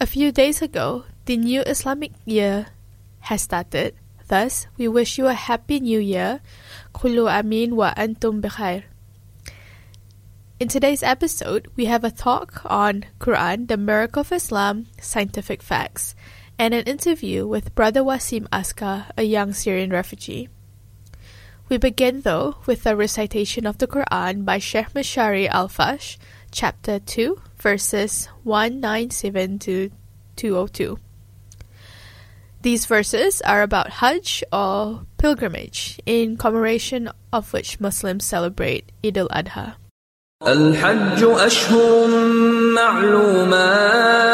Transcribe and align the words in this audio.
A 0.00 0.06
few 0.06 0.30
days 0.30 0.62
ago, 0.62 1.06
the 1.24 1.36
new 1.36 1.62
Islamic 1.62 2.12
year 2.24 2.66
has 3.26 3.42
started. 3.42 3.96
Thus, 4.28 4.68
we 4.76 4.86
wish 4.86 5.18
you 5.18 5.26
a 5.26 5.34
happy 5.34 5.80
new 5.80 5.98
year. 5.98 6.38
Kullu 6.94 7.26
amin 7.26 7.74
wa 7.74 7.92
antum 7.94 8.40
bikhair. 8.40 8.84
In 10.60 10.68
today's 10.68 11.02
episode, 11.02 11.66
we 11.74 11.86
have 11.86 12.04
a 12.04 12.12
talk 12.12 12.62
on 12.66 13.06
Quran, 13.18 13.66
the 13.66 13.76
miracle 13.76 14.20
of 14.20 14.30
Islam, 14.30 14.86
scientific 15.00 15.64
facts, 15.64 16.14
and 16.60 16.74
an 16.74 16.84
interview 16.84 17.48
with 17.48 17.74
Brother 17.74 18.02
Wasim 18.02 18.46
Askar, 18.52 19.06
a 19.16 19.24
young 19.24 19.52
Syrian 19.52 19.90
refugee. 19.90 20.48
We 21.68 21.76
begin 21.76 22.20
though 22.20 22.58
with 22.66 22.86
a 22.86 22.94
recitation 22.94 23.66
of 23.66 23.78
the 23.78 23.88
Quran 23.88 24.44
by 24.44 24.58
Sheikh 24.58 24.94
Mashari 24.94 25.48
Al-Afasy, 25.48 26.18
chapter 26.52 27.00
2, 27.00 27.47
verses 27.57 28.27
197 28.43 29.59
to 29.59 29.91
202. 30.35 30.99
These 32.61 32.85
verses 32.85 33.41
are 33.41 33.61
about 33.61 33.89
Hajj 33.89 34.43
or 34.51 35.05
pilgrimage, 35.17 35.99
in 36.05 36.37
commemoration 36.37 37.09
of 37.31 37.51
which 37.51 37.79
Muslims 37.79 38.23
celebrate 38.25 38.91
Eid 39.03 39.17
al-Adha. 39.17 39.75
الحج 40.47 41.23
أشهر 41.23 42.07
معلومات 42.75 44.33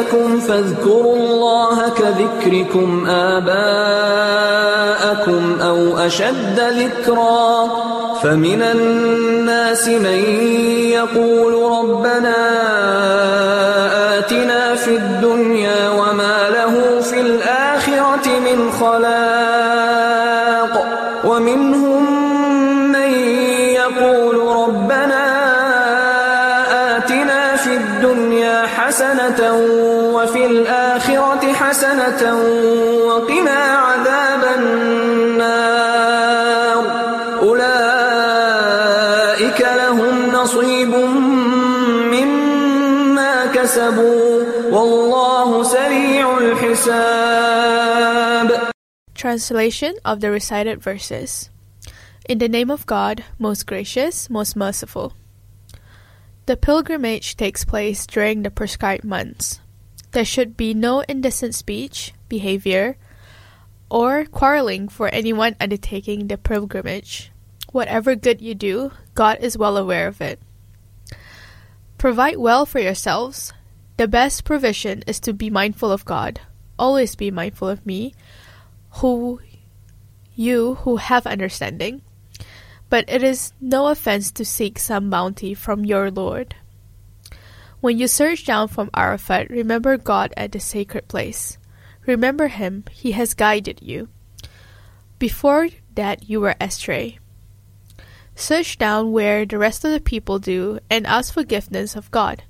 مناسككم 0.00 0.40
فاذكروا 0.40 1.16
الله 1.16 1.88
كذكركم 1.88 3.06
آباءكم 3.06 3.60
أو 5.60 5.98
أشد 5.98 6.60
ذكرا 6.60 7.68
فمن 8.22 8.62
الناس 8.62 9.88
من 9.88 10.24
يقول 10.90 11.72
ربنا 11.78 12.36
آتنا 14.18 14.74
في 14.74 14.96
الدنيا 14.96 15.88
وما 15.90 16.50
له 16.50 17.00
في 17.00 17.20
الآخرة 17.20 18.28
من 18.40 18.72
خلاق 18.72 19.39
حسنة 31.99 32.23
وقنا 33.07 33.59
عذاب 33.87 34.43
النار 34.59 36.83
أولئك 37.43 39.59
لهم 39.61 40.15
نصيب 40.31 40.91
مما 42.15 43.45
كسبوا 43.45 44.43
والله 44.71 45.63
سريع 45.63 46.37
الحساب 46.37 47.85
Translation 49.13 49.93
of 50.05 50.21
the 50.21 50.31
recited 50.31 50.81
verses. 50.81 51.49
In 52.29 52.37
the 52.37 52.47
name 52.47 52.71
of 52.71 52.85
God, 52.85 53.25
most 53.37 53.67
gracious, 53.67 54.29
most 54.29 54.55
merciful. 54.55 55.11
The 56.45 56.55
pilgrimage 56.55 57.35
takes 57.35 57.65
place 57.65 58.07
during 58.07 58.43
the 58.43 58.51
prescribed 58.51 59.03
months. 59.03 59.59
There 60.12 60.24
should 60.24 60.56
be 60.56 60.74
no 60.74 61.00
indecent 61.00 61.54
speech, 61.54 62.12
behavior, 62.28 62.96
or 63.90 64.24
quarreling 64.24 64.88
for 64.88 65.08
anyone 65.08 65.56
undertaking 65.60 66.26
the 66.26 66.38
pilgrimage. 66.38 67.30
Whatever 67.72 68.16
good 68.16 68.40
you 68.40 68.54
do, 68.54 68.92
God 69.14 69.38
is 69.40 69.58
well 69.58 69.76
aware 69.76 70.08
of 70.08 70.20
it. 70.20 70.40
Provide 71.98 72.38
well 72.38 72.66
for 72.66 72.80
yourselves. 72.80 73.52
The 73.96 74.08
best 74.08 74.44
provision 74.44 75.04
is 75.06 75.20
to 75.20 75.32
be 75.32 75.50
mindful 75.50 75.92
of 75.92 76.04
God. 76.04 76.40
Always 76.78 77.14
be 77.14 77.30
mindful 77.30 77.68
of 77.68 77.84
me, 77.84 78.14
who 79.02 79.40
you 80.34 80.76
who 80.76 80.96
have 80.96 81.26
understanding. 81.26 82.02
But 82.88 83.04
it 83.08 83.22
is 83.22 83.52
no 83.60 83.88
offense 83.88 84.32
to 84.32 84.44
seek 84.44 84.78
some 84.78 85.10
bounty 85.10 85.54
from 85.54 85.84
your 85.84 86.10
Lord. 86.10 86.56
When 87.80 87.98
you 87.98 88.08
search 88.08 88.44
down 88.44 88.68
from 88.68 88.90
Arafat, 88.94 89.48
remember 89.48 89.96
God 89.96 90.34
at 90.36 90.52
the 90.52 90.60
sacred 90.60 91.08
place. 91.08 91.56
Remember 92.06 92.48
Him, 92.48 92.84
He 92.90 93.12
has 93.12 93.32
guided 93.34 93.80
you. 93.80 94.08
Before 95.18 95.68
that, 95.94 96.28
you 96.28 96.40
were 96.40 96.56
astray. 96.60 97.18
Search 98.34 98.78
down 98.78 99.12
where 99.12 99.46
the 99.46 99.58
rest 99.58 99.84
of 99.84 99.92
the 99.92 100.00
people 100.00 100.38
do 100.38 100.78
and 100.90 101.06
ask 101.06 101.32
forgiveness 101.32 101.96
of 101.96 102.10
God. 102.10 102.42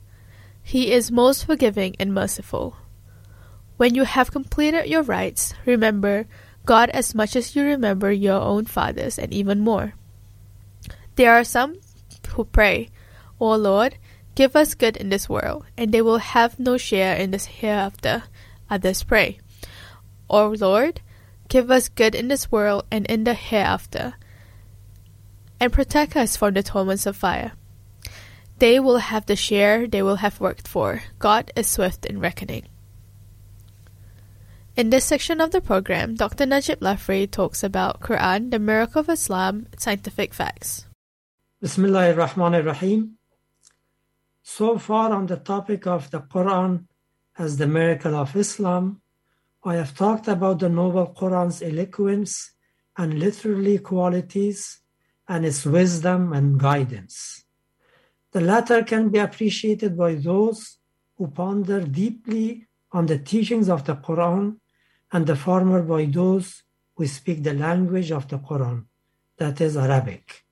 He 0.63 0.93
is 0.93 1.11
most 1.11 1.47
forgiving 1.47 1.97
and 1.99 2.15
merciful. 2.15 2.77
When 3.77 3.95
you 3.95 4.05
have 4.05 4.31
completed 4.31 4.87
your 4.87 5.03
rites, 5.03 5.55
remember 5.65 6.27
God 6.67 6.91
as 6.91 7.15
much 7.15 7.35
as 7.35 7.57
you 7.57 7.65
remember 7.65 8.13
your 8.13 8.41
own 8.41 8.67
fathers 8.67 9.19
and 9.19 9.33
even 9.33 9.61
more. 9.61 9.95
There 11.17 11.33
are 11.33 11.45
some 11.45 11.81
who 12.35 12.45
pray, 12.45 12.91
O 13.41 13.55
Lord, 13.57 13.97
give 14.35 14.57
us 14.57 14.75
good 14.75 14.97
in 14.97 15.09
this 15.09 15.29
world, 15.29 15.65
and 15.77 15.93
they 15.93 16.03
will 16.03 16.19
have 16.19 16.59
no 16.59 16.77
share 16.77 17.17
in 17.17 17.31
this 17.31 17.47
hereafter. 17.47 18.25
Others 18.69 19.03
pray, 19.05 19.39
O 20.29 20.49
Lord, 20.51 21.01
give 21.49 21.71
us 21.71 21.89
good 21.89 22.15
in 22.15 22.29
this 22.29 22.51
world 22.51 22.87
and 22.91 23.07
in 23.07 23.25
the 23.25 23.35
hereafter, 23.35 24.15
and 25.59 25.73
protect 25.73 26.17
us 26.17 26.37
from 26.37 26.55
the 26.55 26.63
torments 26.63 27.07
of 27.07 27.17
fire. 27.17 27.53
They 28.59 28.79
will 28.79 28.99
have 28.99 29.27
the 29.27 29.37
share 29.37 29.87
they 29.87 30.03
will 30.03 30.17
have 30.17 30.41
worked 30.41 30.69
for. 30.69 31.03
God 31.19 31.51
is 31.57 31.67
swift 31.67 32.05
in 32.05 32.21
reckoning. 32.21 32.69
In 34.77 34.91
this 34.91 35.05
section 35.05 35.41
of 35.41 35.51
the 35.51 35.61
program, 35.61 36.15
Dr. 36.15 36.47
Najib 36.47 36.81
Lafri 36.81 37.31
talks 37.31 37.63
about 37.63 38.01
Quran, 38.01 38.51
the 38.51 38.59
miracle 38.59 39.01
of 39.01 39.09
Islam, 39.09 39.67
scientific 39.77 40.33
facts. 40.33 40.87
Bismillahir 41.63 42.17
Rahmanir 42.17 42.65
Rahim. 42.65 43.20
So 44.57 44.79
far 44.79 45.13
on 45.13 45.27
the 45.27 45.37
topic 45.37 45.87
of 45.87 46.11
the 46.11 46.23
Quran 46.23 46.87
as 47.39 47.57
the 47.57 47.69
miracle 47.69 48.17
of 48.17 48.35
Islam, 48.35 49.01
I 49.65 49.77
have 49.77 49.95
talked 49.95 50.27
about 50.27 50.59
the 50.59 50.69
noble 50.69 51.07
Quran's 51.19 51.63
eloquence 51.63 52.51
and 52.97 53.21
literary 53.21 53.79
qualities 53.79 54.81
and 55.29 55.47
its 55.47 55.65
wisdom 55.65 56.33
and 56.33 56.59
guidance. 56.59 57.45
The 58.33 58.41
latter 58.41 58.83
can 58.83 59.09
be 59.11 59.21
appreciated 59.21 59.97
by 59.97 60.15
those 60.17 60.79
who 61.17 61.29
ponder 61.29 61.81
deeply 61.81 62.67
on 62.91 63.07
the 63.07 63.21
teachings 63.21 63.69
of 63.69 63.85
the 63.85 63.95
Quran, 63.95 64.57
and 65.13 65.29
the 65.29 65.37
former 65.37 65.81
by 65.81 66.07
those 66.07 66.65
who 66.97 67.07
speak 67.07 67.45
the 67.45 67.55
language 67.55 68.11
of 68.11 68.27
the 68.27 68.39
Quran, 68.39 68.87
that 69.37 69.61
is 69.61 69.77
Arabic. 69.77 70.45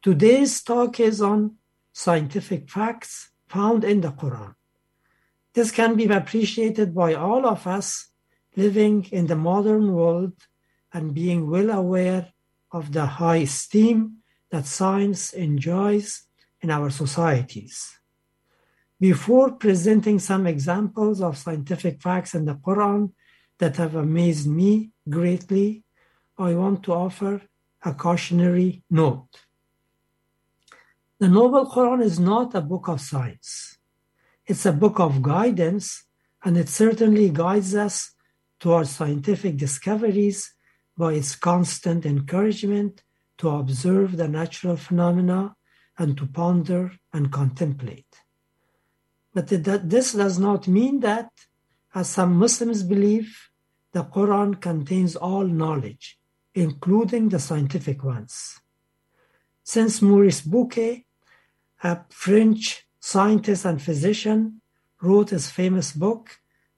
Today's 0.00 0.62
talk 0.62 1.00
is 1.00 1.20
on 1.20 1.56
scientific 1.96 2.68
facts 2.68 3.30
found 3.48 3.82
in 3.82 4.02
the 4.02 4.10
Quran. 4.10 4.54
This 5.54 5.70
can 5.70 5.96
be 5.96 6.04
appreciated 6.04 6.94
by 6.94 7.14
all 7.14 7.46
of 7.46 7.66
us 7.66 8.10
living 8.54 9.06
in 9.10 9.26
the 9.28 9.40
modern 9.50 9.94
world 9.94 10.34
and 10.92 11.14
being 11.14 11.48
well 11.48 11.70
aware 11.70 12.32
of 12.70 12.92
the 12.92 13.06
high 13.06 13.42
esteem 13.48 14.18
that 14.50 14.66
science 14.66 15.32
enjoys 15.32 16.24
in 16.60 16.70
our 16.70 16.90
societies. 16.90 17.76
Before 19.00 19.52
presenting 19.52 20.18
some 20.18 20.46
examples 20.46 21.22
of 21.22 21.38
scientific 21.38 22.02
facts 22.02 22.34
in 22.34 22.44
the 22.44 22.56
Quran 22.56 23.12
that 23.58 23.76
have 23.76 23.94
amazed 23.94 24.46
me 24.46 24.90
greatly, 25.08 25.82
I 26.36 26.56
want 26.56 26.82
to 26.84 26.92
offer 26.92 27.40
a 27.82 27.94
cautionary 27.94 28.84
note. 28.90 29.45
The 31.18 31.28
Noble 31.28 31.64
Quran 31.64 32.02
is 32.02 32.20
not 32.20 32.54
a 32.54 32.60
book 32.60 32.88
of 32.88 33.00
science. 33.00 33.78
It's 34.44 34.66
a 34.66 34.72
book 34.72 35.00
of 35.00 35.22
guidance, 35.22 36.04
and 36.44 36.58
it 36.58 36.68
certainly 36.68 37.30
guides 37.30 37.74
us 37.74 38.12
towards 38.60 38.90
scientific 38.90 39.56
discoveries 39.56 40.52
by 40.94 41.14
its 41.14 41.34
constant 41.34 42.04
encouragement 42.04 43.02
to 43.38 43.48
observe 43.48 44.18
the 44.18 44.28
natural 44.28 44.76
phenomena 44.76 45.56
and 45.96 46.18
to 46.18 46.26
ponder 46.26 46.92
and 47.14 47.32
contemplate. 47.32 48.20
But 49.32 49.48
this 49.48 50.12
does 50.12 50.38
not 50.38 50.68
mean 50.68 51.00
that, 51.00 51.30
as 51.94 52.10
some 52.10 52.36
Muslims 52.36 52.82
believe, 52.82 53.34
the 53.92 54.04
Quran 54.04 54.60
contains 54.60 55.16
all 55.16 55.46
knowledge, 55.46 56.18
including 56.54 57.30
the 57.30 57.38
scientific 57.38 58.04
ones. 58.04 58.60
Since 59.64 60.02
Maurice 60.02 60.42
Bucaille, 60.42 61.04
a 61.82 62.00
French 62.10 62.86
scientist 63.00 63.64
and 63.64 63.80
physician, 63.80 64.60
wrote 65.00 65.30
his 65.30 65.50
famous 65.50 65.92
book, 65.92 66.30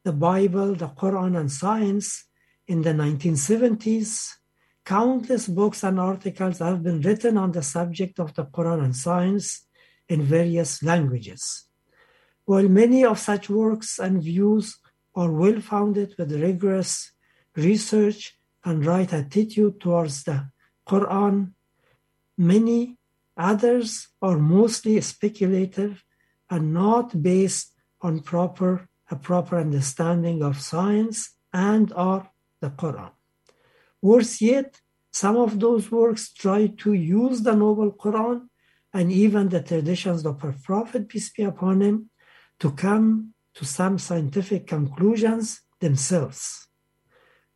The 0.05 0.13
Bible, 0.13 0.75
the 0.75 0.89
Quran, 0.89 1.39
and 1.39 1.51
Science, 1.51 2.25
in 2.67 2.83
the 2.83 2.91
1970s, 2.91 4.35
countless 4.85 5.49
books 5.49 5.83
and 5.83 5.99
articles 5.99 6.59
have 6.59 6.83
been 6.83 7.01
written 7.01 7.39
on 7.39 7.53
the 7.53 7.63
subject 7.63 8.21
of 8.21 8.35
the 8.35 8.45
Quran 8.45 8.85
and 8.85 8.95
science 8.95 9.67
in 10.09 10.23
various 10.23 10.83
languages. 10.83 11.65
While 12.45 12.69
many 12.69 13.05
of 13.05 13.19
such 13.19 13.49
works 13.49 13.99
and 13.99 14.23
views 14.23 14.79
are 15.15 15.33
well 15.33 15.61
founded 15.61 16.15
with 16.19 16.33
rigorous 16.33 17.13
research 17.57 18.39
and 18.65 18.85
right 18.85 19.11
attitude 19.13 19.81
towards 19.81 20.25
the 20.25 20.51
Quran, 20.87 21.53
many 22.37 22.98
others 23.39 24.09
are 24.21 24.37
mostly 24.37 25.01
speculative 25.01 26.05
and 26.51 26.75
not 26.75 27.23
based 27.23 27.73
on 28.03 28.21
proper 28.21 28.89
a 29.11 29.17
proper 29.17 29.59
understanding 29.59 30.43
of 30.43 30.61
science 30.61 31.31
and 31.53 31.93
or 31.95 32.29
the 32.61 32.71
Quran. 32.71 33.11
Worse 34.03 34.41
yet, 34.41 34.81
some 35.11 35.37
of 35.37 35.59
those 35.59 35.91
works 35.91 36.33
try 36.33 36.67
to 36.67 36.93
use 36.93 37.41
the 37.43 37.55
Noble 37.55 37.93
Quran 37.93 38.49
and 38.93 39.11
even 39.11 39.49
the 39.49 39.63
traditions 39.63 40.25
of 40.27 40.45
our 40.45 40.55
Prophet, 40.63 41.09
peace 41.09 41.31
be 41.31 41.43
upon 41.43 41.81
him, 41.81 42.11
to 42.61 42.71
come 42.73 43.35
to 43.55 43.65
some 43.65 43.99
scientific 43.99 44.67
conclusions 44.67 45.63
themselves. 45.81 46.69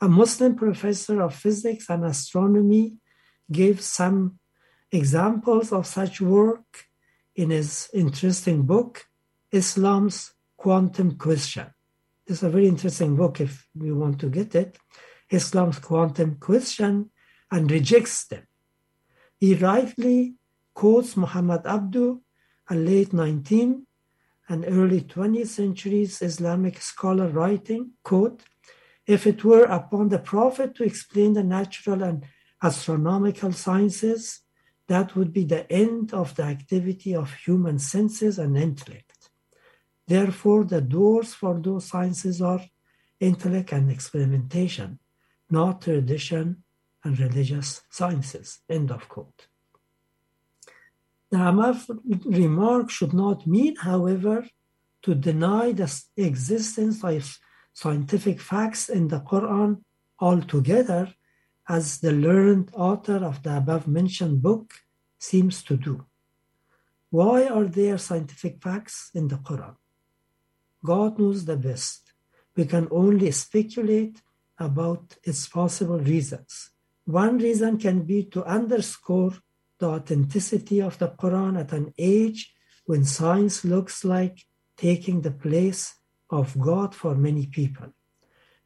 A 0.00 0.08
Muslim 0.08 0.56
professor 0.56 1.20
of 1.20 1.34
physics 1.34 1.88
and 1.88 2.04
astronomy 2.04 2.96
gave 3.50 3.80
some 3.80 4.38
examples 4.92 5.72
of 5.72 5.86
such 5.86 6.20
work 6.20 6.86
in 7.34 7.50
his 7.50 7.88
interesting 7.94 8.62
book, 8.62 9.06
Islam's 9.50 10.34
Quantum 10.56 11.16
Question. 11.16 11.66
This 12.26 12.38
is 12.38 12.42
a 12.44 12.50
very 12.50 12.68
interesting 12.68 13.16
book 13.16 13.40
if 13.40 13.66
you 13.74 13.96
want 13.96 14.20
to 14.20 14.28
get 14.28 14.54
it. 14.54 14.78
Islam's 15.30 15.78
quantum 15.78 16.36
question 16.36 17.10
and 17.50 17.70
rejects 17.70 18.24
them. 18.24 18.46
He 19.40 19.54
rightly 19.54 20.34
quotes 20.74 21.16
Muhammad 21.16 21.62
Abduh, 21.64 22.20
a 22.68 22.74
late 22.74 23.10
19th 23.10 23.82
and 24.48 24.64
early 24.68 25.00
20th 25.00 25.48
centuries 25.48 26.22
Islamic 26.22 26.80
scholar 26.80 27.28
writing, 27.28 27.92
quote, 28.02 28.42
if 29.06 29.26
it 29.26 29.42
were 29.42 29.64
upon 29.64 30.10
the 30.10 30.18
Prophet 30.18 30.74
to 30.76 30.84
explain 30.84 31.32
the 31.32 31.42
natural 31.42 32.02
and 32.02 32.24
astronomical 32.62 33.52
sciences, 33.52 34.41
that 34.92 35.16
would 35.16 35.32
be 35.32 35.44
the 35.44 35.64
end 35.72 36.12
of 36.12 36.36
the 36.36 36.42
activity 36.42 37.14
of 37.14 37.32
human 37.46 37.78
senses 37.78 38.38
and 38.38 38.56
intellect. 38.56 39.30
Therefore, 40.06 40.64
the 40.64 40.82
doors 40.82 41.32
for 41.32 41.54
those 41.58 41.86
sciences 41.86 42.42
are 42.42 42.62
intellect 43.18 43.72
and 43.72 43.90
experimentation, 43.90 44.98
not 45.48 45.82
tradition 45.82 46.62
and 47.04 47.18
religious 47.18 47.82
sciences. 47.88 48.60
End 48.68 48.90
of 48.90 49.08
quote. 49.08 49.46
The 51.30 51.48
above 51.48 51.90
remark 52.26 52.90
should 52.90 53.14
not 53.14 53.46
mean, 53.46 53.76
however, 53.76 54.46
to 55.04 55.14
deny 55.14 55.72
the 55.72 55.90
existence 56.16 57.02
of 57.02 57.38
scientific 57.72 58.38
facts 58.40 58.90
in 58.90 59.08
the 59.08 59.20
Quran 59.20 59.82
altogether, 60.20 61.14
as 61.68 62.00
the 62.00 62.12
learned 62.12 62.70
author 62.74 63.24
of 63.24 63.42
the 63.42 63.56
above 63.56 63.86
mentioned 63.86 64.42
book 64.42 64.74
seems 65.18 65.62
to 65.62 65.76
do. 65.76 66.04
Why 67.10 67.46
are 67.46 67.64
there 67.64 67.98
scientific 67.98 68.62
facts 68.62 69.10
in 69.14 69.28
the 69.28 69.36
Quran? 69.36 69.76
God 70.84 71.18
knows 71.18 71.44
the 71.44 71.56
best. 71.56 72.12
We 72.56 72.64
can 72.64 72.88
only 72.90 73.30
speculate 73.30 74.20
about 74.58 75.16
its 75.22 75.46
possible 75.46 75.98
reasons. 75.98 76.70
One 77.04 77.38
reason 77.38 77.78
can 77.78 78.02
be 78.02 78.24
to 78.24 78.44
underscore 78.44 79.34
the 79.78 79.88
authenticity 79.88 80.80
of 80.80 80.98
the 80.98 81.08
Quran 81.08 81.58
at 81.58 81.72
an 81.72 81.92
age 81.98 82.54
when 82.86 83.04
science 83.04 83.64
looks 83.64 84.04
like 84.04 84.46
taking 84.76 85.20
the 85.20 85.30
place 85.30 85.94
of 86.30 86.58
God 86.58 86.94
for 86.94 87.14
many 87.14 87.46
people. 87.46 87.88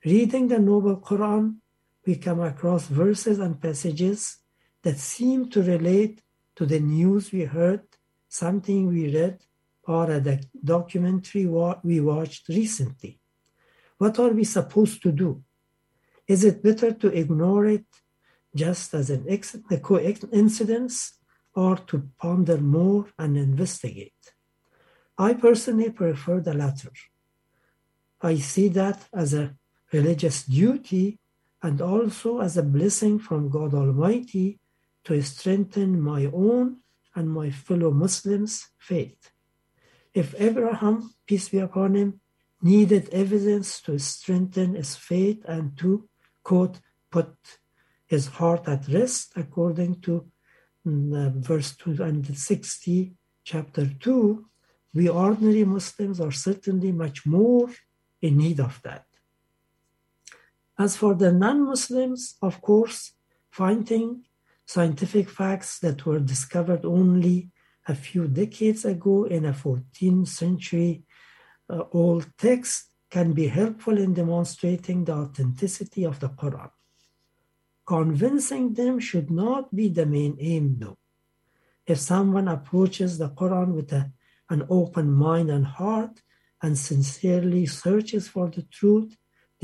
Reading 0.04 0.48
the 0.48 0.58
Noble 0.58 0.98
Quran, 0.98 1.56
we 2.06 2.16
come 2.16 2.40
across 2.40 2.86
verses 2.86 3.38
and 3.40 3.60
passages 3.60 4.38
that 4.82 4.98
seem 4.98 5.50
to 5.50 5.62
relate 5.62 6.22
to 6.54 6.64
the 6.64 6.78
news 6.78 7.32
we 7.32 7.44
heard, 7.44 7.82
something 8.28 8.86
we 8.86 9.12
read, 9.12 9.40
or 9.84 10.10
a 10.10 10.40
documentary 10.64 11.46
we 11.82 12.00
watched 12.00 12.48
recently. 12.48 13.20
What 13.98 14.18
are 14.18 14.30
we 14.30 14.44
supposed 14.44 15.02
to 15.02 15.12
do? 15.12 15.42
Is 16.26 16.44
it 16.44 16.62
better 16.62 16.92
to 16.92 17.08
ignore 17.08 17.66
it 17.66 17.86
just 18.54 18.94
as 18.94 19.10
an 19.10 19.26
a 19.70 19.78
coincidence 19.78 21.18
or 21.54 21.76
to 21.76 22.08
ponder 22.18 22.58
more 22.58 23.06
and 23.18 23.36
investigate? 23.36 24.12
I 25.18 25.34
personally 25.34 25.90
prefer 25.90 26.40
the 26.40 26.54
latter. 26.54 26.92
I 28.20 28.36
see 28.36 28.68
that 28.68 29.08
as 29.12 29.34
a 29.34 29.54
religious 29.92 30.44
duty 30.44 31.18
and 31.62 31.80
also 31.80 32.40
as 32.40 32.56
a 32.56 32.62
blessing 32.62 33.18
from 33.18 33.48
God 33.48 33.74
Almighty 33.74 34.58
to 35.04 35.20
strengthen 35.22 36.00
my 36.00 36.26
own 36.26 36.78
and 37.14 37.30
my 37.30 37.50
fellow 37.50 37.90
Muslims' 37.90 38.68
faith. 38.78 39.30
If 40.12 40.34
Abraham, 40.38 41.14
peace 41.26 41.48
be 41.48 41.58
upon 41.58 41.94
him, 41.94 42.20
needed 42.62 43.08
evidence 43.10 43.80
to 43.82 43.98
strengthen 43.98 44.74
his 44.74 44.96
faith 44.96 45.42
and 45.46 45.76
to 45.78 46.08
quote, 46.42 46.80
put 47.10 47.34
his 48.06 48.26
heart 48.26 48.68
at 48.68 48.88
rest, 48.88 49.32
according 49.36 50.00
to 50.00 50.26
uh, 50.86 51.30
verse 51.34 51.74
260, 51.76 53.14
chapter 53.44 53.86
2, 53.86 54.46
we 54.94 55.08
ordinary 55.08 55.64
Muslims 55.64 56.20
are 56.20 56.32
certainly 56.32 56.92
much 56.92 57.26
more 57.26 57.68
in 58.22 58.36
need 58.36 58.60
of 58.60 58.80
that. 58.82 59.06
As 60.78 60.96
for 60.96 61.14
the 61.14 61.32
non 61.32 61.64
Muslims, 61.64 62.36
of 62.42 62.60
course, 62.60 63.12
finding 63.50 64.24
scientific 64.66 65.30
facts 65.30 65.78
that 65.78 66.04
were 66.04 66.18
discovered 66.18 66.84
only 66.84 67.50
a 67.88 67.94
few 67.94 68.26
decades 68.26 68.84
ago 68.84 69.24
in 69.24 69.44
a 69.44 69.52
14th 69.52 70.28
century 70.28 71.04
uh, 71.70 71.84
old 71.92 72.26
text 72.36 72.90
can 73.10 73.32
be 73.32 73.46
helpful 73.46 73.96
in 73.96 74.12
demonstrating 74.12 75.04
the 75.04 75.12
authenticity 75.12 76.04
of 76.04 76.18
the 76.20 76.28
Quran. 76.28 76.70
Convincing 77.86 78.74
them 78.74 78.98
should 78.98 79.30
not 79.30 79.74
be 79.74 79.88
the 79.88 80.06
main 80.06 80.36
aim, 80.40 80.76
though. 80.78 80.98
If 81.86 81.98
someone 82.00 82.48
approaches 82.48 83.16
the 83.16 83.30
Quran 83.30 83.74
with 83.74 83.92
a, 83.92 84.10
an 84.50 84.66
open 84.68 85.12
mind 85.12 85.50
and 85.50 85.64
heart 85.64 86.20
and 86.60 86.76
sincerely 86.76 87.66
searches 87.66 88.26
for 88.26 88.50
the 88.50 88.62
truth, 88.62 89.16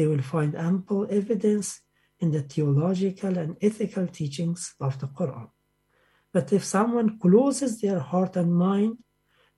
they 0.03 0.09
will 0.09 0.31
find 0.37 0.57
ample 0.57 1.07
evidence 1.21 1.81
in 2.19 2.33
the 2.33 2.43
theological 2.43 3.39
and 3.39 3.57
ethical 3.69 4.09
teachings 4.09 4.75
of 4.81 4.99
the 4.99 5.07
Quran. 5.07 5.49
But 6.33 6.53
if 6.53 6.65
someone 6.65 7.21
closes 7.21 7.81
their 7.81 8.01
heart 8.01 8.35
and 8.35 8.53
mind, 8.53 8.99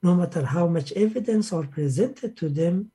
no 0.02 0.14
matter 0.14 0.44
how 0.44 0.66
much 0.66 0.92
evidence 0.92 1.50
are 1.50 1.66
presented 1.66 2.36
to 2.40 2.50
them, 2.50 2.90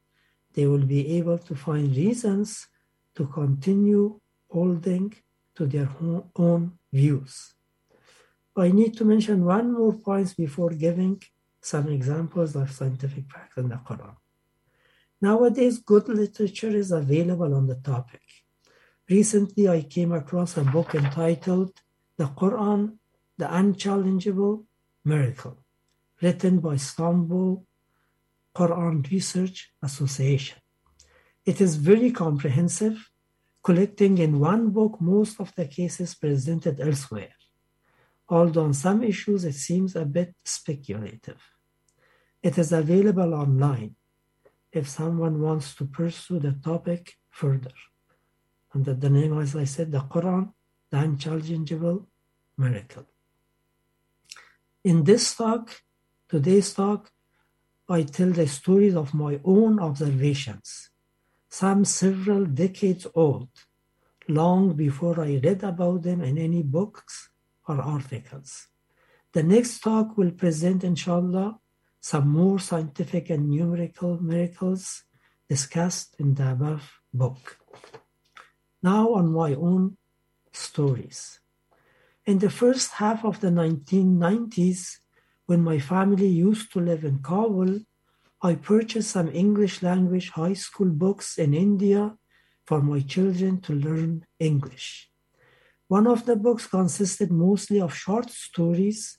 they 0.53 0.67
will 0.67 0.85
be 0.85 1.17
able 1.17 1.39
to 1.39 1.55
find 1.55 1.87
reasons 1.95 2.67
to 3.15 3.25
continue 3.25 4.19
holding 4.47 5.07
to 5.55 5.65
their 5.65 5.89
own 6.35 6.61
views. 6.93 7.55
I 8.55 8.69
need 8.79 8.95
to 8.97 9.05
mention 9.05 9.43
one 9.43 9.73
more 9.73 9.93
point 9.93 10.37
before 10.37 10.69
giving 10.69 11.15
some 11.61 11.87
examples 11.89 12.55
of 12.55 12.69
scientific 12.71 13.25
facts 13.33 13.57
in 13.57 13.69
the 13.69 13.79
Quran. 13.87 14.15
Nowadays, 15.21 15.79
good 15.79 16.07
literature 16.07 16.69
is 16.69 16.91
available 16.91 17.53
on 17.53 17.67
the 17.67 17.75
topic. 17.75 18.21
Recently, 19.09 19.67
I 19.67 19.81
came 19.81 20.13
across 20.13 20.55
a 20.55 20.63
book 20.63 20.95
entitled 20.95 21.73
The 22.15 22.27
Quran, 22.27 22.97
the 23.37 23.45
Unchallengeable 23.45 24.63
Miracle, 25.03 25.57
written 26.21 26.59
by 26.59 26.75
Istanbul 26.75 27.65
Quran 28.55 29.11
Research 29.11 29.73
Association. 29.83 30.59
It 31.45 31.59
is 31.59 31.75
very 31.75 32.11
comprehensive, 32.11 33.11
collecting 33.61 34.19
in 34.19 34.39
one 34.39 34.69
book 34.69 35.01
most 35.01 35.41
of 35.41 35.53
the 35.55 35.65
cases 35.65 36.15
presented 36.15 36.79
elsewhere, 36.79 37.35
although 38.29 38.63
on 38.63 38.73
some 38.73 39.03
issues 39.03 39.43
it 39.43 39.55
seems 39.55 39.97
a 39.97 40.05
bit 40.05 40.33
speculative. 40.45 41.41
It 42.41 42.57
is 42.57 42.71
available 42.71 43.33
online 43.33 43.95
if 44.71 44.87
someone 44.87 45.41
wants 45.41 45.75
to 45.75 45.85
pursue 45.85 46.39
the 46.39 46.53
topic 46.53 47.17
further. 47.29 47.73
And 48.73 48.85
the 48.85 49.09
name, 49.09 49.39
as 49.39 49.55
I 49.55 49.63
said, 49.63 49.91
the 49.91 49.99
Quran, 49.99 50.53
the 50.91 50.97
unchallengeable 50.97 52.05
miracle. 52.57 53.05
In 54.83 55.03
this 55.03 55.35
talk, 55.35 55.81
today's 56.27 56.73
talk, 56.73 57.11
I 57.89 58.03
tell 58.03 58.29
the 58.29 58.47
stories 58.47 58.95
of 58.95 59.13
my 59.13 59.39
own 59.43 59.79
observations, 59.79 60.91
some 61.49 61.83
several 61.85 62.45
decades 62.45 63.07
old, 63.15 63.49
long 64.27 64.73
before 64.73 65.19
I 65.19 65.39
read 65.43 65.63
about 65.63 66.03
them 66.03 66.21
in 66.21 66.37
any 66.37 66.61
books 66.61 67.29
or 67.67 67.81
articles. 67.81 68.67
The 69.33 69.41
next 69.41 69.79
talk 69.79 70.17
will 70.17 70.31
present, 70.31 70.83
inshallah, 70.83 71.59
some 72.01 72.29
more 72.29 72.59
scientific 72.59 73.29
and 73.29 73.49
numerical 73.49 74.21
miracles 74.21 75.03
discussed 75.49 76.15
in 76.19 76.35
the 76.35 76.51
above 76.51 76.99
book. 77.13 77.57
Now, 78.81 79.13
on 79.13 79.33
my 79.33 79.53
own 79.55 79.97
stories. 80.53 81.39
In 82.25 82.39
the 82.39 82.49
first 82.49 82.91
half 82.91 83.25
of 83.25 83.39
the 83.41 83.49
1990s, 83.49 84.99
when 85.47 85.63
my 85.63 85.79
family 85.79 86.27
used 86.27 86.71
to 86.73 86.79
live 86.79 87.03
in 87.03 87.19
Kabul, 87.19 87.81
I 88.41 88.55
purchased 88.55 89.11
some 89.11 89.29
English 89.29 89.81
language 89.81 90.29
high 90.29 90.53
school 90.53 90.89
books 90.89 91.37
in 91.37 91.53
India 91.53 92.15
for 92.65 92.81
my 92.81 93.01
children 93.01 93.59
to 93.61 93.73
learn 93.73 94.25
English. 94.39 95.09
One 95.87 96.05
of 96.07 96.25
the 96.25 96.35
books 96.35 96.67
consisted 96.67 97.31
mostly 97.31 97.81
of 97.81 97.95
short 97.95 98.29
stories, 98.29 99.17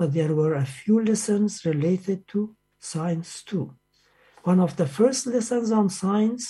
but 0.00 0.14
there 0.14 0.34
were 0.34 0.54
a 0.54 0.64
few 0.64 1.04
lessons 1.04 1.62
related 1.66 2.26
to 2.26 2.56
science 2.78 3.42
too. 3.42 3.74
One 4.44 4.58
of 4.58 4.74
the 4.76 4.86
first 4.86 5.26
lessons 5.26 5.70
on 5.70 5.90
science 5.90 6.44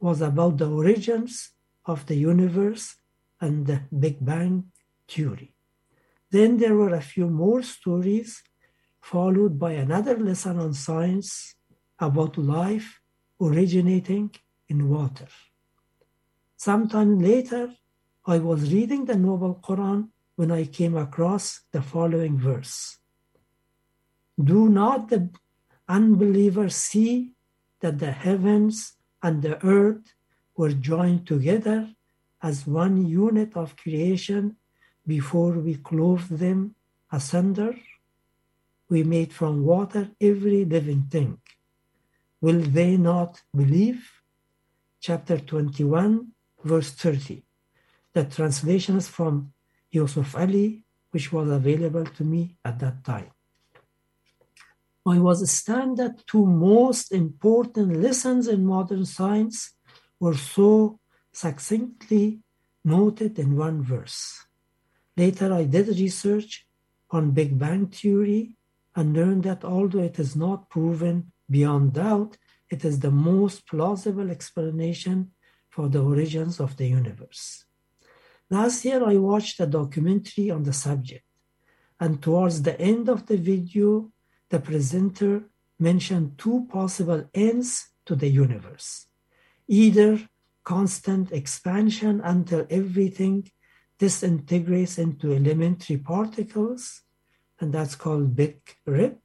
was 0.00 0.20
about 0.20 0.58
the 0.58 0.68
origins 0.68 1.52
of 1.84 2.04
the 2.06 2.16
universe 2.16 2.96
and 3.40 3.64
the 3.64 3.82
Big 3.96 4.16
Bang 4.24 4.72
theory. 5.06 5.54
Then 6.32 6.56
there 6.56 6.74
were 6.74 6.94
a 6.94 7.08
few 7.12 7.28
more 7.28 7.62
stories 7.62 8.42
followed 9.00 9.56
by 9.56 9.72
another 9.74 10.16
lesson 10.18 10.58
on 10.58 10.74
science 10.74 11.54
about 12.00 12.36
life 12.36 13.00
originating 13.40 14.32
in 14.68 14.88
water. 14.88 15.28
Sometime 16.56 17.20
later, 17.20 17.72
I 18.26 18.38
was 18.38 18.72
reading 18.72 19.04
the 19.04 19.14
Noble 19.14 19.54
Quran 19.62 20.08
when 20.36 20.50
I 20.50 20.64
came 20.64 20.96
across 20.96 21.60
the 21.72 21.82
following 21.82 22.38
verse 22.38 22.98
Do 24.52 24.68
not 24.68 25.08
the 25.08 25.30
unbelievers 25.88 26.76
see 26.76 27.32
that 27.80 27.98
the 27.98 28.12
heavens 28.12 28.94
and 29.22 29.42
the 29.42 29.64
earth 29.64 30.14
were 30.56 30.72
joined 30.72 31.26
together 31.26 31.90
as 32.42 32.66
one 32.66 33.06
unit 33.06 33.56
of 33.56 33.76
creation 33.76 34.56
before 35.06 35.52
we 35.52 35.74
clove 35.76 36.28
them 36.28 36.74
asunder? 37.10 37.74
we 38.88 39.02
made 39.02 39.32
from 39.32 39.64
water 39.64 40.10
every 40.20 40.64
living 40.64 41.02
thing. 41.10 41.38
Will 42.40 42.60
they 42.60 42.96
not 42.96 43.42
believe? 43.54 44.08
Chapter 45.00 45.38
21, 45.38 46.28
verse 46.64 46.92
30. 46.92 47.42
The 48.12 48.24
translations 48.24 49.08
from 49.08 49.52
Yusuf 49.90 50.36
Ali, 50.36 50.84
which 51.10 51.32
was 51.32 51.48
available 51.48 52.04
to 52.04 52.24
me 52.24 52.56
at 52.64 52.78
that 52.80 53.04
time. 53.04 53.30
I 55.06 55.18
was 55.18 55.48
stunned 55.50 55.98
that 55.98 56.26
two 56.26 56.44
most 56.44 57.12
important 57.12 58.02
lessons 58.02 58.48
in 58.48 58.66
modern 58.66 59.04
science 59.06 59.74
were 60.18 60.36
so 60.36 60.98
succinctly 61.32 62.40
noted 62.84 63.38
in 63.38 63.56
one 63.56 63.82
verse. 63.82 64.46
Later, 65.16 65.52
I 65.52 65.64
did 65.64 65.88
research 65.88 66.66
on 67.10 67.30
Big 67.30 67.58
Bang 67.58 67.86
Theory 67.86 68.56
and 68.96 69.12
learned 69.12 69.44
that 69.44 69.64
although 69.64 70.00
it 70.00 70.18
is 70.18 70.34
not 70.34 70.70
proven 70.70 71.32
beyond 71.48 71.92
doubt, 71.92 72.36
it 72.68 72.84
is 72.84 72.98
the 72.98 73.10
most 73.10 73.66
plausible 73.68 74.30
explanation 74.30 75.30
for 75.70 75.88
the 75.88 76.02
origins 76.02 76.58
of 76.58 76.76
the 76.76 76.88
universe. 76.88 77.65
Last 78.48 78.84
year, 78.84 79.04
I 79.04 79.16
watched 79.16 79.58
a 79.58 79.66
documentary 79.66 80.50
on 80.50 80.62
the 80.62 80.72
subject, 80.72 81.24
and 81.98 82.22
towards 82.22 82.62
the 82.62 82.80
end 82.80 83.08
of 83.08 83.26
the 83.26 83.36
video, 83.36 84.12
the 84.50 84.60
presenter 84.60 85.50
mentioned 85.78 86.38
two 86.38 86.66
possible 86.70 87.28
ends 87.34 87.88
to 88.04 88.14
the 88.14 88.28
universe. 88.28 89.06
Either 89.66 90.20
constant 90.62 91.32
expansion 91.32 92.20
until 92.22 92.66
everything 92.70 93.50
disintegrates 93.98 94.98
into 94.98 95.32
elementary 95.32 95.96
particles, 95.96 97.02
and 97.60 97.72
that's 97.72 97.96
called 97.96 98.36
big 98.36 98.60
rip, 98.84 99.20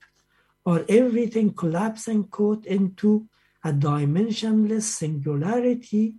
or 0.65 0.83
everything 0.89 1.53
collapsing 1.53 2.23
quote 2.23 2.65
into 2.65 3.27
a 3.63 3.71
dimensionless 3.71 4.83
singularity 4.83 6.15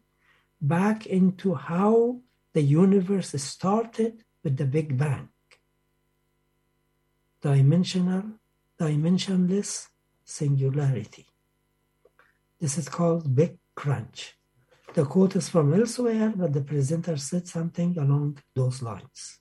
back 0.60 1.06
into 1.06 1.54
how 1.54 2.20
the 2.54 2.62
universe 2.62 3.32
started 3.42 4.24
with 4.44 4.56
the 4.56 4.66
Big 4.66 4.96
Bang. 4.96 5.28
Dimensional, 7.40 8.24
dimensionless 8.78 9.88
singularity. 10.24 11.26
This 12.60 12.78
is 12.78 12.88
called 12.88 13.34
Big 13.34 13.58
Crunch. 13.74 14.36
The 14.94 15.04
quote 15.04 15.36
is 15.36 15.48
from 15.48 15.72
elsewhere, 15.72 16.32
but 16.36 16.52
the 16.52 16.60
presenter 16.60 17.16
said 17.16 17.48
something 17.48 17.96
along 17.98 18.38
those 18.54 18.82
lines. 18.82 19.40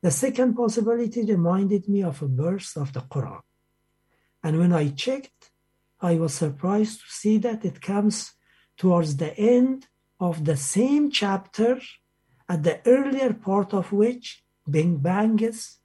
The 0.00 0.10
second 0.10 0.54
possibility 0.54 1.22
reminded 1.24 1.88
me 1.88 2.02
of 2.02 2.22
a 2.22 2.26
verse 2.26 2.76
of 2.76 2.92
the 2.92 3.00
Quran. 3.00 3.42
And 4.42 4.58
when 4.58 4.72
I 4.72 4.88
checked, 4.88 5.50
I 6.00 6.16
was 6.16 6.34
surprised 6.34 7.00
to 7.00 7.06
see 7.08 7.38
that 7.38 7.64
it 7.64 7.80
comes 7.80 8.32
towards 8.76 9.16
the 9.16 9.36
end 9.38 9.86
of 10.20 10.44
the 10.44 10.56
same 10.56 11.10
chapter, 11.10 11.80
at 12.48 12.62
the 12.62 12.80
earlier 12.86 13.32
part 13.32 13.72
of 13.72 13.92
which 13.92 14.44
Big 14.68 15.02
Bang 15.02 15.38
is, 15.40 15.78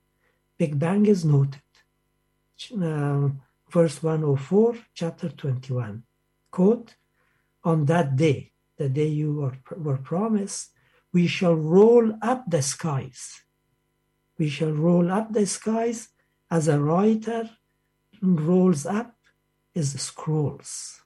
Big 0.58 0.78
Bang 0.78 1.06
is 1.06 1.24
noted. 1.24 1.62
Uh, 2.74 3.30
verse 3.70 4.04
104, 4.04 4.75
chapter 4.94 5.30
21. 5.30 6.04
Quote, 6.51 6.96
on 7.63 7.86
that 7.86 8.16
day, 8.16 8.51
the 8.78 8.89
day 8.89 9.08
you 9.08 9.34
were, 9.34 9.58
were 9.78 9.98
promised, 9.98 10.72
we 11.13 11.28
shall 11.28 11.56
roll 11.56 12.13
up 12.22 12.44
the 12.48 12.62
skies 12.62 13.42
we 14.39 14.50
shall 14.50 14.72
roll 14.72 15.12
up 15.12 15.34
the 15.34 15.46
skies 15.46 16.10
as 16.50 16.68
a 16.68 16.80
writer 16.80 17.50
rolls 18.22 18.86
up 18.86 19.16
his 19.75 20.01
scrolls. 20.01 21.01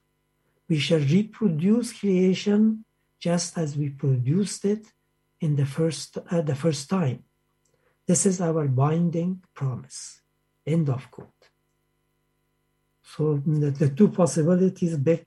We 0.68 0.78
shall 0.78 1.00
reproduce 1.00 1.92
creation 1.92 2.84
just 3.20 3.58
as 3.58 3.76
we 3.76 3.90
produced 3.90 4.64
it 4.64 4.86
in 5.44 5.56
the 5.56 5.66
first, 5.66 6.10
uh, 6.30 6.40
the 6.50 6.58
first 6.64 6.84
time. 6.88 7.20
This 8.08 8.22
is 8.30 8.40
our 8.40 8.66
binding 8.84 9.32
promise. 9.58 9.98
End 10.74 10.88
of 10.88 11.02
quote. 11.10 11.42
So 13.12 13.42
the, 13.62 13.70
the 13.70 13.90
two 13.98 14.08
possibilities, 14.08 14.96
big 14.96 15.26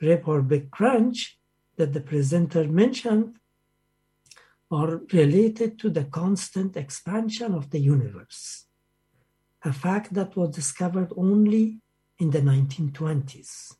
rip 0.00 0.26
or 0.26 0.42
big 0.42 0.64
crunch, 0.76 1.38
that 1.76 1.92
the 1.92 2.00
presenter 2.00 2.64
mentioned 2.82 3.36
are 4.70 5.00
related 5.12 5.78
to 5.78 5.88
the 5.90 6.06
constant 6.20 6.76
expansion 6.76 7.54
of 7.54 7.70
the 7.70 7.82
universe, 7.94 8.66
a 9.64 9.72
fact 9.72 10.12
that 10.14 10.34
was 10.36 10.50
discovered 10.60 11.10
only 11.16 11.64
in 12.18 12.30
the 12.30 12.40
1920s. 12.40 13.76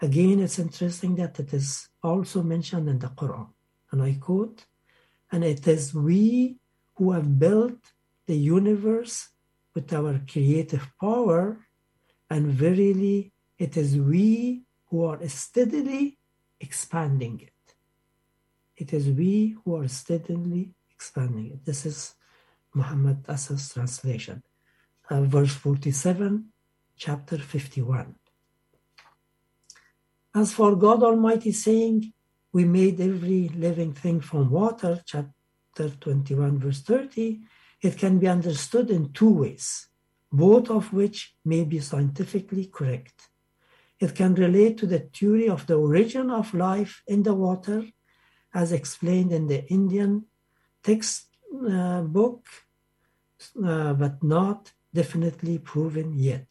Again, 0.00 0.40
it's 0.40 0.58
interesting 0.58 1.14
that 1.16 1.38
it 1.38 1.50
is 1.54 1.88
also 2.02 2.42
mentioned 2.42 2.88
in 2.88 2.98
the 2.98 3.12
Quran, 3.20 3.50
and 3.92 4.02
I 4.02 4.14
quote, 4.26 4.64
and 5.30 5.44
it 5.44 5.66
is 5.66 5.94
we 5.94 6.56
who 6.96 7.12
have 7.12 7.38
built 7.38 7.78
the 8.26 8.36
universe 8.36 9.28
with 9.74 9.92
our 9.92 10.20
creative 10.30 10.90
power, 11.00 11.66
and 12.30 12.46
verily 12.46 13.32
it 13.58 13.76
is 13.76 13.96
we 13.96 14.62
who 14.86 15.04
are 15.04 15.20
steadily 15.28 16.18
expanding 16.60 17.40
it. 17.40 17.74
It 18.76 18.92
is 18.92 19.08
we 19.08 19.56
who 19.64 19.76
are 19.76 19.88
steadily 19.88 20.70
expanding 20.90 21.52
it. 21.52 21.64
This 21.64 21.84
is 21.86 22.14
Muhammad 22.74 23.24
Asad's 23.28 23.72
translation. 23.72 24.42
Uh, 25.10 25.22
verse 25.22 25.54
47, 25.54 26.44
chapter 26.96 27.38
51. 27.38 28.14
As 30.34 30.52
for 30.52 30.76
God 30.76 31.02
Almighty 31.02 31.52
saying, 31.52 32.12
We 32.58 32.64
made 32.64 33.00
every 33.00 33.50
living 33.50 33.92
thing 33.92 34.20
from 34.20 34.50
water, 34.50 35.00
chapter 35.06 35.90
21, 36.00 36.58
verse 36.58 36.80
30, 36.80 37.38
it 37.82 37.96
can 37.96 38.18
be 38.18 38.26
understood 38.26 38.90
in 38.90 39.12
two 39.12 39.30
ways, 39.30 39.86
both 40.32 40.68
of 40.68 40.92
which 40.92 41.36
may 41.44 41.62
be 41.62 41.78
scientifically 41.78 42.66
correct. 42.66 43.28
It 44.00 44.16
can 44.16 44.34
relate 44.34 44.76
to 44.78 44.86
the 44.86 44.98
theory 44.98 45.48
of 45.48 45.68
the 45.68 45.76
origin 45.76 46.32
of 46.32 46.52
life 46.52 47.00
in 47.06 47.22
the 47.22 47.32
water, 47.32 47.84
as 48.52 48.72
explained 48.72 49.30
in 49.32 49.46
the 49.46 49.64
Indian 49.70 50.24
text 50.82 51.26
uh, 51.70 52.02
book, 52.02 52.44
uh, 53.64 53.92
but 53.92 54.20
not 54.24 54.72
definitely 54.92 55.58
proven 55.58 56.12
yet. 56.12 56.50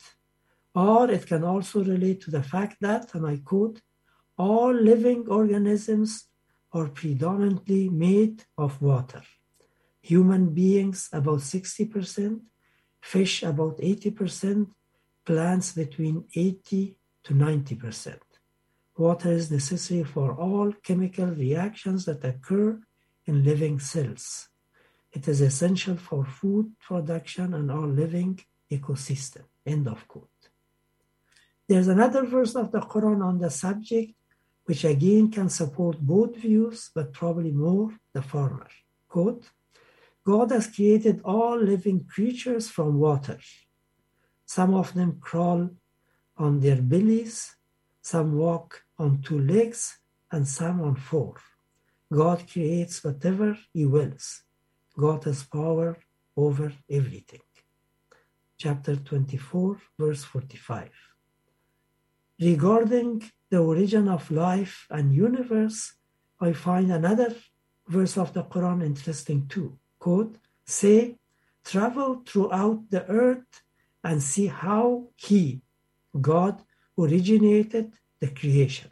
Or 0.73 1.11
it 1.11 1.27
can 1.27 1.43
also 1.43 1.83
relate 1.83 2.21
to 2.21 2.31
the 2.31 2.43
fact 2.43 2.77
that, 2.79 3.13
and 3.13 3.27
I 3.27 3.41
quote, 3.43 3.81
all 4.37 4.73
living 4.73 5.25
organisms 5.27 6.25
are 6.71 6.89
predominantly 6.89 7.89
made 7.89 8.43
of 8.57 8.81
water. 8.81 9.23
Human 10.01 10.53
beings 10.53 11.09
about 11.11 11.39
60%, 11.39 12.41
fish 13.01 13.43
about 13.43 13.77
80%, 13.79 14.67
plants 15.25 15.73
between 15.73 16.25
80 16.35 16.95
to 17.23 17.33
90%. 17.33 18.19
Water 18.97 19.31
is 19.31 19.51
necessary 19.51 20.03
for 20.03 20.35
all 20.35 20.71
chemical 20.83 21.27
reactions 21.27 22.05
that 22.05 22.23
occur 22.23 22.79
in 23.25 23.43
living 23.43 23.79
cells. 23.79 24.47
It 25.11 25.27
is 25.27 25.41
essential 25.41 25.97
for 25.97 26.25
food 26.25 26.71
production 26.79 27.53
and 27.53 27.71
our 27.71 27.87
living 27.87 28.39
ecosystem. 28.71 29.43
End 29.65 29.87
of 29.87 30.07
quote. 30.07 30.29
There's 31.67 31.89
another 31.89 32.25
verse 32.25 32.55
of 32.55 32.71
the 32.71 32.79
Quran 32.79 33.21
on 33.23 33.39
the 33.39 33.51
subject, 33.51 34.13
which 34.67 34.83
again 34.83 35.31
can 35.31 35.49
support 35.49 35.97
both 35.99 36.35
views, 36.35 36.91
but 36.93 37.13
probably 37.13 37.51
more 37.51 37.89
the 38.11 38.21
former. 38.21 38.67
Quote, 39.07 39.45
God 40.25 40.51
has 40.51 40.67
created 40.67 41.21
all 41.23 41.57
living 41.57 42.03
creatures 42.03 42.69
from 42.69 42.99
water. 42.99 43.39
Some 44.45 44.73
of 44.73 44.93
them 44.93 45.19
crawl 45.21 45.69
on 46.35 46.59
their 46.59 46.81
bellies, 46.81 47.55
some 48.01 48.33
walk 48.33 48.83
on 48.99 49.21
two 49.21 49.39
legs, 49.39 49.99
and 50.33 50.45
some 50.45 50.81
on 50.81 50.97
four. 50.97 51.35
God 52.11 52.43
creates 52.51 53.01
whatever 53.05 53.57
He 53.71 53.85
wills. 53.85 54.43
God 54.97 55.23
has 55.23 55.43
power 55.43 55.97
over 56.35 56.73
everything. 56.89 57.45
Chapter 58.57 58.97
24, 58.97 59.77
verse 59.97 60.25
45. 60.25 60.89
Regarding 62.39 63.23
the 63.49 63.59
origin 63.59 64.07
of 64.07 64.29
life 64.29 64.85
and 64.89 65.13
universe, 65.13 65.93
I 66.39 66.53
find 66.53 66.91
another 66.91 67.33
verse 67.87 68.17
of 68.17 68.33
the 68.33 68.43
Quran 68.43 68.85
interesting 68.85 69.47
too. 69.47 69.77
Quote, 69.97 70.37
say, 70.65 71.15
travel 71.63 72.21
throughout 72.25 72.89
the 72.89 73.05
earth 73.09 73.63
and 74.03 74.21
see 74.21 74.47
how 74.47 75.07
He, 75.15 75.61
God 76.19 76.61
originated 76.97 77.93
the 78.19 78.27
creation. 78.27 78.91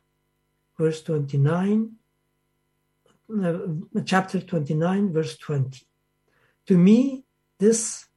Verse 0.77 1.01
29, 1.03 1.91
uh, 3.43 3.57
chapter 4.05 4.41
29, 4.41 5.13
verse 5.13 5.37
20. 5.37 5.85
To 6.67 6.77
me, 6.77 7.25
this 7.59 8.07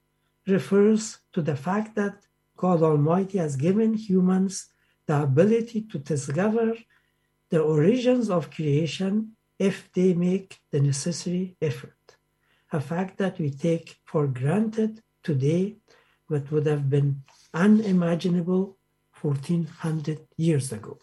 refers 0.46 1.18
to 1.32 1.42
the 1.42 1.56
fact 1.56 1.94
that 1.96 2.22
God 2.56 2.82
Almighty 2.82 3.38
has 3.38 3.56
given 3.56 3.94
humans 3.94 4.68
the 5.08 5.22
ability 5.22 5.80
to 5.90 5.98
discover 5.98 6.74
the 7.50 7.60
origins 7.60 8.28
of 8.28 8.50
creation 8.50 9.32
if 9.58 9.90
they 9.94 10.12
make 10.14 10.60
the 10.70 10.80
necessary 10.80 11.56
effort. 11.60 11.96
A 12.72 12.80
fact 12.80 13.16
that 13.18 13.38
we 13.40 13.50
take 13.50 13.96
for 14.04 14.26
granted 14.26 15.02
today, 15.22 15.76
but 16.28 16.50
would 16.52 16.66
have 16.66 16.90
been 16.90 17.22
unimaginable 17.54 18.76
1400 19.22 20.20
years 20.36 20.70
ago. 20.72 20.98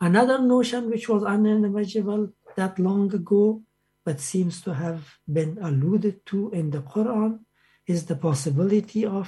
Another 0.00 0.38
notion 0.40 0.88
which 0.88 1.08
was 1.08 1.24
unimaginable 1.24 2.32
that 2.56 2.78
long 2.78 3.12
ago, 3.12 3.60
but 4.04 4.20
seems 4.20 4.62
to 4.62 4.72
have 4.72 5.02
been 5.30 5.58
alluded 5.60 6.24
to 6.26 6.50
in 6.52 6.70
the 6.70 6.82
Quran, 6.92 7.40
is 7.86 8.06
the 8.06 8.16
possibility 8.16 9.04
of 9.04 9.26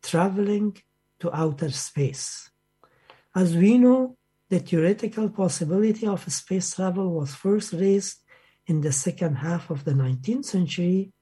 traveling 0.00 0.76
to 1.20 1.34
outer 1.34 1.70
space. 1.70 2.50
As 3.34 3.56
we 3.56 3.78
know, 3.78 4.16
the 4.48 4.60
theoretical 4.60 5.28
possibility 5.30 6.06
of 6.06 6.30
space 6.32 6.74
travel 6.74 7.10
was 7.10 7.34
first 7.34 7.72
raised 7.72 8.18
in 8.66 8.80
the 8.80 8.92
second 8.92 9.36
half 9.36 9.70
of 9.70 9.84
the 9.84 9.92
19th 9.92 10.44
century, 10.44 11.12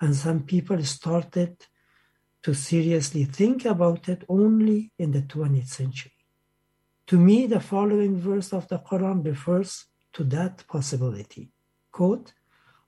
and 0.00 0.14
some 0.14 0.42
people 0.42 0.82
started 0.84 1.56
to 2.42 2.54
seriously 2.54 3.24
think 3.24 3.64
about 3.64 4.08
it 4.08 4.24
only 4.28 4.92
in 4.98 5.12
the 5.12 5.22
20th 5.22 5.68
century. 5.68 6.12
To 7.08 7.18
me, 7.18 7.46
the 7.46 7.60
following 7.60 8.18
verse 8.18 8.52
of 8.52 8.68
the 8.68 8.78
Quran 8.78 9.24
refers 9.24 9.86
to 10.14 10.24
that 10.24 10.66
possibility. 10.66 11.50
Quote, 11.92 12.32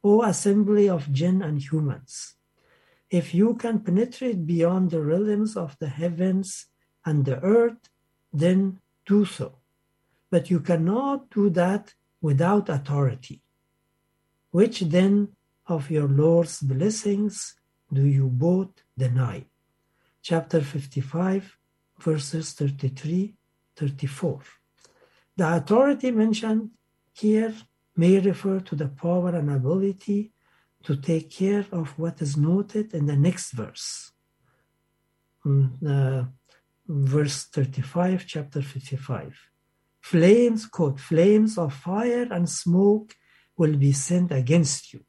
O 0.05 0.22
assembly 0.22 0.88
of 0.88 1.12
jinn 1.12 1.42
and 1.42 1.61
humans, 1.61 2.35
if 3.12 3.35
you 3.35 3.55
can 3.55 3.79
penetrate 3.81 4.46
beyond 4.46 4.90
the 4.90 5.03
realms 5.03 5.55
of 5.55 5.77
the 5.79 5.88
heavens 5.88 6.66
and 7.05 7.27
the 7.27 7.38
earth, 7.44 7.90
then 8.33 8.81
do 9.05 9.27
so. 9.27 9.59
But 10.31 10.51
you 10.51 10.61
cannot 10.61 11.29
do 11.29 11.51
that 11.51 11.92
without 12.22 12.70
authority. 12.70 13.42
Which 14.51 14.81
then 14.81 15.29
of 15.66 15.90
your 15.90 16.09
Lord's 16.09 16.61
blessings 16.61 17.55
do 17.92 18.07
you 18.07 18.29
both 18.29 18.72
deny? 18.96 19.44
Chapter 20.22 20.62
55, 20.62 21.59
verses 22.01 22.53
33 22.55 23.35
34. 23.77 24.40
The 25.37 25.57
authority 25.57 26.11
mentioned 26.11 26.70
here 27.12 27.55
may 27.94 28.18
refer 28.20 28.61
to 28.61 28.75
the 28.75 28.88
power 28.88 29.35
and 29.37 29.51
ability 29.51 30.32
to 30.85 30.97
take 30.97 31.31
care 31.31 31.66
of 31.73 31.99
what 31.99 32.21
is 32.21 32.37
noted 32.37 32.95
in 32.95 33.07
the 33.07 33.16
next 33.16 33.53
verse. 33.53 34.12
Uh, 35.45 36.25
verse 36.87 37.45
35, 37.45 38.25
chapter 38.27 38.62
55. 38.62 39.38
Flames, 40.01 40.66
quote, 40.66 40.99
flames 40.99 41.59
of 41.59 41.73
fire 41.73 42.27
and 42.31 42.49
smoke 42.49 43.14
will 43.57 43.77
be 43.77 43.92
sent 43.92 44.33
against 44.33 44.92
you. 44.92 45.05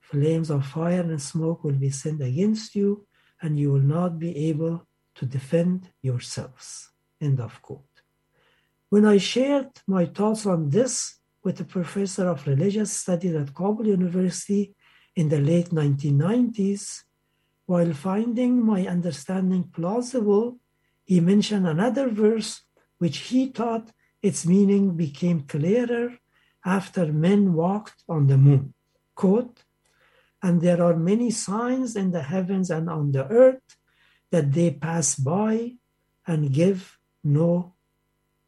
Flames 0.00 0.50
of 0.50 0.66
fire 0.66 1.02
and 1.02 1.20
smoke 1.20 1.64
will 1.64 1.78
be 1.86 1.90
sent 1.90 2.22
against 2.22 2.74
you, 2.74 3.06
and 3.42 3.58
you 3.58 3.72
will 3.72 3.88
not 3.98 4.18
be 4.18 4.48
able 4.48 4.86
to 5.14 5.26
defend 5.26 5.88
yourselves. 6.02 6.90
End 7.20 7.40
of 7.40 7.60
quote. 7.62 7.94
When 8.88 9.04
I 9.04 9.18
shared 9.18 9.70
my 9.86 10.06
thoughts 10.06 10.46
on 10.46 10.70
this 10.70 11.18
with 11.44 11.60
a 11.60 11.64
professor 11.64 12.26
of 12.26 12.46
religious 12.46 12.90
studies 12.90 13.34
at 13.34 13.54
Kabul 13.54 13.86
University 13.86 14.74
in 15.14 15.28
the 15.28 15.38
late 15.38 15.68
1990s, 15.70 17.02
while 17.66 17.92
finding 17.92 18.64
my 18.64 18.86
understanding 18.86 19.64
plausible, 19.64 20.58
he 21.04 21.20
mentioned 21.20 21.68
another 21.68 22.08
verse 22.08 22.62
which 22.98 23.18
he 23.28 23.46
thought 23.48 23.92
its 24.22 24.46
meaning 24.46 24.96
became 24.96 25.42
clearer 25.42 26.18
after 26.64 27.12
men 27.12 27.52
walked 27.52 28.02
on 28.08 28.26
the 28.26 28.38
moon. 28.38 28.72
Quote, 29.14 29.64
and 30.42 30.60
there 30.60 30.82
are 30.82 30.96
many 30.96 31.30
signs 31.30 31.94
in 31.94 32.10
the 32.10 32.22
heavens 32.22 32.70
and 32.70 32.88
on 32.88 33.12
the 33.12 33.26
earth 33.28 33.76
that 34.30 34.52
they 34.52 34.70
pass 34.70 35.14
by 35.14 35.72
and 36.26 36.52
give 36.52 36.98
no 37.22 37.74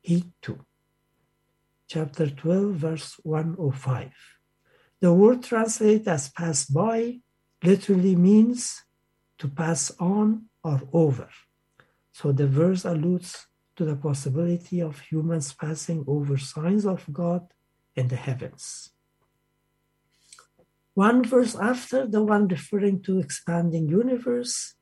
heed 0.01 0.33
to. 0.43 0.65
Chapter 1.89 2.29
12, 2.31 2.75
verse 2.75 3.15
105. 3.23 4.11
The 5.01 5.13
word 5.13 5.43
translated 5.45 6.09
as 6.09 6.29
pass 6.29 6.67
by 6.67 7.21
literally 7.63 8.17
means 8.17 8.83
to 9.39 9.49
pass 9.49 9.93
on 10.01 10.47
or 10.65 10.81
over. 10.93 11.29
So 12.13 12.33
the 12.33 12.47
verse 12.47 12.85
alludes 12.85 13.47
to 13.77 13.85
the 13.85 13.97
possibility 13.97 14.81
of 14.81 15.01
humans 15.01 15.53
passing 15.53 16.05
over 16.09 16.39
signs 16.39 16.87
of 16.87 17.05
God 17.13 17.47
in 17.95 18.09
the 18.09 18.17
heavens. 18.17 18.91
One 20.95 21.23
verse 21.23 21.55
after 21.55 22.07
the 22.07 22.25
one 22.25 22.49
referring 22.49 23.03
to 23.03 23.19
expanding 23.19 23.89
universe, 23.89 24.75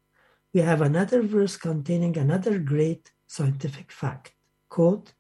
we 0.53 0.61
have 0.61 0.81
another 0.81 1.23
verse 1.23 1.57
containing 1.57 2.17
another 2.17 2.61
great 2.61 3.11
scientific 3.27 3.91
fact. 3.91 4.33
Quote, 4.69 5.13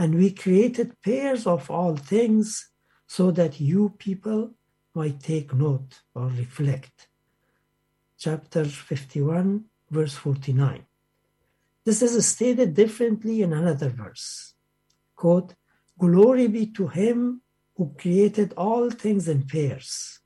and 0.00 0.14
we 0.14 0.30
created 0.30 0.98
pairs 1.02 1.46
of 1.46 1.70
all 1.70 1.94
things 1.94 2.70
so 3.06 3.30
that 3.30 3.60
you 3.60 3.94
people 3.98 4.50
might 4.94 5.20
take 5.20 5.52
note 5.52 6.00
or 6.14 6.28
reflect. 6.28 7.08
Chapter 8.16 8.64
51, 8.64 9.66
verse 9.90 10.14
49. 10.14 10.86
This 11.84 12.00
is 12.00 12.26
stated 12.26 12.72
differently 12.72 13.42
in 13.42 13.52
another 13.52 13.90
verse. 13.90 14.54
Quote, 15.16 15.52
Glory 15.98 16.46
be 16.48 16.64
to 16.68 16.88
him 16.88 17.42
who 17.76 17.94
created 17.98 18.54
all 18.56 18.88
things 18.88 19.28
in 19.28 19.46
pairs, 19.46 20.20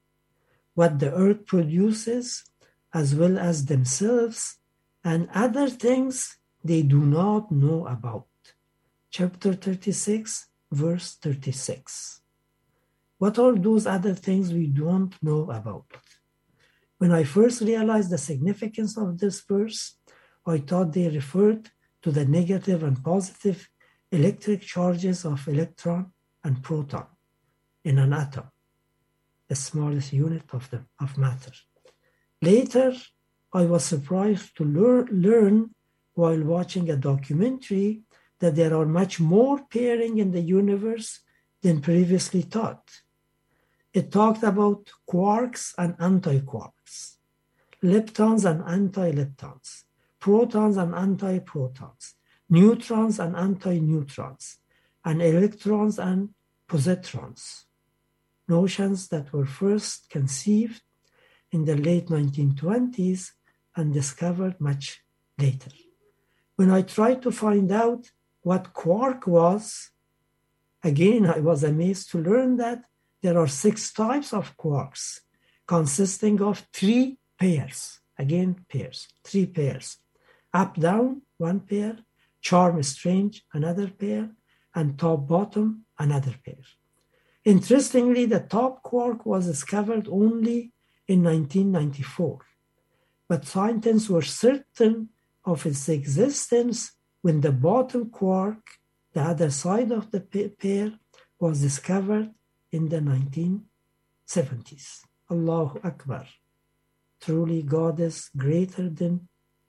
what 0.74 1.00
the 1.00 1.12
earth 1.12 1.46
produces, 1.46 2.44
as 2.92 3.16
well 3.16 3.37
as 3.37 3.64
themselves, 3.64 4.58
and 5.02 5.28
other 5.34 5.68
things 5.68 6.38
they 6.62 6.82
do 6.82 7.00
not 7.00 7.50
know 7.50 7.88
about. 7.88 8.26
Chapter 9.16 9.55
36, 9.55 10.48
verse 10.72 11.14
36. 11.22 12.20
What 13.18 13.38
are 13.38 13.55
those 13.55 13.87
other 13.87 14.12
things 14.12 14.53
we 14.53 14.66
don't 14.66 15.14
know 15.22 15.48
about? 15.53 15.87
When 16.98 17.12
I 17.12 17.22
first 17.22 17.61
realized 17.61 18.11
the 18.11 18.18
significance 18.18 18.98
of 18.98 19.16
this 19.16 19.40
verse, 19.42 19.98
I 20.44 20.59
thought 20.59 20.92
they 20.92 21.09
referred 21.09 21.70
to 22.03 22.11
the 22.11 22.24
negative 22.24 22.83
and 22.83 23.05
positive 23.05 23.70
electric 24.11 24.62
charges 24.62 25.24
of 25.24 25.46
electron 25.46 26.11
and 26.42 26.61
proton 26.61 27.07
in 27.85 28.00
an 28.00 28.12
atom, 28.12 28.50
the 29.46 29.55
smallest 29.55 30.12
unit 30.12 30.46
of, 30.53 30.68
the, 30.70 30.87
of 31.00 31.16
matter. 31.16 31.53
Later, 32.42 32.92
I 33.53 33.64
was 33.66 33.85
surprised 33.85 34.57
to 34.57 34.64
lear, 34.64 35.05
learn 35.05 35.70
while 36.14 36.42
watching 36.42 36.90
a 36.90 36.96
documentary 36.96 38.03
that 38.44 38.57
there 38.57 38.76
are 38.76 38.85
much 38.85 39.18
more 39.20 39.59
pairing 39.70 40.18
in 40.18 40.30
the 40.30 40.46
universe 40.61 41.20
than 41.62 41.80
previously 41.80 42.42
thought. 42.42 42.87
It 43.94 44.12
talked 44.12 44.42
about 44.42 44.90
quarks 45.11 45.72
and 45.78 45.96
antiquarks, 45.96 47.16
leptons 47.83 48.44
and 48.44 48.61
anti-leptons, 48.68 49.85
protons 50.20 50.76
and 50.76 50.92
antiprotons, 50.92 52.04
neutrons 52.50 53.18
and 53.18 53.35
antineutrons, 53.35 54.57
and 55.07 55.22
electrons 55.22 55.98
and 55.98 56.35
positrons, 56.68 57.64
notions 58.46 59.09
that 59.09 59.33
were 59.33 59.46
first 59.46 60.11
conceived 60.11 60.83
in 61.50 61.64
the 61.64 61.76
late 61.76 62.09
1920s 62.09 63.30
and 63.74 63.94
discovered 63.94 64.61
much 64.61 65.02
later. 65.38 65.70
When 66.57 66.70
I 66.70 66.83
tried 66.83 67.22
to 67.22 67.33
find 67.33 67.72
out 67.72 68.11
what 68.44 68.74
quark 68.74 69.26
was, 69.26 69.90
again, 70.83 71.26
I 71.26 71.40
was 71.40 71.64
amazed 71.64 72.11
to 72.11 72.18
learn 72.18 72.59
that 72.59 72.85
there 73.22 73.38
are 73.38 73.48
six 73.48 73.90
types 73.90 74.35
of 74.35 74.57
quarks 74.59 75.20
consisting 75.66 76.40
of 76.42 76.66
three 76.72 77.18
pairs. 77.38 78.00
Again, 78.18 78.64
pairs, 78.68 79.09
three 79.24 79.46
pairs. 79.46 79.96
Up, 80.52 80.76
down, 80.76 81.22
one 81.38 81.61
pair, 81.61 81.96
charm, 82.42 82.80
strange, 82.83 83.42
another 83.54 83.88
pair, 83.88 84.30
and 84.74 84.98
top, 84.98 85.26
bottom, 85.26 85.87
another 85.98 86.35
pair. 86.44 86.64
Interestingly, 87.46 88.26
the 88.26 88.40
top 88.40 88.83
quark 88.83 89.24
was 89.24 89.46
discovered 89.46 90.07
only 90.07 90.72
in 91.09 91.24
1994, 91.24 92.38
but 93.26 93.46
scientists 93.46 94.11
were 94.11 94.22
certain 94.22 95.09
of 95.46 95.64
its 95.64 95.88
existence 95.88 96.92
when 97.24 97.40
the 97.40 97.52
bottom 97.52 98.10
quark, 98.10 98.60
the 99.14 99.22
other 99.22 99.50
side 99.50 99.90
of 99.90 100.10
the 100.10 100.20
pair, 100.60 100.92
was 101.40 101.62
discovered 101.62 102.30
in 102.70 102.90
the 102.90 102.98
1970s. 102.98 105.00
Allahu 105.30 105.80
Akbar. 105.82 106.26
Truly, 107.22 107.62
God 107.62 107.98
is 107.98 108.28
greater 108.37 108.90
than 108.90 109.26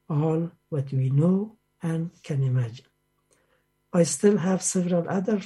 all 0.10 0.52
what 0.68 0.92
we 0.92 1.10
know 1.10 1.56
and 1.82 2.12
can 2.24 2.44
imagine. 2.44 2.88
I 3.94 4.04
still 4.04 4.40
have 4.40 4.62
several 4.62 5.08
other 5.08 5.40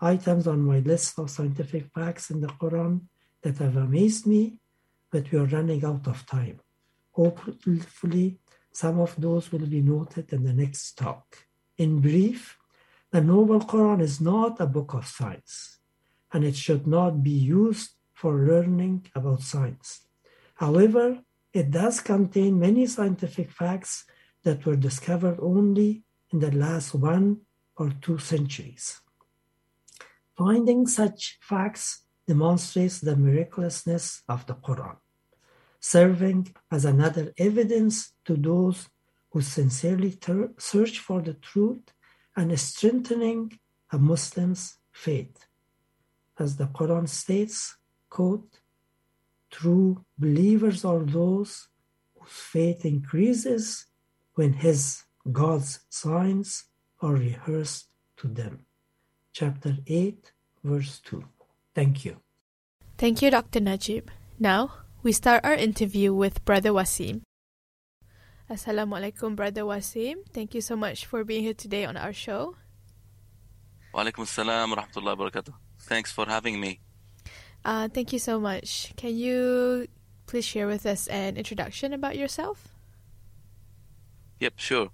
items 0.00 0.46
on 0.46 0.62
my 0.62 0.78
list 0.78 1.18
of 1.18 1.28
scientific 1.28 1.88
facts 1.92 2.30
in 2.30 2.40
the 2.40 2.54
Quran 2.60 3.00
that 3.42 3.58
have 3.58 3.76
amazed 3.76 4.28
me, 4.28 4.60
but 5.10 5.32
we 5.32 5.40
are 5.40 5.46
running 5.46 5.84
out 5.84 6.06
of 6.06 6.24
time. 6.24 6.60
Hopefully, 7.10 8.38
some 8.72 9.00
of 9.00 9.20
those 9.20 9.50
will 9.50 9.66
be 9.66 9.80
noted 9.80 10.32
in 10.32 10.44
the 10.44 10.52
next 10.52 10.96
talk. 10.96 11.47
In 11.78 12.00
brief, 12.00 12.58
the 13.12 13.20
Noble 13.20 13.60
Quran 13.60 14.02
is 14.02 14.20
not 14.20 14.60
a 14.60 14.66
book 14.66 14.94
of 14.94 15.06
science, 15.06 15.78
and 16.32 16.42
it 16.42 16.56
should 16.56 16.88
not 16.88 17.22
be 17.22 17.30
used 17.30 17.92
for 18.12 18.34
learning 18.34 19.06
about 19.14 19.42
science. 19.42 20.08
However, 20.56 21.22
it 21.52 21.70
does 21.70 22.00
contain 22.00 22.58
many 22.58 22.86
scientific 22.86 23.52
facts 23.52 24.04
that 24.42 24.66
were 24.66 24.74
discovered 24.74 25.38
only 25.40 26.02
in 26.32 26.40
the 26.40 26.50
last 26.50 26.94
one 26.94 27.42
or 27.76 27.92
two 28.02 28.18
centuries. 28.18 29.00
Finding 30.36 30.88
such 30.88 31.38
facts 31.40 32.02
demonstrates 32.26 32.98
the 33.00 33.16
miraculousness 33.16 34.22
of 34.28 34.44
the 34.46 34.54
Quran, 34.54 34.96
serving 35.78 36.54
as 36.72 36.84
another 36.84 37.32
evidence 37.38 38.14
to 38.24 38.34
those 38.36 38.88
who 39.30 39.42
sincerely 39.42 40.12
ter- 40.12 40.52
search 40.58 40.98
for 40.98 41.20
the 41.20 41.34
truth 41.34 41.92
and 42.36 42.58
strengthening 42.58 43.58
a 43.92 43.98
Muslim's 43.98 44.78
faith. 44.92 45.46
As 46.38 46.56
the 46.56 46.66
Quran 46.66 47.08
states, 47.08 47.76
quote, 48.08 48.60
true 49.50 50.04
believers 50.18 50.84
are 50.84 51.04
those 51.04 51.68
whose 52.18 52.30
faith 52.30 52.84
increases 52.84 53.86
when 54.34 54.52
his 54.52 55.04
God's 55.30 55.80
signs 55.90 56.64
are 57.00 57.14
rehearsed 57.14 57.88
to 58.18 58.28
them. 58.28 58.66
Chapter 59.32 59.76
8, 59.86 60.32
verse 60.64 61.00
2. 61.00 61.24
Thank 61.74 62.04
you. 62.04 62.16
Thank 62.96 63.22
you, 63.22 63.30
Dr. 63.30 63.60
Najib. 63.60 64.10
Now, 64.38 64.72
we 65.02 65.12
start 65.12 65.44
our 65.44 65.54
interview 65.54 66.12
with 66.12 66.44
Brother 66.44 66.70
Wasim. 66.70 67.22
Assalamualaikum, 68.48 69.36
Brother 69.36 69.68
Wasim. 69.68 70.24
Thank 70.32 70.54
you 70.54 70.62
so 70.62 70.74
much 70.74 71.04
for 71.04 71.22
being 71.22 71.44
here 71.44 71.52
today 71.52 71.84
on 71.84 71.98
our 71.98 72.14
show. 72.14 72.56
Walaikum 73.92 74.24
assalam 74.24 74.72
wa 74.72 74.80
rahmatullahi 74.80 75.18
wa 75.18 75.28
barakatuh. 75.28 75.52
Thanks 75.84 76.12
for 76.12 76.24
having 76.24 76.58
me. 76.58 76.80
Uh, 77.62 77.88
thank 77.92 78.10
you 78.10 78.18
so 78.18 78.40
much. 78.40 78.94
Can 78.96 79.18
you 79.18 79.86
please 80.24 80.46
share 80.46 80.66
with 80.66 80.86
us 80.86 81.08
an 81.08 81.36
introduction 81.36 81.92
about 81.92 82.16
yourself? 82.16 82.72
Yep, 84.40 84.54
sure. 84.56 84.88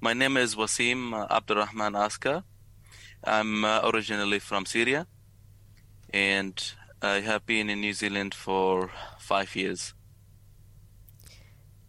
My 0.00 0.14
name 0.14 0.38
is 0.38 0.54
Wasim 0.54 1.12
uh, 1.12 1.26
Abdurrahman 1.28 1.96
Aska. 1.96 2.44
I'm 3.24 3.64
uh, 3.64 3.80
originally 3.92 4.38
from 4.38 4.64
Syria 4.64 5.06
and 6.14 6.56
I 7.02 7.20
have 7.20 7.44
been 7.44 7.68
in 7.68 7.80
New 7.80 7.92
Zealand 7.92 8.32
for 8.32 8.90
five 9.18 9.54
years. 9.54 9.92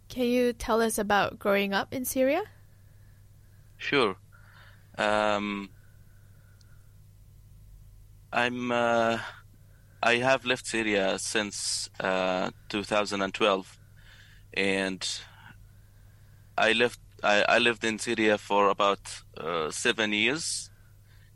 Can 0.10 0.26
you 0.26 0.54
tell 0.54 0.82
us 0.82 0.98
about 0.98 1.40
growing 1.40 1.74
up 1.74 1.94
in 1.94 2.06
Syria? 2.06 2.44
Sure. 3.78 4.16
Um, 4.98 5.70
I'm. 8.32 8.72
Uh, 8.72 9.20
I 10.02 10.18
have 10.18 10.46
left 10.46 10.68
Syria 10.68 11.18
since 11.20 11.90
uh, 12.00 12.52
2012, 12.70 13.80
and 14.54 15.08
I 16.58 16.74
left. 16.74 17.00
I, 17.24 17.44
I 17.50 17.58
lived 17.58 17.84
in 17.84 18.00
Syria 18.00 18.38
for 18.38 18.70
about 18.70 19.00
uh, 19.38 19.72
seven 19.72 20.14
years 20.14 20.70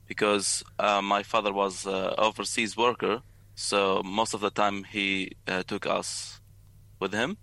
because 0.07 0.63
uh, 0.77 1.01
my 1.01 1.23
father 1.23 1.51
was 1.51 1.87
uh, 1.87 2.13
overseas 2.17 2.77
worker, 2.77 3.21
so 3.55 4.01
most 4.03 4.33
of 4.33 4.41
the 4.41 4.51
time 4.51 4.83
he 4.83 5.31
uh, 5.47 5.63
took 5.63 5.85
us 5.85 6.39
with 6.99 7.13
him. 7.13 7.37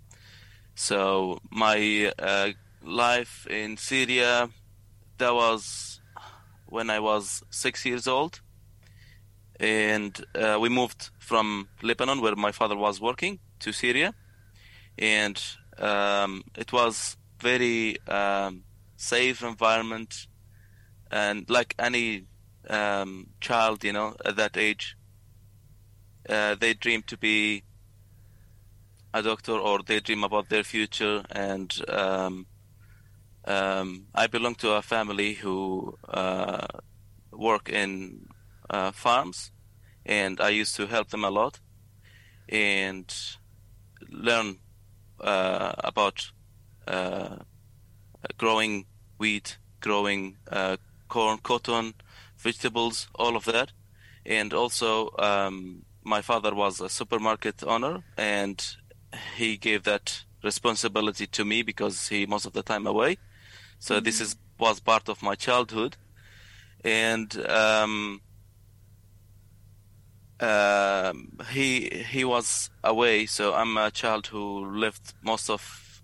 So 0.79 1.41
my 1.51 2.13
uh, 2.21 2.51
life 2.85 3.49
in 3.51 3.77
Syria, 3.77 4.49
that 5.19 5.35
was 5.35 6.01
when 6.67 6.89
I 6.89 7.01
was 7.01 7.43
six 7.51 7.85
years 7.85 8.07
old, 8.07 8.41
and 9.59 10.25
uh, 10.37 10.57
we 10.61 10.69
moved 10.69 11.11
from 11.19 11.69
Lebanon, 11.83 12.21
where 12.21 12.37
my 12.37 12.53
father 12.53 12.77
was 12.77 13.01
working, 13.01 13.41
to 13.59 13.73
Syria, 13.73 14.15
and 14.97 15.43
um, 15.79 16.45
it 16.57 16.73
was 16.73 17.17
very 17.41 17.97
um, 18.07 18.63
safe 18.97 19.43
environment, 19.43 20.29
and 21.11 21.51
like 21.51 21.75
any 21.81 22.27
um, 22.71 23.27
child, 23.41 23.83
you 23.83 23.93
know, 23.93 24.15
at 24.25 24.37
that 24.37 24.57
age, 24.57 24.97
uh, 26.29 26.55
they 26.55 26.73
dream 26.73 27.03
to 27.09 27.19
be 27.19 27.65
a 29.15 29.23
doctor 29.23 29.53
or 29.53 29.81
they 29.83 30.01
dream 30.01 30.25
about 30.25 30.49
their 30.49 30.65
future. 30.65 31.25
And 31.31 31.73
um, 31.89 32.47
um, 33.45 34.07
I 34.15 34.27
belong 34.27 34.55
to 34.57 34.73
a 34.73 34.83
family 34.83 35.35
who 35.35 35.97
uh, 36.09 36.67
work 37.33 37.69
in 37.69 38.29
uh, 38.71 38.93
farms, 38.93 39.51
and 40.05 40.41
I 40.41 40.51
used 40.51 40.77
to 40.77 40.87
help 40.87 41.09
them 41.09 41.25
a 41.25 41.31
lot 41.31 41.61
and 42.49 43.13
learn 44.11 44.59
uh, 45.21 45.73
about 45.79 46.31
uh, 46.87 47.37
growing 48.37 48.87
wheat, 49.19 49.59
growing 49.81 50.37
uh, 50.51 50.77
corn, 51.09 51.39
cotton, 51.39 51.95
vegetables, 52.37 53.09
all 53.15 53.37
of 53.37 53.45
that. 53.45 53.73
And 54.25 54.53
also, 54.53 55.11
um, 55.19 55.85
my 56.05 56.23
father 56.23 56.55
was 56.55 56.81
a 56.81 56.89
supermarket 56.89 57.63
owner, 57.65 58.03
and 58.17 58.63
he 59.37 59.57
gave 59.57 59.85
that 59.85 60.25
responsibility 60.43 61.27
to 61.27 61.45
me 61.45 61.63
because 61.63 62.09
he 62.09 62.27
most 62.27 62.47
of 62.47 62.53
the 62.53 62.63
time 62.63 62.87
away. 62.87 63.19
So 63.79 64.01
this 64.01 64.21
is 64.21 64.37
was 64.59 64.81
part 64.81 65.09
of 65.09 65.23
my 65.23 65.35
childhood, 65.35 65.97
and 66.85 67.35
um, 67.47 68.21
um, 70.41 71.39
he 71.51 71.89
he 71.89 72.25
was 72.25 72.71
away. 72.83 73.27
So 73.27 73.55
I'm 73.55 73.77
a 73.77 73.91
child 73.91 74.27
who 74.27 74.65
lived 74.67 75.15
most 75.23 75.49
of 75.49 76.03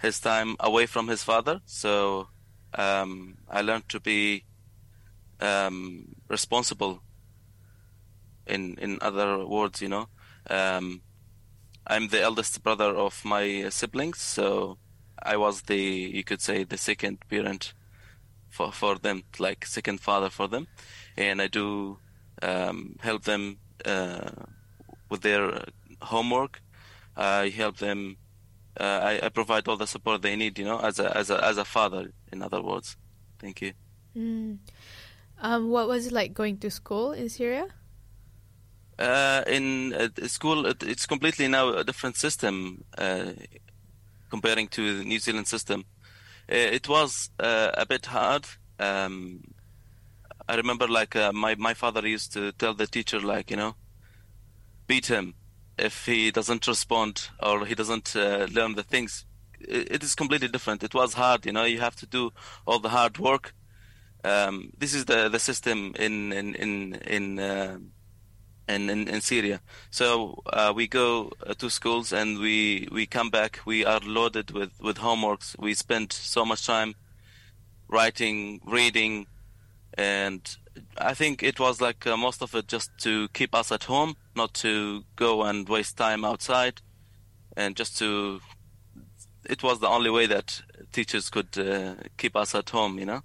his 0.00 0.20
time 0.20 0.56
away 0.60 0.86
from 0.86 1.08
his 1.08 1.24
father. 1.24 1.60
So 1.64 2.28
um, 2.74 3.38
I 3.50 3.62
learned 3.62 3.88
to 3.88 4.00
be 4.00 4.44
um, 5.40 6.14
responsible. 6.28 7.02
In 8.46 8.76
in 8.78 8.98
other 9.00 9.46
words, 9.46 9.82
you 9.82 9.88
know, 9.88 10.08
um, 10.48 11.02
I'm 11.88 12.08
the 12.08 12.20
eldest 12.20 12.62
brother 12.62 12.94
of 12.94 13.24
my 13.24 13.68
siblings, 13.70 14.18
so 14.18 14.78
I 15.22 15.36
was 15.36 15.62
the 15.62 15.78
you 15.78 16.22
could 16.22 16.42
say 16.42 16.64
the 16.64 16.76
second 16.76 17.18
parent 17.28 17.72
for 18.50 18.72
for 18.72 18.96
them, 18.96 19.24
like 19.38 19.64
second 19.64 20.00
father 20.00 20.30
for 20.30 20.48
them, 20.48 20.68
and 21.16 21.40
I 21.40 21.46
do 21.46 21.98
um, 22.42 22.96
help 23.00 23.24
them 23.24 23.58
uh, 23.84 24.30
with 25.08 25.22
their 25.22 25.64
homework. 26.02 26.62
I 27.16 27.48
help 27.48 27.78
them. 27.78 28.16
Uh, 28.78 29.00
I, 29.02 29.26
I 29.26 29.28
provide 29.30 29.66
all 29.66 29.76
the 29.76 29.86
support 29.86 30.22
they 30.22 30.36
need, 30.36 30.58
you 30.58 30.64
know, 30.64 30.78
as 30.78 30.98
a 30.98 31.16
as 31.16 31.30
a 31.30 31.42
as 31.44 31.56
a 31.56 31.64
father. 31.64 32.12
In 32.30 32.42
other 32.42 32.62
words, 32.62 32.96
thank 33.38 33.62
you. 33.62 33.72
Mm. 34.16 34.58
Um, 35.40 35.70
what 35.70 35.88
was 35.88 36.06
it 36.06 36.12
like 36.12 36.34
going 36.34 36.58
to 36.58 36.70
school 36.70 37.12
in 37.12 37.28
Syria? 37.28 37.68
Uh, 38.98 39.44
in 39.46 39.94
uh, 39.94 40.08
school, 40.26 40.66
it, 40.66 40.82
it's 40.82 41.06
completely 41.06 41.46
now 41.46 41.68
a 41.68 41.84
different 41.84 42.16
system 42.16 42.84
uh, 42.96 43.30
comparing 44.28 44.66
to 44.66 44.98
the 44.98 45.04
New 45.04 45.20
Zealand 45.20 45.46
system. 45.46 45.84
Uh, 46.50 46.56
it 46.56 46.88
was 46.88 47.30
uh, 47.38 47.70
a 47.74 47.86
bit 47.86 48.06
hard. 48.06 48.44
Um, 48.80 49.44
I 50.48 50.56
remember, 50.56 50.88
like 50.88 51.14
uh, 51.14 51.32
my 51.32 51.54
my 51.54 51.74
father 51.74 52.06
used 52.08 52.32
to 52.32 52.50
tell 52.52 52.74
the 52.74 52.88
teacher, 52.88 53.20
like 53.20 53.50
you 53.52 53.56
know, 53.56 53.76
beat 54.88 55.06
him 55.06 55.34
if 55.78 56.06
he 56.06 56.32
doesn't 56.32 56.66
respond 56.66 57.28
or 57.40 57.66
he 57.66 57.76
doesn't 57.76 58.16
learn 58.16 58.74
the 58.74 58.82
things. 58.82 59.26
It, 59.60 59.92
it 59.92 60.02
is 60.02 60.16
completely 60.16 60.48
different. 60.48 60.82
It 60.82 60.94
was 60.94 61.14
hard, 61.14 61.46
you 61.46 61.52
know. 61.52 61.64
You 61.64 61.78
have 61.80 61.94
to 61.96 62.06
do 62.06 62.32
all 62.66 62.80
the 62.80 62.88
hard 62.88 63.18
work. 63.18 63.54
Um, 64.24 64.72
this 64.76 64.92
is 64.92 65.04
the 65.04 65.28
the 65.28 65.38
system 65.38 65.94
in 65.96 66.32
in 66.32 66.56
in 66.56 66.94
in 66.94 67.92
in, 68.68 68.90
in, 68.90 69.08
in 69.08 69.20
Syria. 69.20 69.60
So 69.90 70.42
uh, 70.46 70.72
we 70.74 70.86
go 70.86 71.32
uh, 71.46 71.54
to 71.54 71.70
schools 71.70 72.12
and 72.12 72.38
we, 72.38 72.88
we 72.92 73.06
come 73.06 73.30
back. 73.30 73.60
We 73.64 73.84
are 73.84 74.00
loaded 74.00 74.50
with, 74.50 74.70
with 74.80 74.98
homeworks. 74.98 75.58
We 75.58 75.74
spend 75.74 76.12
so 76.12 76.44
much 76.44 76.66
time 76.66 76.94
writing, 77.88 78.60
reading, 78.66 79.26
and 79.94 80.56
I 80.98 81.14
think 81.14 81.42
it 81.42 81.58
was 81.58 81.80
like 81.80 82.06
uh, 82.06 82.16
most 82.16 82.42
of 82.42 82.54
it 82.54 82.68
just 82.68 82.90
to 82.98 83.28
keep 83.28 83.54
us 83.54 83.72
at 83.72 83.84
home, 83.84 84.16
not 84.36 84.54
to 84.54 85.04
go 85.16 85.42
and 85.42 85.68
waste 85.68 85.96
time 85.96 86.24
outside, 86.24 86.80
and 87.56 87.74
just 87.74 87.98
to. 87.98 88.40
It 89.48 89.62
was 89.62 89.80
the 89.80 89.88
only 89.88 90.10
way 90.10 90.26
that 90.26 90.60
teachers 90.92 91.30
could 91.30 91.58
uh, 91.58 91.94
keep 92.18 92.36
us 92.36 92.54
at 92.54 92.70
home, 92.70 92.98
you 92.98 93.06
know, 93.06 93.22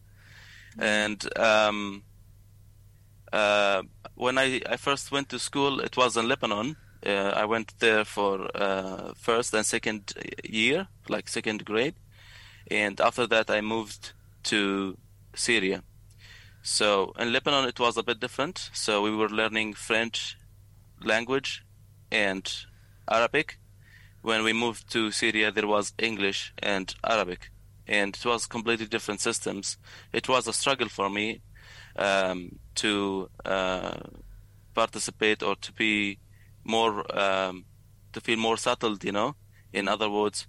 and. 0.80 1.22
Um, 1.38 2.04
uh, 3.34 3.82
when 4.14 4.38
I, 4.38 4.62
I 4.70 4.78
first 4.78 5.12
went 5.12 5.30
to 5.30 5.40
school, 5.40 5.80
it 5.80 5.98
was 5.98 6.16
in 6.16 6.28
Lebanon. 6.28 6.78
Uh, 7.06 7.34
I 7.36 7.46
went 7.46 7.74
there 7.80 8.06
for 8.06 8.48
uh, 8.56 9.14
first 9.18 9.54
and 9.54 9.66
second 9.66 10.14
year, 10.44 10.88
like 11.10 11.28
second 11.28 11.66
grade, 11.66 11.96
and 12.70 13.02
after 13.02 13.26
that 13.28 13.50
I 13.50 13.62
moved 13.62 14.14
to 14.44 14.98
Syria. 15.36 15.84
So 16.62 17.14
in 17.20 17.34
Lebanon 17.34 17.68
it 17.68 17.80
was 17.80 17.98
a 17.98 18.04
bit 18.04 18.20
different. 18.20 18.70
So 18.72 19.02
we 19.02 19.14
were 19.14 19.30
learning 19.30 19.74
French 19.74 20.38
language 21.04 21.66
and 22.12 22.50
Arabic. 23.10 23.58
When 24.22 24.44
we 24.44 24.54
moved 24.54 24.90
to 24.92 25.12
Syria, 25.12 25.52
there 25.52 25.68
was 25.68 25.94
English 25.98 26.54
and 26.60 26.94
Arabic, 27.04 27.52
and 27.88 28.16
it 28.16 28.26
was 28.26 28.46
completely 28.46 28.86
different 28.86 29.20
systems. 29.20 29.78
It 30.14 30.30
was 30.30 30.48
a 30.48 30.54
struggle 30.54 30.88
for 30.88 31.10
me 31.10 31.42
um, 31.98 32.60
to 32.76 33.30
uh, 33.46 34.00
participate 34.74 35.44
or 35.44 35.56
to 35.56 35.72
be 35.74 36.20
more 36.64 37.06
um, 37.18 37.66
to 38.14 38.22
feel 38.22 38.38
more 38.38 38.58
settled 38.58 39.04
you 39.04 39.12
know? 39.12 39.36
In 39.72 39.88
other 39.88 40.10
words 40.10 40.48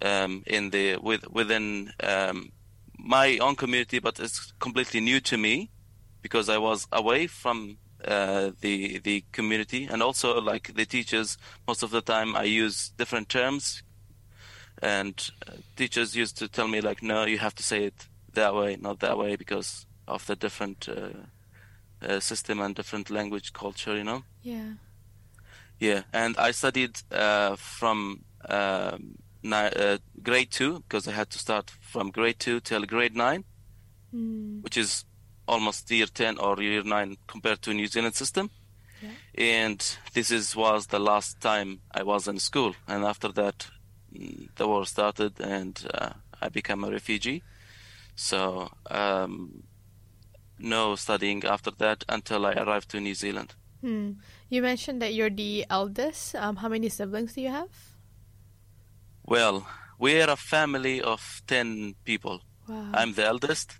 um, 0.00 0.42
in 0.46 0.70
the 0.70 0.96
with 0.96 1.28
within 1.30 1.92
um, 2.02 2.52
my 2.98 3.38
own 3.38 3.56
community 3.56 3.98
but 3.98 4.18
it's 4.20 4.52
completely 4.58 5.00
new 5.00 5.20
to 5.20 5.36
me 5.36 5.70
because 6.22 6.48
I 6.48 6.58
was 6.58 6.86
away 6.92 7.26
from 7.26 7.78
uh, 8.04 8.50
the 8.60 8.98
the 8.98 9.24
community. 9.32 9.88
And 9.90 10.02
also 10.02 10.40
like 10.40 10.74
the 10.74 10.86
teachers 10.86 11.38
most 11.68 11.82
of 11.82 11.90
the 11.90 12.00
time 12.00 12.36
I 12.36 12.44
use 12.44 12.92
different 12.96 13.28
terms. 13.28 13.82
And 14.80 15.30
uh, 15.46 15.52
teachers 15.76 16.16
used 16.16 16.36
to 16.38 16.48
tell 16.48 16.68
me 16.68 16.80
like 16.80 17.02
no 17.02 17.24
you 17.24 17.38
have 17.38 17.54
to 17.56 17.62
say 17.62 17.84
it 17.84 18.08
that 18.32 18.54
way 18.54 18.76
not 18.80 19.00
that 19.00 19.18
way 19.18 19.36
because 19.36 19.86
of 20.08 20.26
the 20.26 20.34
different 20.34 20.88
uh, 20.88 21.10
uh, 22.02 22.20
system 22.20 22.60
and 22.60 22.74
different 22.74 23.10
language 23.10 23.52
culture, 23.52 23.96
you 23.96 24.04
know. 24.04 24.24
Yeah. 24.42 24.74
Yeah, 25.78 26.02
and 26.12 26.36
I 26.36 26.52
studied 26.52 26.96
uh, 27.10 27.56
from 27.56 28.24
um, 28.48 29.16
ni- 29.42 29.98
grade 30.22 30.50
two 30.50 30.80
because 30.80 31.08
I 31.08 31.12
had 31.12 31.30
to 31.30 31.38
start 31.38 31.70
from 31.80 32.10
grade 32.10 32.38
two 32.38 32.60
till 32.60 32.84
grade 32.84 33.16
nine, 33.16 33.44
mm. 34.14 34.62
which 34.62 34.76
is 34.76 35.04
almost 35.48 35.90
year 35.90 36.06
ten 36.06 36.38
or 36.38 36.62
year 36.62 36.84
nine 36.84 37.16
compared 37.26 37.62
to 37.62 37.74
New 37.74 37.88
Zealand 37.88 38.14
system. 38.14 38.50
Yeah. 39.02 39.10
And 39.34 39.98
this 40.14 40.30
is 40.30 40.54
was 40.54 40.86
the 40.86 41.00
last 41.00 41.40
time 41.40 41.80
I 41.90 42.04
was 42.04 42.28
in 42.28 42.38
school, 42.38 42.76
and 42.86 43.04
after 43.04 43.32
that, 43.32 43.66
the 44.56 44.68
war 44.68 44.86
started, 44.86 45.40
and 45.40 45.84
uh, 45.92 46.10
I 46.40 46.48
became 46.48 46.84
a 46.84 46.90
refugee. 46.90 47.42
So 48.14 48.70
um, 48.90 49.64
no 50.62 50.96
studying 50.96 51.44
after 51.44 51.70
that 51.78 52.04
until 52.08 52.46
I 52.46 52.52
arrived 52.52 52.90
to 52.90 53.00
New 53.00 53.14
Zealand. 53.14 53.54
Hmm. 53.80 54.12
You 54.48 54.62
mentioned 54.62 55.02
that 55.02 55.14
you're 55.14 55.30
the 55.30 55.66
eldest. 55.68 56.34
Um, 56.36 56.56
how 56.56 56.68
many 56.68 56.88
siblings 56.88 57.34
do 57.34 57.40
you 57.40 57.50
have? 57.50 57.70
Well, 59.24 59.66
we're 59.98 60.30
a 60.30 60.36
family 60.36 61.00
of 61.00 61.42
10 61.46 61.94
people. 62.04 62.40
Wow. 62.68 62.90
I'm 62.94 63.12
the 63.14 63.24
eldest. 63.24 63.78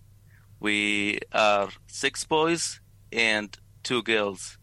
We 0.61 1.18
are 1.33 1.71
six 1.87 2.25
boys 2.25 2.81
and 3.12 3.57
two 3.83 4.03
girls. 4.03 4.59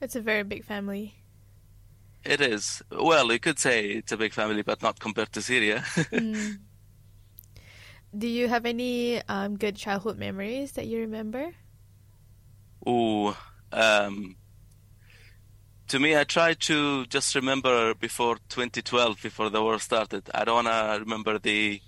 It's 0.00 0.16
a 0.16 0.20
very 0.20 0.44
big 0.44 0.64
family. 0.64 1.14
It 2.24 2.40
is. 2.40 2.82
Well, 2.90 3.32
you 3.32 3.38
could 3.38 3.58
say 3.58 3.86
it's 3.90 4.12
a 4.12 4.16
big 4.16 4.32
family, 4.32 4.62
but 4.62 4.82
not 4.82 4.98
compared 5.00 5.32
to 5.32 5.42
Syria. 5.42 5.84
Mm. 6.10 6.58
Do 8.16 8.26
you 8.26 8.48
have 8.48 8.66
any 8.66 9.22
um, 9.28 9.56
good 9.56 9.76
childhood 9.76 10.18
memories 10.18 10.72
that 10.72 10.86
you 10.86 10.98
remember? 10.98 11.52
Ooh, 12.88 13.34
um, 13.72 14.36
to 15.86 15.98
me, 16.00 16.16
I 16.16 16.24
try 16.24 16.54
to 16.54 17.06
just 17.06 17.34
remember 17.34 17.94
before 17.94 18.36
2012, 18.48 19.22
before 19.22 19.48
the 19.50 19.62
war 19.62 19.78
started. 19.78 20.28
I 20.34 20.44
don't 20.44 20.64
want 20.64 20.68
to 20.68 21.00
remember 21.00 21.38
the 21.38 21.80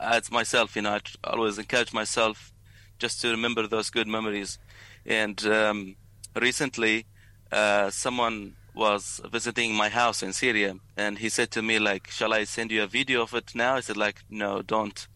ads 0.00 0.30
myself. 0.30 0.76
You 0.76 0.82
know, 0.82 0.92
I 0.94 1.00
always 1.24 1.58
encourage 1.58 1.92
myself 1.92 2.52
just 2.98 3.20
to 3.22 3.30
remember 3.30 3.66
those 3.66 3.90
good 3.90 4.08
memories. 4.08 4.58
And 5.04 5.44
um, 5.46 5.96
recently, 6.34 7.06
uh, 7.52 7.90
someone 7.90 8.56
was 8.74 9.20
visiting 9.32 9.74
my 9.74 9.88
house 9.88 10.22
in 10.22 10.32
Syria, 10.32 10.76
and 10.96 11.18
he 11.18 11.28
said 11.28 11.50
to 11.52 11.62
me, 11.62 11.78
like, 11.78 12.10
"Shall 12.10 12.32
I 12.32 12.44
send 12.44 12.70
you 12.70 12.82
a 12.82 12.86
video 12.86 13.22
of 13.22 13.34
it 13.34 13.54
now?" 13.54 13.76
I 13.76 13.80
said, 13.80 13.96
like, 13.96 14.24
"No, 14.30 14.62
don't," 14.62 15.06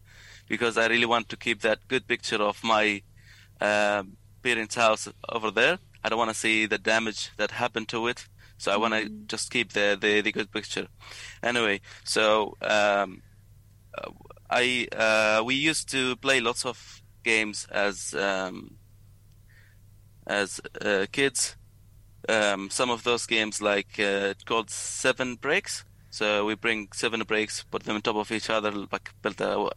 because 0.51 0.77
I 0.77 0.87
really 0.87 1.05
want 1.05 1.29
to 1.29 1.37
keep 1.37 1.61
that 1.61 1.87
good 1.87 2.05
picture 2.05 2.41
of 2.41 2.61
my 2.61 3.01
uh, 3.61 4.03
parents' 4.43 4.75
house 4.75 5.07
over 5.29 5.49
there. 5.49 5.79
I 6.03 6.09
don't 6.09 6.19
want 6.19 6.29
to 6.29 6.35
see 6.35 6.65
the 6.65 6.77
damage 6.77 7.31
that 7.37 7.51
happened 7.51 7.87
to 7.87 8.07
it. 8.07 8.27
So 8.57 8.69
I 8.73 8.75
want 8.75 8.93
to 8.93 9.07
just 9.27 9.49
keep 9.49 9.71
the, 9.71 9.97
the, 9.99 10.19
the 10.19 10.33
good 10.33 10.51
picture. 10.51 10.87
Anyway, 11.41 11.79
so 12.03 12.57
um, 12.61 13.21
uh, 13.97 14.11
I 14.49 14.89
uh, 14.91 15.41
we 15.45 15.55
used 15.55 15.89
to 15.91 16.17
play 16.17 16.41
lots 16.41 16.65
of 16.65 17.01
games 17.23 17.65
as 17.71 18.13
um, 18.13 18.75
as 20.27 20.59
uh, 20.81 21.05
kids. 21.13 21.55
Um, 22.27 22.69
some 22.69 22.89
of 22.89 23.03
those 23.03 23.25
games 23.25 23.61
like 23.61 23.97
uh, 24.01 24.33
called 24.45 24.69
seven 24.69 25.35
breaks. 25.35 25.85
So 26.09 26.43
we 26.45 26.55
bring 26.55 26.89
seven 26.93 27.23
breaks, 27.23 27.63
put 27.63 27.83
them 27.83 27.95
on 27.95 28.01
top 28.01 28.17
of 28.17 28.33
each 28.33 28.49
other, 28.49 28.71
like 28.91 29.11
build 29.21 29.39
a, 29.39 29.69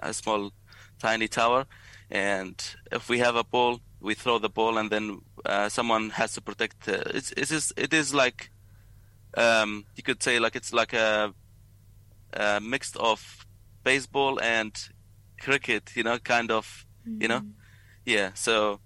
a 0.00 0.12
small, 0.12 0.52
tiny 0.98 1.28
tower, 1.28 1.66
and 2.10 2.54
if 2.90 3.08
we 3.08 3.18
have 3.18 3.36
a 3.36 3.44
ball, 3.44 3.80
we 4.00 4.14
throw 4.14 4.38
the 4.38 4.48
ball, 4.48 4.78
and 4.78 4.90
then 4.90 5.20
uh, 5.46 5.68
someone 5.68 6.10
has 6.10 6.34
to 6.34 6.40
protect. 6.40 6.88
Uh, 6.88 7.02
it's 7.14 7.32
it 7.32 7.50
is 7.50 7.72
it 7.76 7.92
is 7.94 8.12
like 8.14 8.50
um, 9.36 9.84
you 9.96 10.02
could 10.02 10.22
say 10.22 10.38
like 10.38 10.56
it's 10.56 10.72
like 10.72 10.92
a, 10.92 11.32
a 12.32 12.60
mix 12.60 12.94
of 12.96 13.46
baseball 13.84 14.40
and 14.40 14.72
cricket, 15.40 15.90
you 15.96 16.02
know, 16.02 16.18
kind 16.18 16.50
of, 16.50 16.86
you 17.20 17.28
know, 17.28 17.40
yeah. 18.04 18.30
So 18.34 18.80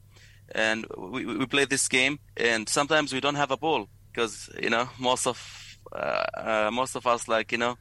and 0.55 0.87
we 0.97 1.25
we 1.27 1.47
play 1.47 1.65
this 1.65 1.89
game, 1.89 2.19
and 2.37 2.69
sometimes 2.69 3.13
we 3.13 3.21
don't 3.21 3.35
have 3.37 3.51
a 3.51 3.57
ball 3.57 3.89
because 4.13 4.49
you 4.63 4.71
know 4.71 4.89
most 4.99 5.27
of 5.27 5.79
uh, 5.93 6.25
uh, 6.37 6.71
most 6.73 6.97
of 6.97 7.07
us 7.07 7.29
like 7.29 7.53
you 7.53 7.59
know 7.59 7.77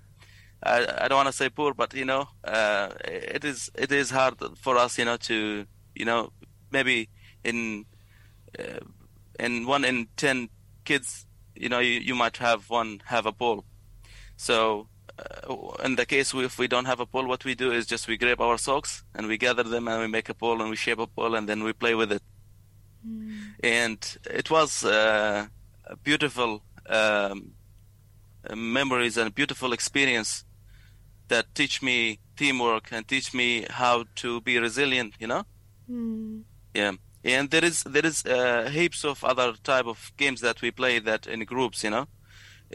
I, 0.64 1.04
I 1.04 1.08
don't 1.08 1.18
want 1.18 1.28
to 1.28 1.34
say 1.34 1.50
poor, 1.50 1.74
but 1.74 1.94
you 1.94 2.06
know, 2.06 2.28
uh, 2.44 2.90
it 3.04 3.44
is 3.46 3.70
it 3.76 3.92
is 3.92 4.10
hard 4.10 4.36
for 4.58 4.78
us, 4.78 4.98
you 4.98 5.06
know, 5.06 5.18
to 5.18 5.66
you 5.96 6.06
know 6.06 6.32
maybe 6.72 7.10
in 7.44 7.86
uh, 8.58 8.80
in 9.40 9.66
one 9.68 9.86
in 9.86 10.08
ten 10.18 10.50
kids, 10.86 11.26
you 11.56 11.70
know, 11.70 11.80
you, 11.80 12.00
you 12.00 12.16
might 12.16 12.38
have 12.38 12.70
one 12.70 13.02
have 13.06 13.26
a 13.26 13.32
ball. 13.32 13.66
So 14.38 14.88
uh, 15.18 15.54
in 15.84 15.96
the 15.96 16.06
case 16.06 16.34
we, 16.34 16.46
if 16.46 16.58
we 16.58 16.68
don't 16.68 16.86
have 16.86 17.00
a 17.00 17.06
ball, 17.06 17.26
what 17.28 17.46
we 17.46 17.56
do 17.56 17.72
is 17.72 17.86
just 17.86 18.08
we 18.08 18.18
grab 18.18 18.42
our 18.42 18.58
socks 18.58 19.04
and 19.14 19.28
we 19.28 19.38
gather 19.38 19.64
them 19.64 19.88
and 19.88 20.02
we 20.02 20.08
make 20.08 20.30
a 20.30 20.34
ball 20.34 20.62
and 20.62 20.70
we 20.70 20.76
shape 20.76 21.00
a 21.00 21.08
ball 21.08 21.36
and 21.36 21.48
then 21.50 21.64
we 21.64 21.74
play 21.74 21.96
with 21.96 22.12
it. 22.12 22.22
And 23.64 24.18
it 24.26 24.50
was 24.50 24.84
uh, 24.84 25.48
a 25.86 25.96
beautiful 25.98 26.64
um, 26.88 27.52
memories 28.56 29.18
and 29.18 29.34
beautiful 29.34 29.74
experience 29.74 30.44
that 31.28 31.46
teach 31.56 31.82
me 31.82 32.20
teamwork 32.36 32.90
and 32.92 33.08
teach 33.08 33.34
me 33.34 33.66
how 33.70 34.04
to 34.16 34.42
be 34.42 34.60
resilient 34.60 35.14
you 35.20 35.28
know? 35.28 35.44
Yeah. 36.74 36.92
And 37.24 37.50
there 37.50 37.64
is 37.66 37.84
there 37.84 38.06
is 38.06 38.26
uh, 38.26 38.70
heaps 38.72 39.04
of 39.06 39.24
other 39.24 39.54
type 39.64 39.88
of 39.88 40.12
games 40.18 40.42
that 40.42 40.62
we 40.62 40.72
play 40.72 41.00
that 41.00 41.26
in 41.28 41.44
groups 41.46 41.84
you 41.84 41.90
know? 41.90 42.08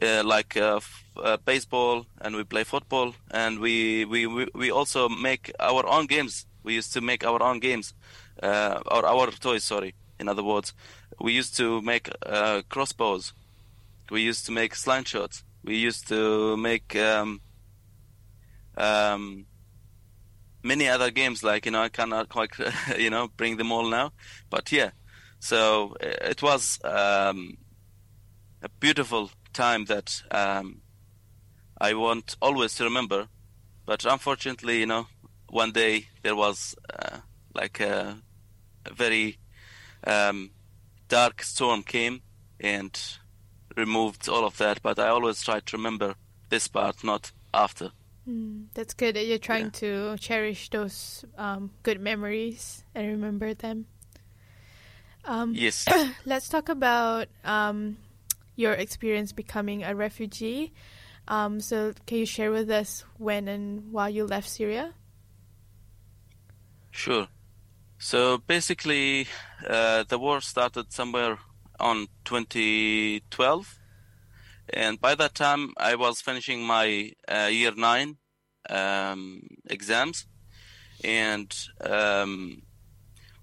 Uh, 0.01 0.23
like 0.25 0.57
uh, 0.57 0.77
f- 0.77 1.05
uh, 1.17 1.37
baseball 1.45 2.07
and 2.21 2.35
we 2.37 2.45
play 2.45 2.65
football 2.65 3.15
and 3.31 3.59
we, 3.59 4.05
we 4.05 4.27
we 4.27 4.47
we 4.55 4.71
also 4.71 5.09
make 5.09 5.53
our 5.61 5.87
own 5.87 6.07
games. 6.07 6.47
We 6.63 6.75
used 6.75 6.93
to 6.95 7.01
make 7.01 7.25
our 7.25 7.43
own 7.43 7.61
games 7.61 7.95
uh, 8.43 8.81
or 8.87 9.05
our 9.05 9.31
toys 9.33 9.65
sorry 9.65 9.95
in 10.19 10.29
other 10.29 10.43
words. 10.45 10.73
We 11.21 11.33
used 11.33 11.57
to 11.57 11.83
make 11.83 12.09
uh, 12.25 12.63
crossbows. 12.69 13.35
We 14.11 14.23
used 14.23 14.47
to 14.47 14.53
make 14.53 14.75
slingshots 14.75 15.43
we 15.63 15.77
used 15.77 16.09
to 16.09 16.57
make 16.57 16.97
um, 16.97 17.41
um, 18.77 19.47
many 20.63 20.89
other 20.89 21.11
games 21.11 21.43
like 21.43 21.67
you 21.67 21.73
know 21.73 21.83
I 21.83 21.89
cannot 21.89 22.29
quite 22.29 22.51
you 22.99 23.11
know 23.11 23.29
bring 23.37 23.57
them 23.57 23.73
all 23.73 23.89
now 23.89 24.13
but 24.49 24.73
yeah. 24.73 24.91
So 25.39 25.97
uh, 26.03 26.29
it 26.31 26.43
was 26.43 26.79
um, 26.85 27.57
a 28.63 28.69
beautiful 28.79 29.31
time 29.53 29.87
that 29.87 30.23
um, 30.31 30.83
I 31.81 31.95
want 31.95 32.37
always 32.41 32.75
to 32.77 32.85
remember 32.85 33.29
but 33.87 34.05
unfortunately 34.05 34.81
you 34.81 34.87
know 34.87 35.07
one 35.49 35.73
day 35.73 36.09
there 36.23 36.37
was 36.37 36.75
uh, 36.93 37.19
like 37.55 37.81
a, 37.81 38.19
a 38.87 38.95
very 38.95 39.39
um, 40.07 40.51
dark 41.09 41.43
storm 41.43 41.83
came 41.83 42.23
and 42.61 43.19
removed 43.81 44.29
all 44.29 44.45
of 44.45 44.57
that 44.59 44.77
but 44.83 44.99
I 44.99 45.09
always 45.09 45.43
try 45.43 45.61
to 45.61 45.77
remember 45.77 46.15
this 46.51 46.69
part 46.69 47.03
not 47.03 47.33
after 47.53 47.91
That's 48.75 48.95
good 48.95 49.17
that 49.17 49.27
you're 49.27 49.39
trying 49.51 49.73
Yeah. 49.75 49.81
to 49.83 50.17
cherish 50.19 50.71
those 50.71 51.25
um, 51.37 51.71
good 51.83 52.01
memories 52.01 52.85
and 52.95 53.07
remember 53.09 53.55
them. 53.55 53.87
Um, 55.25 55.55
yes 55.55 55.85
let's 56.25 56.49
talk 56.49 56.69
about 56.69 57.27
um, 57.45 57.97
your 58.57 58.73
experience 58.73 59.33
becoming 59.33 59.83
a 59.83 59.95
refugee. 59.95 60.73
Um, 61.29 61.61
so, 61.61 61.93
can 62.07 62.19
you 62.19 62.27
share 62.27 62.51
with 62.51 62.71
us 62.71 63.05
when 63.19 63.49
and 63.49 63.93
why 63.93 64.09
you 64.09 64.27
left 64.27 64.49
Syria? 64.49 64.95
Sure. 66.91 67.29
So 67.99 68.39
basically, 68.39 69.27
uh, 69.67 70.05
the 70.09 70.19
war 70.19 70.41
started 70.41 70.93
somewhere 70.93 71.39
on 71.81 72.09
2012, 72.25 73.79
and 74.73 75.01
by 75.01 75.15
that 75.15 75.35
time 75.35 75.73
I 75.77 75.95
was 75.97 76.21
finishing 76.21 76.63
my 76.63 77.13
uh, 77.29 77.49
year 77.51 77.73
nine 77.77 78.19
um, 78.69 79.43
exams, 79.67 80.27
and 81.03 81.55
um, 81.81 82.63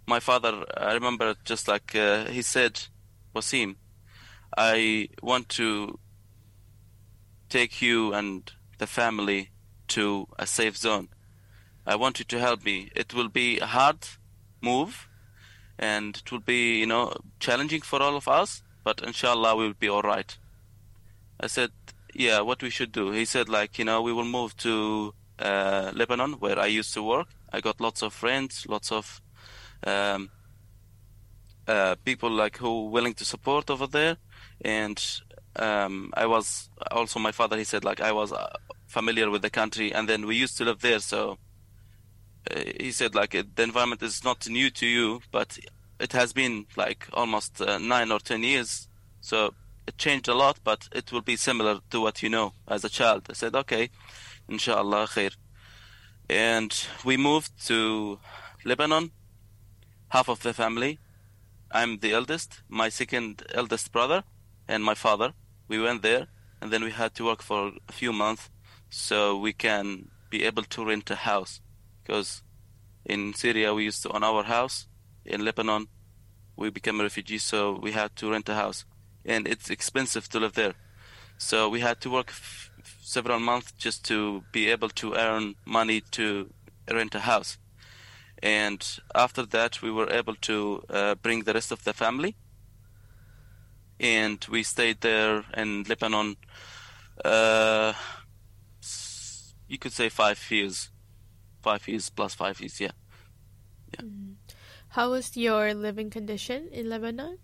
my 0.06 0.20
father, 0.20 0.64
I 0.76 0.94
remember 0.94 1.36
just 1.44 1.68
like 1.68 1.96
uh, 1.96 2.26
he 2.26 2.42
said, 2.42 2.82
Wasim, 3.36 3.76
I 4.58 5.10
want 5.22 5.50
to 5.50 6.00
take 7.50 7.82
you 7.82 8.14
and 8.14 8.52
the 8.78 8.88
family 8.88 9.52
to 9.90 10.28
a 10.38 10.46
safe 10.48 10.78
zone. 10.78 11.10
I 11.86 11.96
want 11.96 12.20
you 12.20 12.26
to 12.26 12.40
help 12.40 12.64
me. 12.66 12.90
It 12.96 13.14
will 13.14 13.30
be 13.30 13.60
a 13.60 13.66
hard 13.66 14.08
move 14.62 15.07
and 15.80 16.18
it 16.18 16.32
will 16.32 16.40
be, 16.40 16.80
you 16.80 16.86
know, 16.86 17.14
challenging 17.40 17.82
for 17.82 18.02
all 18.02 18.16
of 18.16 18.28
us, 18.28 18.64
but 18.84 19.02
inshallah 19.02 19.56
we 19.56 19.68
will 19.68 19.74
be 19.74 19.90
all 19.90 20.02
right. 20.02 20.38
I 21.40 21.48
said, 21.48 21.72
yeah, 22.14 22.42
what 22.42 22.64
we 22.64 22.70
should 22.70 22.92
do. 22.92 23.12
He 23.12 23.26
said, 23.26 23.48
like, 23.48 23.78
you 23.78 23.86
know, 23.86 24.02
we 24.02 24.12
will 24.12 24.26
move 24.26 24.58
to 24.58 25.14
uh, 25.40 25.92
Lebanon 25.94 26.34
where 26.34 26.58
I 26.60 26.66
used 26.66 26.94
to 26.96 27.04
work. 27.04 27.28
I 27.54 27.62
got 27.62 27.80
lots 27.80 28.02
of 28.02 28.14
friends, 28.14 28.66
lots 28.68 28.92
of 28.92 29.22
um, 29.86 30.32
uh, 31.68 31.96
people 32.04 32.32
like 32.32 32.58
who 32.58 32.86
willing 32.86 33.14
to 33.16 33.26
support 33.26 33.70
over 33.70 33.88
there, 33.88 34.18
and 34.62 35.04
um, 35.58 36.12
I 36.16 36.26
was 36.26 36.70
also 36.92 37.20
my 37.20 37.32
father. 37.32 37.58
He 37.58 37.64
said 37.64 37.84
like 37.84 38.02
I 38.02 38.12
was 38.12 38.32
uh, 38.32 38.54
familiar 38.88 39.30
with 39.30 39.42
the 39.42 39.50
country, 39.50 39.94
and 39.94 40.10
then 40.10 40.26
we 40.26 40.36
used 40.36 40.58
to 40.58 40.66
live 40.66 40.82
there, 40.82 41.00
so 41.00 41.38
uh, 42.50 42.62
he 42.80 42.92
said 42.92 43.16
like 43.16 43.32
the 43.32 43.64
environment 43.64 44.02
is 44.02 44.24
not 44.24 44.50
new 44.50 44.70
to 44.72 44.88
you, 44.88 45.22
but 45.32 45.58
it 46.00 46.14
has 46.14 46.34
been 46.34 46.66
like 46.76 47.08
almost 47.14 47.62
uh, 47.62 47.78
nine 47.78 48.12
or 48.12 48.20
ten 48.20 48.44
years, 48.44 48.88
so 49.22 49.54
it 49.88 49.98
changed 49.98 50.28
a 50.28 50.34
lot, 50.34 50.60
but 50.64 50.88
it 50.92 51.12
will 51.12 51.22
be 51.22 51.36
similar 51.36 51.80
to 51.90 52.02
what 52.02 52.22
you 52.22 52.30
know 52.30 52.54
as 52.68 52.84
a 52.84 52.90
child. 52.90 53.28
I 53.30 53.34
said 53.34 53.56
okay, 53.56 53.90
inshallah 54.48 55.08
khair, 55.08 55.36
and 56.30 56.74
we 57.04 57.18
moved 57.18 57.52
to 57.68 58.20
Lebanon, 58.66 59.12
half 60.10 60.30
of 60.30 60.42
the 60.42 60.54
family. 60.54 61.00
I'm 61.72 62.00
the 62.00 62.14
eldest, 62.14 62.62
my 62.70 62.90
second 62.90 63.44
eldest 63.54 63.92
brother, 63.92 64.24
and 64.68 64.84
my 64.84 64.96
father. 64.96 65.34
We 65.68 65.82
went 65.82 66.02
there, 66.02 66.28
and 66.62 66.72
then 66.72 66.84
we 66.84 66.92
had 66.92 67.14
to 67.16 67.26
work 67.26 67.42
for 67.42 67.74
a 67.90 67.92
few 67.92 68.14
months 68.14 68.50
so 68.90 69.38
we 69.38 69.54
can 69.54 70.10
be 70.30 70.44
able 70.44 70.64
to 70.64 70.86
rent 70.86 71.10
a 71.12 71.16
house. 71.16 71.62
Because 72.04 72.42
in 73.06 73.34
Syria 73.34 73.74
we 73.74 73.86
used 73.86 74.04
to 74.04 74.12
own 74.12 74.24
our 74.24 74.44
house. 74.44 74.87
In 75.28 75.44
Lebanon, 75.44 75.88
we 76.56 76.70
became 76.70 77.02
refugees, 77.02 77.44
so 77.44 77.78
we 77.80 77.92
had 77.92 78.16
to 78.16 78.32
rent 78.32 78.50
a 78.50 78.56
house, 78.56 78.86
and 79.26 79.48
it's 79.48 79.70
expensive 79.70 80.28
to 80.30 80.40
live 80.40 80.54
there. 80.54 80.74
So 81.38 81.70
we 81.70 81.82
had 81.82 82.02
to 82.02 82.10
work 82.10 82.30
f- 82.30 82.72
several 83.02 83.40
months 83.40 83.72
just 83.74 84.04
to 84.06 84.44
be 84.52 84.70
able 84.70 84.90
to 84.90 85.14
earn 85.14 85.56
money 85.66 86.02
to 86.12 86.50
rent 86.92 87.14
a 87.16 87.20
house. 87.20 87.58
And 88.42 88.86
after 89.14 89.46
that, 89.46 89.82
we 89.82 89.92
were 89.92 90.10
able 90.10 90.36
to 90.36 90.84
uh, 90.90 91.16
bring 91.16 91.44
the 91.44 91.54
rest 91.54 91.72
of 91.72 91.84
the 91.84 91.94
family. 91.94 92.36
And 94.00 94.46
we 94.50 94.64
stayed 94.64 95.02
there 95.02 95.44
in 95.56 95.84
Lebanon, 95.84 96.38
uh, 97.26 97.94
you 99.68 99.78
could 99.78 99.92
say 99.92 100.10
five 100.10 100.40
years. 100.50 100.90
Five 101.62 101.88
years 101.88 102.10
plus 102.10 102.34
five 102.36 102.60
years, 102.62 102.80
yeah. 102.80 102.92
How 104.98 105.12
was 105.12 105.38
your 105.38 105.76
living 105.76 106.10
condition 106.10 106.70
in 106.72 106.90
Lebanon? 106.90 107.38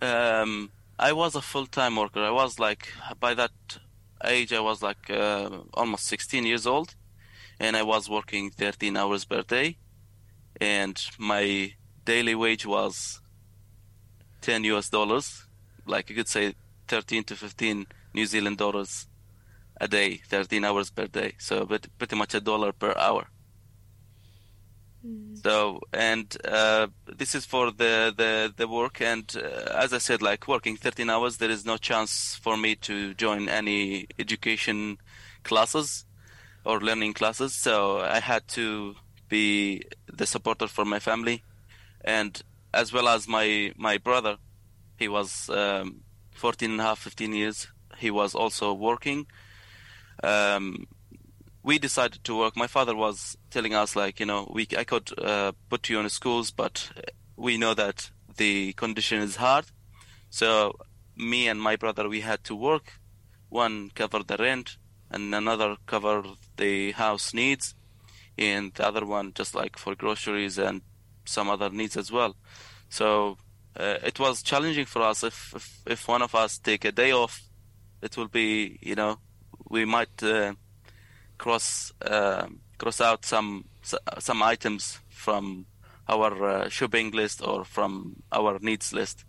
um, 0.00 0.70
I 0.98 1.12
was 1.12 1.34
a 1.34 1.42
full 1.42 1.66
time 1.66 1.96
worker. 1.96 2.20
I 2.20 2.30
was 2.30 2.58
like 2.58 2.88
by 3.20 3.34
that 3.34 3.52
age, 4.24 4.54
I 4.54 4.60
was 4.60 4.82
like 4.82 5.10
uh, 5.10 5.50
almost 5.74 6.06
16 6.06 6.46
years 6.46 6.66
old, 6.66 6.94
and 7.60 7.76
I 7.76 7.82
was 7.82 8.08
working 8.08 8.48
13 8.50 8.96
hours 8.96 9.26
per 9.26 9.42
day, 9.42 9.76
and 10.58 10.98
my 11.18 11.74
daily 12.06 12.34
wage 12.34 12.64
was 12.64 13.20
10 14.40 14.64
US 14.64 14.88
dollars, 14.88 15.44
like 15.84 16.08
you 16.08 16.16
could 16.16 16.28
say 16.28 16.54
13 16.88 17.24
to 17.24 17.36
15 17.36 17.86
New 18.14 18.24
Zealand 18.24 18.56
dollars 18.56 19.08
a 19.78 19.88
day, 19.88 20.22
13 20.26 20.64
hours 20.64 20.88
per 20.88 21.06
day. 21.06 21.34
So 21.36 21.66
pretty 21.98 22.16
much 22.16 22.32
a 22.32 22.40
dollar 22.40 22.72
per 22.72 22.94
hour. 22.96 23.26
So 25.42 25.80
and 25.92 26.36
uh, 26.44 26.86
this 27.06 27.34
is 27.34 27.44
for 27.44 27.72
the 27.72 28.14
the 28.16 28.52
the 28.56 28.68
work 28.68 29.00
and 29.00 29.24
uh, 29.36 29.72
as 29.74 29.92
I 29.92 29.98
said, 29.98 30.22
like 30.22 30.46
working 30.46 30.76
13 30.76 31.10
hours, 31.10 31.38
there 31.38 31.50
is 31.50 31.64
no 31.64 31.76
chance 31.76 32.38
for 32.40 32.56
me 32.56 32.76
to 32.76 33.14
join 33.14 33.48
any 33.48 34.06
education 34.18 34.98
classes 35.42 36.04
or 36.64 36.80
learning 36.80 37.14
classes. 37.14 37.54
So 37.54 37.98
I 37.98 38.20
had 38.20 38.46
to 38.48 38.94
be 39.28 39.82
the 40.12 40.26
supporter 40.26 40.68
for 40.68 40.84
my 40.84 41.00
family, 41.00 41.42
and 42.04 42.40
as 42.72 42.92
well 42.92 43.08
as 43.08 43.26
my 43.26 43.72
my 43.76 43.98
brother, 43.98 44.36
he 44.96 45.08
was 45.08 45.50
um, 45.50 46.02
14 46.34 46.70
and 46.70 46.80
a 46.80 46.84
half, 46.84 46.98
15 47.00 47.32
years. 47.32 47.66
He 47.98 48.10
was 48.10 48.34
also 48.34 48.72
working. 48.72 49.26
Um, 50.22 50.86
we 51.62 51.78
decided 51.78 52.24
to 52.24 52.36
work. 52.36 52.56
My 52.56 52.66
father 52.66 52.94
was 52.94 53.36
telling 53.50 53.74
us 53.74 53.94
like, 53.94 54.18
you 54.20 54.26
know, 54.26 54.50
we 54.52 54.66
I 54.76 54.84
could 54.84 55.10
uh, 55.18 55.52
put 55.68 55.88
you 55.88 56.00
in 56.00 56.08
schools, 56.08 56.50
but 56.50 56.90
we 57.36 57.56
know 57.56 57.74
that 57.74 58.10
the 58.36 58.72
condition 58.74 59.20
is 59.22 59.36
hard. 59.36 59.66
So 60.30 60.76
me 61.16 61.48
and 61.48 61.60
my 61.60 61.76
brother 61.76 62.08
we 62.08 62.20
had 62.20 62.42
to 62.44 62.54
work. 62.54 62.94
One 63.48 63.90
covered 63.94 64.28
the 64.28 64.38
rent, 64.38 64.78
and 65.10 65.34
another 65.34 65.76
covered 65.86 66.26
the 66.56 66.92
house 66.92 67.34
needs, 67.34 67.74
and 68.38 68.72
the 68.74 68.86
other 68.86 69.04
one 69.04 69.32
just 69.34 69.54
like 69.54 69.76
for 69.76 69.94
groceries 69.94 70.58
and 70.58 70.80
some 71.24 71.50
other 71.50 71.70
needs 71.70 71.96
as 71.96 72.10
well. 72.10 72.34
So 72.88 73.36
uh, 73.78 73.98
it 74.02 74.18
was 74.18 74.42
challenging 74.42 74.86
for 74.86 75.02
us. 75.02 75.22
If, 75.22 75.52
if 75.54 75.82
if 75.86 76.08
one 76.08 76.22
of 76.22 76.34
us 76.34 76.58
take 76.58 76.84
a 76.84 76.92
day 76.92 77.12
off, 77.12 77.42
it 78.00 78.16
will 78.16 78.28
be 78.28 78.78
you 78.82 78.96
know 78.96 79.18
we 79.68 79.84
might. 79.84 80.22
Uh, 80.22 80.54
cross 81.42 81.92
uh, 82.00 82.46
cross 82.78 83.00
out 83.00 83.24
some 83.24 83.64
some 84.18 84.42
items 84.42 85.00
from 85.08 85.66
our 86.08 86.32
uh, 86.44 86.68
shopping 86.68 87.10
list 87.10 87.42
or 87.42 87.64
from 87.64 88.22
our 88.30 88.58
needs 88.60 88.92
list. 88.92 89.24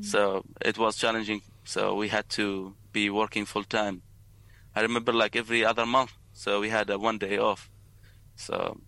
So 0.00 0.44
it 0.60 0.76
was 0.76 0.96
challenging. 0.96 1.42
So 1.64 1.94
we 1.94 2.08
had 2.08 2.28
to 2.30 2.74
be 2.92 3.10
working 3.10 3.46
full 3.46 3.62
time. 3.62 4.02
I 4.74 4.80
remember 4.80 5.12
like 5.12 5.36
every 5.36 5.64
other 5.64 5.86
month. 5.86 6.12
So 6.32 6.60
we 6.60 6.68
had 6.68 6.90
a 6.90 6.98
one 6.98 7.18
day 7.18 7.38
off. 7.38 7.70
So 8.34 8.80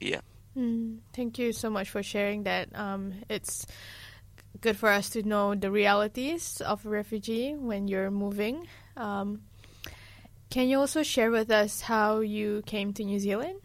yeah. 0.00 0.22
Mm, 0.56 1.00
thank 1.12 1.38
you 1.38 1.52
so 1.52 1.68
much 1.68 1.90
for 1.90 2.02
sharing 2.02 2.44
that. 2.44 2.68
Um, 2.74 3.12
it's 3.28 3.66
good 4.60 4.76
for 4.76 4.88
us 4.88 5.10
to 5.10 5.22
know 5.22 5.54
the 5.54 5.70
realities 5.70 6.62
of 6.62 6.86
a 6.86 6.88
refugee 6.88 7.54
when 7.54 7.88
you're 7.88 8.10
moving. 8.10 8.66
Um, 8.96 9.42
can 10.50 10.68
you 10.68 10.80
also 10.80 11.02
share 11.02 11.30
with 11.30 11.50
us 11.50 11.82
how 11.82 12.20
you 12.20 12.62
came 12.66 12.92
to 12.94 13.04
New 13.04 13.20
Zealand? 13.20 13.60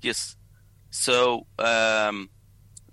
Yes. 0.00 0.36
So 0.90 1.46
um, 1.58 2.30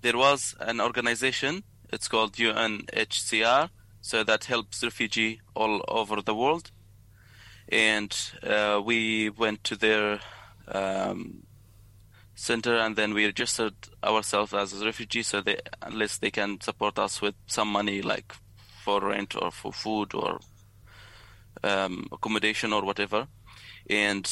there 0.02 0.16
was 0.16 0.56
an 0.60 0.80
organization. 0.80 1.64
It's 1.92 2.08
called 2.08 2.34
UNHCR. 2.34 3.70
So 4.02 4.24
that 4.24 4.46
helps 4.46 4.84
refugee 4.84 5.42
all 5.56 5.84
over 5.88 6.22
the 6.22 6.36
world. 6.36 6.72
And 7.68 8.16
uh, 8.44 8.82
we 8.84 9.30
went 9.30 9.64
to 9.66 9.76
their 9.76 10.20
um, 10.68 11.44
center, 12.36 12.76
and 12.78 12.96
then 12.96 13.14
we 13.14 13.26
registered 13.26 13.76
ourselves 14.04 14.54
as 14.54 14.80
a 14.80 14.86
refugee. 14.86 15.24
So 15.24 15.42
they, 15.42 15.60
unless 15.82 16.20
they 16.20 16.32
can 16.32 16.62
support 16.62 16.98
us 17.00 17.22
with 17.22 17.36
some 17.48 17.68
money, 17.68 18.02
like 18.02 18.34
for 18.84 19.02
rent 19.02 19.36
or 19.36 19.52
for 19.52 19.74
food 19.74 20.14
or 20.14 20.40
um, 21.64 22.08
accommodation 22.12 22.74
or 22.74 22.84
whatever. 22.84 23.28
And 23.90 24.30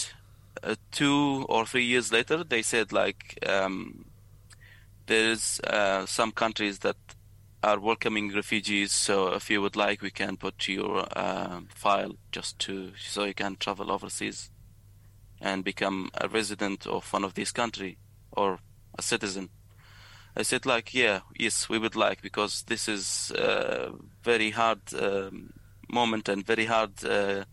uh, 0.64 0.76
two 0.92 1.46
or 1.50 1.66
three 1.66 1.86
years 1.86 2.12
later, 2.12 2.44
they 2.44 2.62
said 2.62 2.92
like 2.92 3.38
um, 3.48 4.06
there's 5.06 5.60
uh, 5.62 6.06
some 6.06 6.32
countries 6.32 6.80
that 6.80 6.98
are 7.64 7.80
welcoming 7.80 8.34
refugees. 8.34 8.92
So 8.92 9.34
if 9.34 9.50
you 9.50 9.62
would 9.62 9.76
like, 9.76 10.02
we 10.02 10.12
can 10.12 10.38
put 10.38 10.68
your 10.68 11.08
um 11.18 11.68
file 11.74 12.16
just 12.32 12.60
to 12.60 12.92
so 12.98 13.24
you 13.24 13.34
can 13.34 13.56
travel 13.56 13.92
overseas 13.92 14.52
and 15.42 15.64
become 15.64 16.10
a 16.14 16.28
resident 16.28 16.88
of 16.88 17.12
one 17.14 17.24
of 17.24 17.34
these 17.34 17.52
country 17.52 17.98
or 18.32 18.60
a 18.98 19.02
citizen. 19.02 19.50
I 20.36 20.44
said 20.44 20.66
like, 20.66 20.94
yeah, 20.94 21.22
yes, 21.38 21.68
we 21.68 21.80
would 21.80 21.96
like 21.96 22.22
because 22.22 22.64
this 22.64 22.88
is 22.88 23.32
a 23.36 23.92
very 24.24 24.52
hard 24.52 24.82
um, 25.00 25.54
moment 25.90 26.30
and 26.30 26.46
very 26.46 26.66
hard 26.66 27.04
uh, 27.04 27.46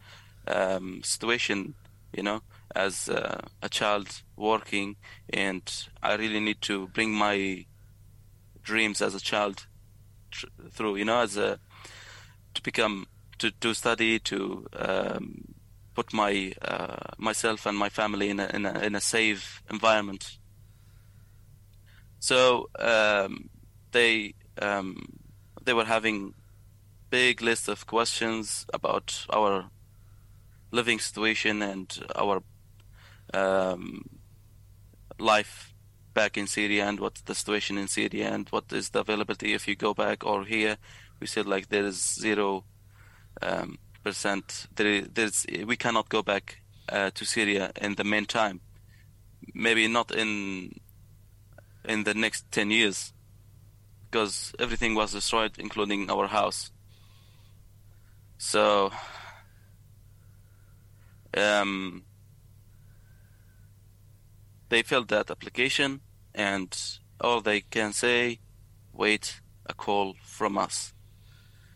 um, 0.46 1.02
situation, 1.02 1.74
you 2.12 2.22
know, 2.22 2.42
as 2.74 3.08
uh, 3.08 3.40
a 3.62 3.68
child 3.68 4.22
working, 4.36 4.96
and 5.30 5.62
I 6.02 6.14
really 6.14 6.40
need 6.40 6.60
to 6.62 6.88
bring 6.88 7.12
my 7.12 7.66
dreams 8.62 9.02
as 9.02 9.14
a 9.14 9.20
child 9.20 9.66
tr- 10.30 10.46
through, 10.70 10.96
you 10.96 11.04
know, 11.04 11.20
as 11.20 11.36
a 11.36 11.58
to 12.54 12.62
become 12.62 13.06
to 13.38 13.50
to 13.50 13.74
study 13.74 14.18
to 14.20 14.66
um, 14.76 15.54
put 15.94 16.12
my 16.12 16.52
uh, 16.62 16.96
myself 17.18 17.66
and 17.66 17.76
my 17.78 17.88
family 17.88 18.30
in 18.30 18.40
a, 18.40 18.50
in 18.54 18.66
a 18.66 18.78
in 18.80 18.94
a 18.94 19.00
safe 19.00 19.62
environment. 19.70 20.38
So 22.18 22.70
um, 22.78 23.50
they 23.92 24.34
um, 24.60 25.18
they 25.64 25.74
were 25.74 25.84
having 25.84 26.34
big 27.14 27.40
list 27.40 27.68
of 27.68 27.86
questions 27.86 28.66
about 28.74 29.24
our 29.32 29.70
living 30.72 30.98
situation 30.98 31.62
and 31.62 32.04
our 32.16 32.42
um, 33.32 34.02
life 35.20 35.72
back 36.12 36.36
in 36.36 36.48
Syria 36.48 36.88
and 36.88 36.98
what's 36.98 37.20
the 37.20 37.34
situation 37.36 37.78
in 37.78 37.86
Syria 37.86 38.34
and 38.34 38.48
what 38.48 38.64
is 38.72 38.90
the 38.90 38.98
availability 38.98 39.54
if 39.54 39.68
you 39.68 39.76
go 39.76 39.94
back 39.94 40.26
or 40.26 40.44
here. 40.44 40.76
We 41.20 41.28
said 41.28 41.46
like 41.46 41.68
there 41.68 41.84
is 41.84 41.98
zero 42.24 42.64
um, 43.40 43.78
percent. 44.02 44.66
There, 44.74 45.02
there's 45.02 45.46
we 45.64 45.76
cannot 45.76 46.08
go 46.08 46.20
back 46.20 46.62
uh, 46.88 47.10
to 47.14 47.24
Syria 47.24 47.70
in 47.80 47.94
the 47.94 48.04
meantime. 48.04 48.60
Maybe 49.54 49.86
not 49.86 50.10
in 50.10 50.80
in 51.84 52.02
the 52.02 52.14
next 52.14 52.50
ten 52.50 52.72
years, 52.72 53.12
because 54.10 54.52
everything 54.58 54.96
was 54.96 55.12
destroyed, 55.12 55.52
including 55.58 56.10
our 56.10 56.26
house. 56.26 56.72
So, 58.46 58.92
um, 61.34 62.04
they 64.68 64.82
filled 64.82 65.08
that 65.08 65.30
application, 65.30 66.02
and 66.34 66.70
all 67.22 67.40
they 67.40 67.62
can 67.62 67.94
say, 67.94 68.40
wait 68.92 69.40
a 69.64 69.72
call 69.72 70.14
from 70.22 70.58
us. 70.58 70.92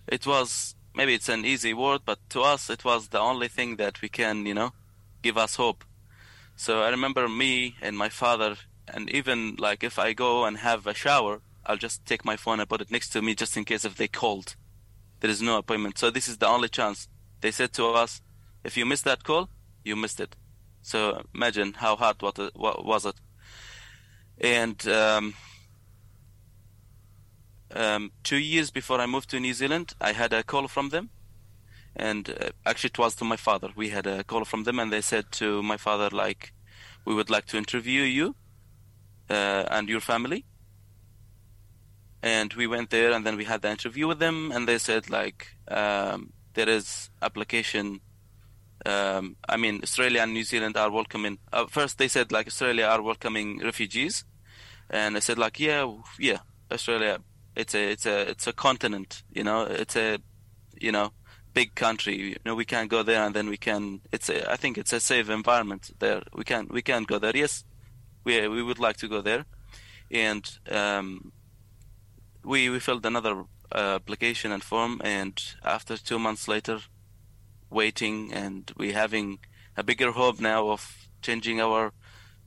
It 0.07 0.27
was 0.27 0.75
maybe 0.95 1.15
it's 1.15 1.31
an 1.31 1.47
easy 1.47 1.73
word, 1.73 2.03
but 2.05 2.19
to 2.31 2.43
us 2.43 2.69
it 2.69 2.85
was 2.85 3.09
the 3.09 3.19
only 3.19 3.49
thing 3.49 3.77
that 3.77 4.03
we 4.03 4.11
can, 4.11 4.45
you 4.45 4.55
know, 4.55 4.73
give 5.23 5.39
us 5.39 5.57
hope. 5.57 5.85
So 6.55 6.83
I 6.83 6.91
remember 6.91 7.31
me 7.31 7.77
and 7.81 7.97
my 7.97 8.11
father, 8.11 8.57
and 8.87 9.09
even 9.09 9.57
like 9.59 9.83
if 9.83 9.99
I 9.99 10.13
go 10.13 10.45
and 10.45 10.59
have 10.59 10.87
a 10.87 10.93
shower, 10.93 11.41
I'll 11.65 11.79
just 11.79 12.05
take 12.05 12.27
my 12.27 12.37
phone 12.37 12.61
and 12.61 12.69
put 12.69 12.83
it 12.83 12.91
next 12.91 13.09
to 13.15 13.23
me 13.23 13.35
just 13.35 13.57
in 13.57 13.65
case 13.65 13.87
if 13.87 13.97
they 13.97 14.09
called. 14.09 14.55
There 15.21 15.31
is 15.31 15.43
no 15.43 15.59
appointment. 15.59 15.99
So 15.99 16.11
this 16.11 16.29
is 16.29 16.39
the 16.39 16.47
only 16.47 16.69
chance. 16.69 17.09
They 17.41 17.51
said 17.51 17.73
to 17.75 17.87
us, 17.89 18.23
if 18.65 18.77
you 18.77 18.87
miss 18.87 19.03
that 19.03 19.25
call, 19.25 19.49
you 19.85 19.97
missed 19.97 20.21
it. 20.21 20.37
So 20.83 21.23
imagine 21.35 21.75
how 21.75 21.97
hard 21.97 22.23
what, 22.23 22.39
what 22.55 22.85
was 22.85 23.07
it. 23.07 23.17
And 24.41 24.87
um, 24.89 25.35
um, 27.75 28.13
two 28.23 28.37
years 28.37 28.71
before 28.71 29.01
I 29.01 29.07
moved 29.07 29.31
to 29.31 29.41
New 29.41 29.55
Zealand, 29.55 29.95
I 30.01 30.13
had 30.13 30.33
a 30.33 30.43
call 30.43 30.69
from 30.69 30.91
them, 30.91 31.11
and 31.97 32.31
uh, 32.31 32.51
actually 32.65 32.91
it 32.91 32.99
was 32.99 33.15
to 33.17 33.25
my 33.25 33.37
father. 33.37 33.71
We 33.75 33.91
had 33.91 34.07
a 34.07 34.25
call 34.25 34.45
from 34.45 34.65
them, 34.65 34.79
and 34.79 34.93
they 34.93 35.01
said 35.01 35.33
to 35.33 35.63
my 35.63 35.77
father 35.77 36.09
like, 36.11 36.53
"We 37.05 37.15
would 37.15 37.31
like 37.31 37.47
to 37.47 37.59
interview 37.59 38.03
you 38.03 38.37
uh, 39.29 39.65
and 39.71 39.89
your 39.89 40.01
family." 40.01 40.45
And 42.23 42.53
we 42.55 42.67
went 42.67 42.91
there, 42.91 43.13
and 43.13 43.25
then 43.25 43.37
we 43.37 43.45
had 43.45 43.63
the 43.63 43.71
interview 43.71 44.09
with 44.09 44.19
them, 44.19 44.51
and 44.53 44.67
they 44.67 44.79
said 44.79 45.09
like, 45.09 45.49
um, 45.69 46.33
"There 46.55 46.69
is 46.69 47.11
application." 47.23 48.01
Um, 48.85 49.37
I 49.49 49.57
mean, 49.57 49.81
Australia 49.83 50.23
and 50.23 50.33
New 50.33 50.45
Zealand 50.45 50.77
are 50.77 50.91
welcoming. 50.91 51.39
Uh, 51.53 51.67
first, 51.67 51.99
they 51.99 52.09
said 52.09 52.33
like 52.33 52.49
Australia 52.49 52.87
are 52.87 53.03
welcoming 53.03 53.59
refugees, 53.59 54.25
and 54.91 55.17
I 55.17 55.21
said 55.21 55.39
like, 55.39 55.61
"Yeah, 55.61 55.87
yeah, 56.19 56.39
Australia. 56.71 57.21
It's 57.55 57.75
a 57.75 57.91
it's 57.91 58.07
a 58.07 58.31
it's 58.31 58.47
a 58.47 58.53
continent. 58.53 59.23
You 59.33 59.45
know, 59.45 59.63
it's 59.63 59.97
a 59.97 60.19
you 60.81 60.93
know 60.93 61.13
big 61.55 61.75
country. 61.75 62.17
You 62.17 62.37
know, 62.45 62.55
we 62.55 62.65
can 62.65 62.87
go 62.89 63.03
there 63.03 63.23
and 63.25 63.35
then 63.35 63.49
we 63.49 63.57
can. 63.57 64.01
It's 64.13 64.29
a, 64.29 64.51
I 64.51 64.57
think 64.57 64.79
it's 64.79 64.93
a 64.93 65.01
safe 65.01 65.29
environment 65.29 65.91
there. 65.99 66.23
We 66.35 66.45
can 66.45 66.69
we 66.71 66.83
can 66.83 67.05
go 67.05 67.19
there. 67.19 67.37
Yes, 67.37 67.65
we 68.25 68.47
we 68.49 68.63
would 68.63 68.79
like 68.79 68.97
to 68.99 69.09
go 69.09 69.21
there, 69.21 69.45
and 70.11 70.45
um, 70.71 71.33
we 72.45 72.69
we 72.71 72.81
filled 72.81 73.07
another 73.07 73.45
uh, 73.73 73.97
application 74.01 74.53
and 74.53 74.63
form, 74.63 75.01
and 75.05 75.41
after 75.65 75.97
two 75.97 76.19
months 76.19 76.49
later, 76.49 76.79
waiting, 77.71 78.33
and 78.33 78.73
we 78.77 78.93
having 78.93 79.39
a 79.77 79.83
bigger 79.83 80.13
hope 80.13 80.41
now 80.41 80.69
of 80.69 81.09
changing 81.23 81.61
our 81.61 81.93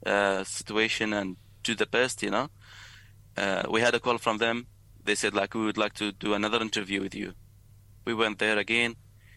uh, 0.05 0.43
situation 0.43 1.13
and 1.13 1.37
do 1.63 1.75
the 1.75 1.85
best. 1.85 2.23
You 2.23 2.31
know, 2.31 2.49
uh, 3.37 3.63
we 3.69 3.81
had 3.81 3.95
a 3.95 3.99
call 3.99 4.17
from 4.17 4.37
them. 4.37 4.67
They 5.03 5.15
said 5.15 5.33
like 5.33 5.53
we 5.53 5.65
would 5.65 5.77
like 5.77 5.93
to 5.95 6.11
do 6.11 6.33
another 6.33 6.61
interview 6.61 7.01
with 7.01 7.15
you 7.15 7.33
we 8.05 8.13
went 8.13 8.39
there 8.39 8.57
again, 8.57 8.95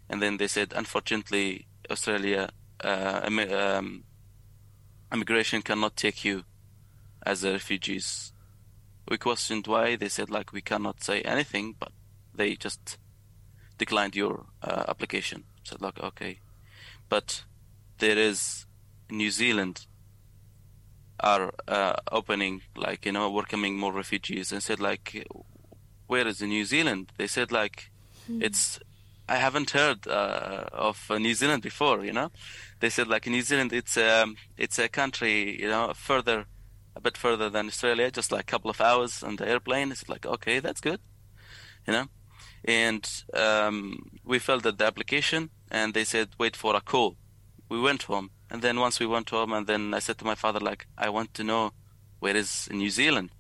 and 0.08 0.22
then 0.22 0.36
they 0.36 0.48
said, 0.48 0.72
unfortunately, 0.74 1.66
Australia 1.90 2.50
uh, 2.82 3.20
um, 3.24 4.04
immigration 5.12 5.62
cannot 5.62 5.96
take 5.96 6.24
you 6.24 6.44
as 7.24 7.44
a 7.44 7.52
refugees. 7.52 8.32
We 9.08 9.18
questioned 9.18 9.66
why. 9.66 9.96
They 9.96 10.08
said 10.08 10.30
like 10.30 10.52
we 10.52 10.60
cannot 10.60 11.02
say 11.02 11.22
anything, 11.22 11.74
but 11.78 11.92
they 12.34 12.56
just 12.56 12.98
declined 13.78 14.16
your 14.16 14.46
uh, 14.62 14.84
application. 14.88 15.44
Said 15.64 15.82
like 15.82 16.00
okay, 16.00 16.40
but 17.08 17.44
there 17.98 18.18
is 18.18 18.66
New 19.10 19.30
Zealand 19.30 19.86
are 21.20 21.52
uh, 21.68 21.94
opening 22.10 22.60
like 22.76 23.06
you 23.06 23.12
know 23.12 23.30
welcoming 23.30 23.78
more 23.78 23.92
refugees 23.92 24.52
and 24.52 24.62
said 24.62 24.80
like 24.80 25.26
where 26.06 26.26
is 26.26 26.38
the 26.38 26.46
New 26.46 26.64
Zealand? 26.64 27.12
They 27.16 27.26
said 27.26 27.52
like 27.52 27.90
it's 28.40 28.78
I 29.28 29.36
haven't 29.36 29.70
heard 29.70 30.06
uh, 30.06 30.64
of 30.72 31.10
New 31.10 31.34
Zealand 31.34 31.62
before. 31.62 32.04
You 32.04 32.12
know, 32.12 32.30
they 32.80 32.90
said 32.90 33.08
like 33.08 33.26
New 33.26 33.42
Zealand, 33.42 33.72
it's 33.72 33.96
um, 33.96 34.36
it's 34.58 34.78
a 34.78 34.88
country 34.88 35.60
you 35.60 35.68
know 35.68 35.92
further, 35.94 36.46
a 36.96 37.00
bit 37.00 37.16
further 37.16 37.50
than 37.50 37.66
Australia, 37.66 38.10
just 38.10 38.32
like 38.32 38.42
a 38.42 38.52
couple 38.52 38.70
of 38.70 38.80
hours 38.80 39.22
on 39.22 39.36
the 39.36 39.48
airplane. 39.48 39.92
It's 39.92 40.08
like 40.08 40.26
okay, 40.26 40.60
that's 40.60 40.80
good, 40.80 41.00
you 41.86 41.92
know. 41.92 42.06
And 42.64 43.06
um, 43.34 44.10
we 44.24 44.38
filled 44.38 44.66
out 44.66 44.78
the 44.78 44.86
application, 44.86 45.50
and 45.70 45.94
they 45.94 46.04
said 46.04 46.28
wait 46.38 46.56
for 46.56 46.76
a 46.76 46.80
call. 46.80 47.16
We 47.68 47.80
went 47.80 48.04
home, 48.04 48.30
and 48.50 48.62
then 48.62 48.80
once 48.80 49.00
we 49.00 49.06
went 49.06 49.30
home, 49.30 49.52
and 49.52 49.66
then 49.66 49.94
I 49.94 49.98
said 49.98 50.18
to 50.18 50.24
my 50.24 50.34
father 50.34 50.60
like 50.60 50.86
I 50.96 51.08
want 51.10 51.34
to 51.34 51.44
know 51.44 51.72
where 52.20 52.36
is 52.36 52.68
New 52.70 52.90
Zealand, 52.90 53.30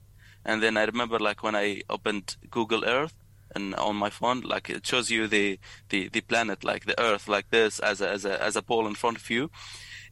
and 0.44 0.62
then 0.62 0.76
I 0.76 0.84
remember 0.84 1.18
like 1.18 1.42
when 1.42 1.56
I 1.56 1.82
opened 1.88 2.36
Google 2.50 2.84
Earth 2.84 3.14
and 3.54 3.74
on 3.76 3.96
my 3.96 4.10
phone 4.10 4.40
like 4.40 4.68
it 4.68 4.86
shows 4.86 5.10
you 5.10 5.26
the 5.26 5.58
the, 5.88 6.08
the 6.08 6.20
planet 6.20 6.64
like 6.64 6.84
the 6.86 7.00
earth 7.00 7.28
like 7.28 7.50
this 7.50 7.78
as 7.78 8.00
a, 8.00 8.10
as 8.10 8.24
a 8.24 8.42
as 8.42 8.56
a 8.56 8.62
ball 8.62 8.86
in 8.86 8.94
front 8.94 9.16
of 9.16 9.30
you 9.30 9.50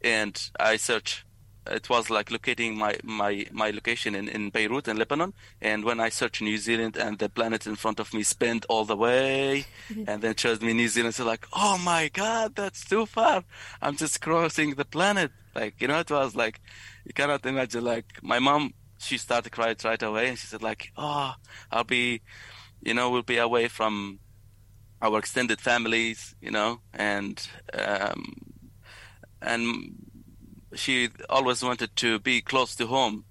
and 0.01 0.49
i 0.59 0.77
search 0.77 1.25
it 1.67 1.89
was 1.89 2.09
like 2.09 2.31
locating 2.31 2.77
my 2.77 2.97
my 3.03 3.45
my 3.51 3.71
location 3.71 4.15
in 4.15 4.27
in 4.29 4.49
beirut 4.49 4.87
in 4.87 4.97
lebanon. 4.97 5.33
And 5.61 5.83
when 5.83 5.99
i 5.99 6.09
search 6.09 6.41
new 6.41 6.57
zealand 6.57 6.97
and 6.97 7.19
the 7.19 7.29
planet 7.29 7.67
in 7.67 7.75
front 7.75 7.99
of 7.99 8.13
me 8.13 8.23
spent 8.23 8.65
all 8.69 8.85
the 8.85 8.97
way 8.97 9.65
and 10.07 10.21
then 10.21 10.35
shows 10.35 10.61
me 10.61 10.73
new 10.73 10.87
zealand 10.87 11.15
so 11.15 11.25
like 11.25 11.45
oh 11.53 11.77
my 11.77 12.09
god 12.09 12.55
that's 12.55 12.85
too 12.85 13.05
far. 13.05 13.43
I'm 13.81 13.95
just 13.95 14.21
crossing 14.21 14.75
the 14.75 14.85
planet. 14.85 15.31
Like 15.55 15.81
you 15.81 15.87
know 15.87 15.99
it 15.99 16.09
was 16.09 16.35
like 16.35 16.61
you 17.05 17.13
cannot 17.13 17.45
imagine 17.45 17.83
like 17.83 18.21
my 18.21 18.39
mom 18.39 18.73
she 18.97 19.17
started 19.17 19.51
crying 19.51 19.75
right 19.83 20.01
away 20.01 20.29
and 20.29 20.37
she 20.37 20.47
said 20.47 20.63
like 20.63 20.91
oh 20.97 21.33
i'll 21.71 21.83
be 21.83 22.21
you 22.83 22.93
know, 22.93 23.09
we'll 23.09 23.23
be 23.23 23.37
away 23.37 23.67
from 23.67 24.19
our 25.01 25.17
extended 25.19 25.61
families, 25.61 26.35
you 26.41 26.51
know, 26.51 26.81
and 26.93 27.47
um, 27.73 28.35
and 29.41 29.95
she 30.75 31.09
always 31.29 31.63
wanted 31.63 31.95
to 31.97 32.19
be 32.19 32.41
close 32.41 32.75
to 32.75 32.87
home. 32.87 33.25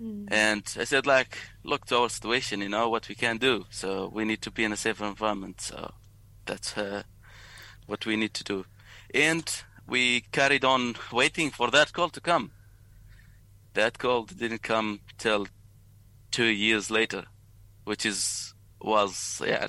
Mm. 0.00 0.28
And 0.30 0.74
I 0.78 0.84
said, 0.84 1.06
like, 1.06 1.38
look 1.64 1.86
to 1.86 1.98
our 1.98 2.08
situation, 2.08 2.60
you 2.60 2.68
know, 2.68 2.88
what 2.88 3.08
we 3.08 3.14
can 3.14 3.38
do. 3.38 3.66
So 3.70 4.10
we 4.12 4.24
need 4.24 4.42
to 4.42 4.50
be 4.50 4.64
in 4.64 4.72
a 4.72 4.76
safe 4.76 5.00
environment. 5.00 5.60
So 5.60 5.92
that's 6.44 6.76
uh, 6.76 7.02
what 7.86 8.04
we 8.04 8.16
need 8.16 8.34
to 8.34 8.44
do. 8.44 8.66
And 9.14 9.50
we 9.86 10.22
carried 10.32 10.64
on 10.64 10.96
waiting 11.12 11.50
for 11.50 11.70
that 11.70 11.92
call 11.92 12.10
to 12.10 12.20
come. 12.20 12.50
That 13.74 13.98
call 13.98 14.24
didn't 14.24 14.62
come 14.62 15.00
till 15.18 15.46
two 16.30 16.44
years 16.44 16.90
later 16.90 17.24
which 17.86 18.04
is 18.04 18.52
was 18.80 19.40
yeah. 19.46 19.68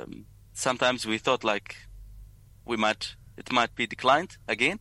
Um, 0.00 0.24
sometimes 0.54 1.04
we 1.04 1.18
thought 1.18 1.44
like 1.44 1.76
we 2.64 2.76
might 2.76 3.16
it 3.36 3.52
might 3.52 3.74
be 3.74 3.86
declined 3.86 4.38
again, 4.48 4.78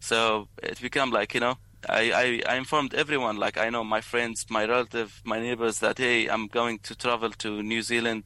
so 0.00 0.48
it 0.62 0.80
became 0.80 1.10
like 1.10 1.34
you 1.34 1.40
know 1.40 1.58
I, 1.88 2.42
I, 2.46 2.52
I 2.52 2.56
informed 2.56 2.92
everyone 2.94 3.36
like 3.36 3.56
I 3.56 3.70
know 3.70 3.84
my 3.84 4.00
friends, 4.00 4.46
my 4.50 4.64
relative, 4.64 5.22
my 5.24 5.38
neighbors 5.38 5.78
that 5.78 5.98
hey 5.98 6.26
I'm 6.26 6.48
going 6.48 6.80
to 6.80 6.96
travel 6.96 7.30
to 7.30 7.62
New 7.62 7.82
Zealand, 7.82 8.24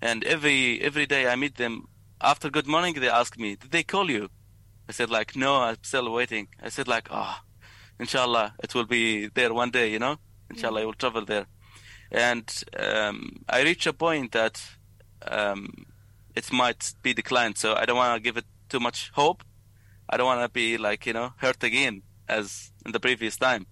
and 0.00 0.24
every 0.24 0.80
every 0.80 1.06
day 1.06 1.26
I 1.28 1.36
meet 1.36 1.56
them 1.56 1.88
after 2.20 2.50
good 2.50 2.66
morning 2.66 2.94
they 2.94 3.10
ask 3.10 3.38
me 3.38 3.56
did 3.56 3.70
they 3.70 3.82
call 3.82 4.10
you? 4.10 4.28
I 4.88 4.92
said 4.92 5.10
like 5.10 5.34
no 5.36 5.56
I'm 5.56 5.76
still 5.82 6.12
waiting. 6.12 6.48
I 6.62 6.68
said 6.68 6.88
like 6.88 7.08
ah, 7.10 7.42
oh, 7.42 7.64
inshallah 7.98 8.54
it 8.62 8.74
will 8.74 8.86
be 8.86 9.28
there 9.28 9.52
one 9.52 9.70
day 9.70 9.90
you 9.90 9.98
know 9.98 10.16
inshallah 10.50 10.82
I 10.82 10.84
will 10.84 10.94
travel 10.94 11.24
there 11.24 11.46
and 12.10 12.64
um, 12.78 13.44
I 13.48 13.62
reach 13.62 13.86
a 13.86 13.92
point 13.92 14.32
that 14.32 14.62
um, 15.26 15.86
it 16.34 16.52
might 16.52 16.94
be 17.02 17.12
declined. 17.12 17.58
So 17.58 17.74
I 17.74 17.84
don't 17.84 17.96
want 17.96 18.16
to 18.16 18.22
give 18.22 18.36
it 18.36 18.44
too 18.68 18.80
much 18.80 19.10
hope. 19.14 19.42
I 20.08 20.16
don't 20.16 20.26
want 20.26 20.42
to 20.42 20.48
be 20.48 20.76
like 20.78 21.06
you 21.06 21.12
know 21.12 21.32
hurt 21.38 21.62
again 21.62 22.02
as 22.28 22.72
in 22.84 22.92
the 22.92 23.00
previous 23.00 23.36
time. 23.36 23.66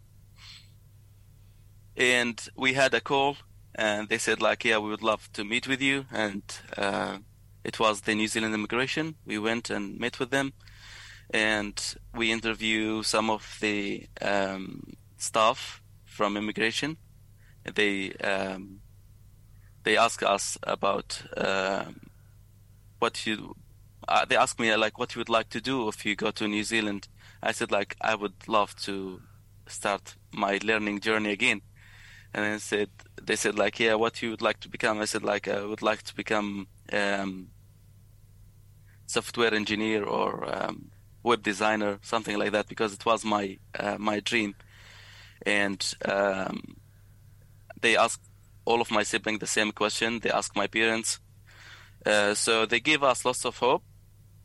And 1.97 2.41
we 2.57 2.73
had 2.75 2.95
a 2.95 3.01
call, 3.01 3.37
and 3.75 4.09
they 4.09 4.19
said 4.19 4.41
like, 4.41 4.65
yeah, 4.65 4.79
we 4.79 4.89
would 4.89 5.03
love 5.03 5.31
to 5.35 5.45
meet 5.45 5.69
with 5.69 5.83
you. 5.83 6.07
And 6.11 6.43
uh, 6.77 7.19
it 7.65 7.79
was 7.79 8.03
the 8.03 8.15
New 8.15 8.29
Zealand 8.29 8.55
immigration. 8.55 9.17
We 9.27 9.39
went 9.39 9.69
and 9.71 9.99
met 9.99 10.19
with 10.19 10.31
them, 10.31 10.55
and 11.31 11.77
we 12.15 12.33
interview 12.33 13.03
some 13.03 13.29
of 13.31 13.59
the 13.61 14.07
um, 14.21 14.95
staff 15.19 15.83
from 16.07 16.37
immigration 16.37 16.97
they 17.65 18.13
um, 18.15 18.81
they 19.85 19.97
ask 19.97 20.23
us 20.23 20.59
about 20.63 21.23
um, 21.37 22.01
what 22.99 23.27
you. 23.27 23.57
Uh, 24.09 24.25
they 24.25 24.37
ask 24.37 24.59
me 24.59 24.75
like 24.77 24.99
what 24.99 25.15
you 25.15 25.21
would 25.21 25.29
like 25.29 25.49
to 25.51 25.61
do 25.61 25.89
if 25.89 26.05
you 26.05 26.17
go 26.17 26.31
to 26.33 26.49
New 26.49 26.65
Zealand. 26.65 27.09
I 27.43 27.53
said 27.53 27.71
like 27.71 27.97
I 28.01 28.15
would 28.15 28.49
love 28.49 28.75
to 28.83 29.21
start 29.67 30.17
my 30.33 30.59
learning 30.63 31.01
journey 31.01 31.31
again. 31.31 31.63
And 32.35 32.45
then 32.45 32.59
said 32.59 32.89
they 33.21 33.37
said 33.37 33.59
like 33.59 33.79
yeah 33.79 33.95
what 33.95 34.23
you 34.23 34.31
would 34.31 34.43
like 34.43 34.61
to 34.61 34.69
become. 34.69 35.01
I 35.01 35.05
said 35.05 35.23
like 35.23 35.49
I 35.49 35.65
would 35.65 35.83
like 35.83 36.03
to 36.05 36.15
become 36.15 36.69
um, 36.93 37.49
software 39.07 39.55
engineer 39.55 40.05
or 40.05 40.49
um, 40.53 40.91
web 41.23 41.43
designer 41.43 41.99
something 42.03 42.39
like 42.39 42.53
that 42.53 42.69
because 42.69 42.93
it 42.93 43.05
was 43.07 43.25
my 43.25 43.59
uh, 43.79 43.97
my 43.99 44.21
dream. 44.21 44.55
And 45.45 45.95
um, 46.05 46.77
they 47.81 47.97
asked 47.97 48.23
all 48.65 48.81
of 48.81 48.91
my 48.91 49.03
siblings 49.03 49.41
the 49.41 49.47
same 49.47 49.73
question. 49.73 50.21
They 50.21 50.31
asked 50.31 50.57
my 50.57 50.67
parents. 50.67 51.19
Uh, 52.07 52.35
so 52.35 52.67
they 52.67 52.81
gave 52.81 53.03
us 53.03 53.25
lots 53.25 53.45
of 53.45 53.59
hope, 53.59 53.83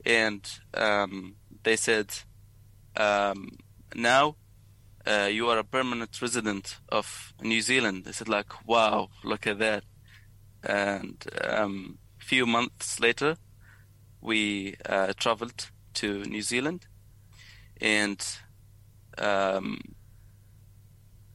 and 0.05 0.47
um, 0.73 1.35
they 1.63 1.75
said, 1.75 2.11
um, 2.95 3.49
"Now 3.95 4.35
uh, 5.05 5.29
you 5.31 5.49
are 5.49 5.57
a 5.59 5.63
permanent 5.63 6.21
resident 6.21 6.77
of 6.89 7.33
New 7.41 7.61
Zealand." 7.61 8.05
They 8.05 8.11
said, 8.11 8.29
"Like, 8.29 8.67
wow, 8.67 9.09
look 9.23 9.47
at 9.47 9.59
that!" 9.59 9.83
And 10.63 11.23
a 11.33 11.63
um, 11.63 11.97
few 12.17 12.45
months 12.45 12.99
later, 12.99 13.37
we 14.21 14.75
uh, 14.85 15.13
traveled 15.17 15.69
to 15.95 16.23
New 16.25 16.41
Zealand, 16.41 16.87
and 17.79 18.25
um, 19.17 19.79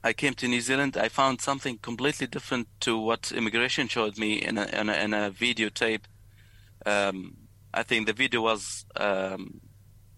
I 0.04 0.12
came 0.12 0.34
to 0.34 0.48
New 0.48 0.60
Zealand, 0.60 0.96
I 0.96 1.08
found 1.08 1.40
something 1.40 1.78
completely 1.78 2.26
different 2.26 2.66
to 2.80 2.98
what 2.98 3.30
immigration 3.30 3.86
showed 3.86 4.18
me 4.18 4.42
in 4.42 4.58
a, 4.58 4.64
in 4.64 4.88
a, 4.88 4.94
in 4.94 5.14
a 5.14 5.30
videotape. 5.30 6.02
Um, 6.84 7.36
I 7.74 7.82
think 7.82 8.06
the 8.06 8.12
video 8.12 8.42
was 8.42 8.84
um, 8.96 9.60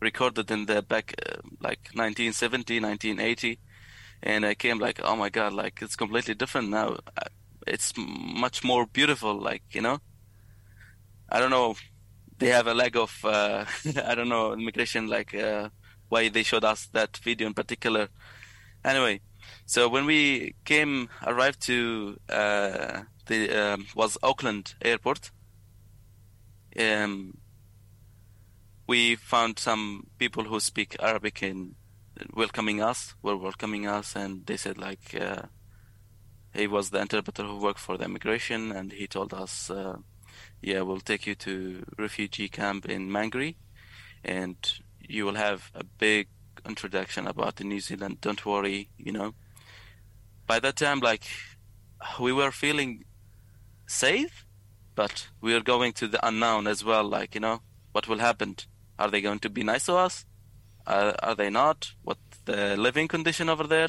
recorded 0.00 0.50
in 0.50 0.66
the 0.66 0.82
back 0.82 1.14
uh, 1.24 1.36
like 1.60 1.90
1970, 1.94 2.80
1980, 2.80 3.58
and 4.22 4.44
I 4.44 4.54
came 4.54 4.78
like, 4.78 5.00
oh 5.02 5.16
my 5.16 5.30
god, 5.30 5.52
like 5.52 5.80
it's 5.80 5.96
completely 5.96 6.34
different 6.34 6.70
now. 6.70 6.98
It's 7.66 7.92
much 7.96 8.64
more 8.64 8.86
beautiful, 8.86 9.34
like 9.40 9.62
you 9.70 9.80
know. 9.80 9.98
I 11.28 11.40
don't 11.40 11.50
know. 11.50 11.74
They 12.38 12.48
have 12.48 12.66
a 12.66 12.74
lag 12.74 12.96
of 12.96 13.24
uh, 13.24 13.64
I 14.04 14.14
don't 14.14 14.28
know 14.28 14.52
immigration, 14.52 15.06
like 15.06 15.34
uh, 15.34 15.68
why 16.08 16.28
they 16.28 16.42
showed 16.42 16.64
us 16.64 16.88
that 16.92 17.16
video 17.18 17.46
in 17.46 17.54
particular. 17.54 18.08
Anyway, 18.84 19.20
so 19.64 19.88
when 19.88 20.04
we 20.04 20.54
came 20.64 21.08
arrived 21.24 21.62
to 21.62 22.18
uh, 22.28 23.02
the 23.26 23.50
um, 23.50 23.86
was 23.94 24.18
Auckland 24.22 24.74
Airport. 24.82 25.30
Um, 26.78 27.38
we 28.86 29.16
found 29.16 29.58
some 29.58 30.06
people 30.18 30.44
who 30.44 30.60
speak 30.60 30.96
Arabic 31.00 31.42
in 31.42 31.74
welcoming 32.34 32.82
us, 32.82 33.14
were 33.22 33.36
welcoming 33.36 33.86
us, 33.86 34.14
and 34.14 34.46
they 34.46 34.56
said 34.56 34.78
like 34.78 35.14
uh, 35.18 35.42
he 36.52 36.66
was 36.66 36.90
the 36.90 37.00
interpreter 37.00 37.42
who 37.42 37.58
worked 37.58 37.80
for 37.80 37.96
the 37.96 38.04
immigration, 38.04 38.72
and 38.72 38.92
he 38.92 39.06
told 39.06 39.34
us, 39.34 39.70
uh, 39.70 39.96
yeah, 40.60 40.82
we'll 40.82 41.00
take 41.00 41.26
you 41.26 41.34
to 41.34 41.84
refugee 41.98 42.48
camp 42.48 42.86
in 42.86 43.10
Mangere, 43.10 43.56
and 44.24 44.56
you 45.00 45.24
will 45.24 45.34
have 45.34 45.70
a 45.74 45.84
big 45.84 46.28
introduction 46.66 47.26
about 47.26 47.56
the 47.56 47.64
New 47.64 47.80
Zealand. 47.80 48.20
Don't 48.20 48.44
worry, 48.46 48.88
you 48.96 49.12
know. 49.12 49.34
By 50.46 50.60
that 50.60 50.76
time, 50.76 51.00
like 51.00 51.24
we 52.20 52.32
were 52.32 52.50
feeling 52.50 53.04
safe, 53.86 54.46
but 54.94 55.28
we 55.40 55.54
are 55.54 55.60
going 55.60 55.92
to 55.94 56.06
the 56.06 56.24
unknown 56.26 56.66
as 56.66 56.84
well. 56.84 57.04
Like 57.04 57.34
you 57.34 57.40
know, 57.40 57.62
what 57.92 58.08
will 58.08 58.18
happen? 58.18 58.56
Are 58.98 59.10
they 59.10 59.20
going 59.20 59.40
to 59.40 59.50
be 59.50 59.64
nice 59.64 59.86
to 59.86 59.94
us? 59.94 60.24
Are, 60.86 61.14
are 61.22 61.34
they 61.34 61.50
not? 61.50 61.92
What 62.02 62.18
the 62.44 62.76
living 62.76 63.08
condition 63.08 63.48
over 63.48 63.64
there? 63.64 63.88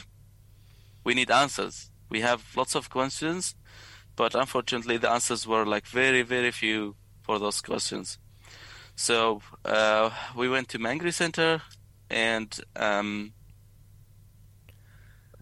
We 1.04 1.14
need 1.14 1.30
answers. 1.30 1.92
We 2.10 2.22
have 2.22 2.44
lots 2.56 2.76
of 2.76 2.90
questions, 2.90 3.56
but 4.16 4.36
unfortunately, 4.36 4.98
the 4.98 5.10
answers 5.10 5.46
were 5.46 5.66
like 5.66 5.86
very, 5.86 6.22
very 6.22 6.52
few 6.52 6.96
for 7.22 7.40
those 7.40 7.62
questions. 7.62 8.18
So 8.96 9.42
uh, 9.66 10.10
we 10.36 10.48
went 10.48 10.70
to 10.70 10.80
Mangere 10.80 11.14
Center, 11.14 11.62
and 12.10 12.58
um, 12.76 13.34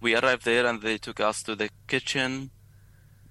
we 0.02 0.16
arrived 0.16 0.44
there, 0.44 0.66
and 0.66 0.82
they 0.82 0.98
took 0.98 1.20
us 1.20 1.44
to 1.44 1.56
the 1.56 1.70
kitchen. 1.88 2.50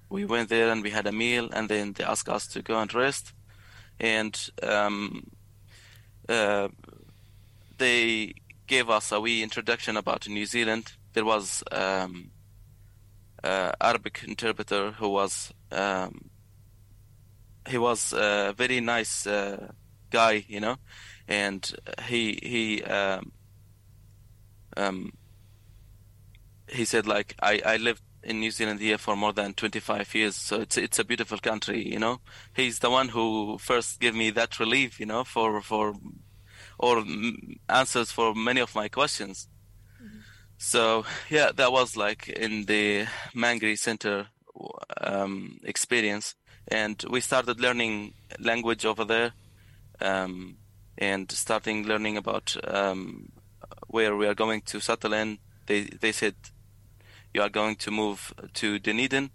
We 0.09 0.25
went 0.25 0.49
there, 0.49 0.69
and 0.69 0.81
we 0.81 0.91
had 0.91 1.07
a 1.07 1.11
meal, 1.11 1.49
and 1.51 1.67
then 1.67 1.93
they 1.93 2.03
asked 2.03 2.29
us 2.29 2.47
to 2.47 2.61
go 2.61 2.79
and 2.79 2.93
rest. 2.93 3.33
And 3.99 4.39
um, 4.61 5.31
uh, 6.29 6.67
they 7.77 8.33
gave 8.67 8.89
us 8.89 9.11
a 9.11 9.19
wee 9.19 9.43
introduction 9.43 9.97
about 9.97 10.27
New 10.27 10.45
Zealand. 10.45 10.93
There 11.13 11.25
was 11.25 11.63
um, 11.71 12.31
uh, 13.43 13.71
Arabic 13.81 14.23
interpreter 14.27 14.91
who 14.91 15.09
was 15.09 15.53
um, 15.71 16.29
he 17.67 17.77
was 17.77 18.13
a 18.13 18.53
very 18.55 18.79
nice 18.79 19.25
uh, 19.27 19.71
guy, 20.09 20.45
you 20.47 20.59
know, 20.59 20.77
and 21.27 21.71
he 22.07 22.39
he 22.41 22.83
um, 22.83 23.31
um, 24.77 25.11
he 26.67 26.85
said 26.85 27.05
like 27.07 27.35
I 27.41 27.61
I 27.65 27.77
lived 27.77 28.01
in 28.23 28.39
New 28.39 28.51
Zealand 28.51 28.79
here 28.79 28.97
for 28.97 29.15
more 29.15 29.33
than 29.33 29.53
25 29.53 30.15
years, 30.15 30.35
so 30.35 30.61
it's 30.61 30.77
it's 30.77 30.99
a 30.99 31.03
beautiful 31.03 31.37
country, 31.37 31.87
you 31.87 31.99
know. 31.99 32.21
He's 32.55 32.79
the 32.79 32.89
one 32.89 33.09
who 33.09 33.57
first 33.57 33.99
gave 33.99 34.15
me 34.15 34.31
that 34.31 34.59
relief, 34.59 34.99
you 34.99 35.05
know, 35.05 35.23
for 35.23 35.61
for 35.61 35.95
or 36.79 37.03
answers 37.69 38.11
for 38.11 38.33
many 38.33 38.61
of 38.61 38.75
my 38.75 38.87
questions. 38.87 39.47
So 40.57 41.05
yeah, 41.29 41.51
that 41.55 41.71
was 41.71 41.97
like 41.97 42.29
in 42.29 42.65
the 42.65 43.07
Mangere 43.35 43.77
Center 43.77 44.27
um, 45.01 45.59
experience, 45.63 46.35
and 46.67 47.03
we 47.09 47.19
started 47.21 47.59
learning 47.59 48.13
language 48.39 48.85
over 48.85 49.03
there, 49.03 49.33
um, 49.99 50.57
and 50.97 51.31
starting 51.31 51.85
learning 51.85 52.17
about 52.17 52.55
um, 52.65 53.29
where 53.87 54.15
we 54.15 54.27
are 54.27 54.35
going 54.35 54.61
to 54.61 54.79
settle 54.79 55.13
in. 55.13 55.39
They 55.65 55.81
they 55.81 56.11
said 56.11 56.35
you 57.33 57.41
are 57.41 57.49
going 57.49 57.75
to 57.77 57.91
move 57.91 58.33
to 58.53 58.79
Dunedin, 58.79 59.31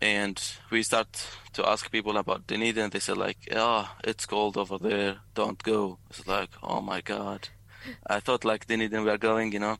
and 0.00 0.42
we 0.70 0.82
start 0.82 1.26
to 1.52 1.68
ask 1.68 1.90
people 1.90 2.16
about 2.16 2.46
Dunedin. 2.46 2.90
They 2.90 3.00
said 3.00 3.18
like, 3.18 3.48
"Oh, 3.54 3.90
it's 4.04 4.26
cold 4.26 4.56
over 4.56 4.78
there. 4.78 5.18
Don't 5.34 5.62
go." 5.62 5.98
It's 6.10 6.26
like, 6.26 6.50
"Oh 6.62 6.80
my 6.80 7.00
god." 7.00 7.48
I 8.06 8.20
thought 8.20 8.44
like 8.44 8.66
Dunedin 8.66 9.04
we 9.04 9.10
are 9.10 9.18
going, 9.18 9.52
you 9.52 9.60
know, 9.60 9.76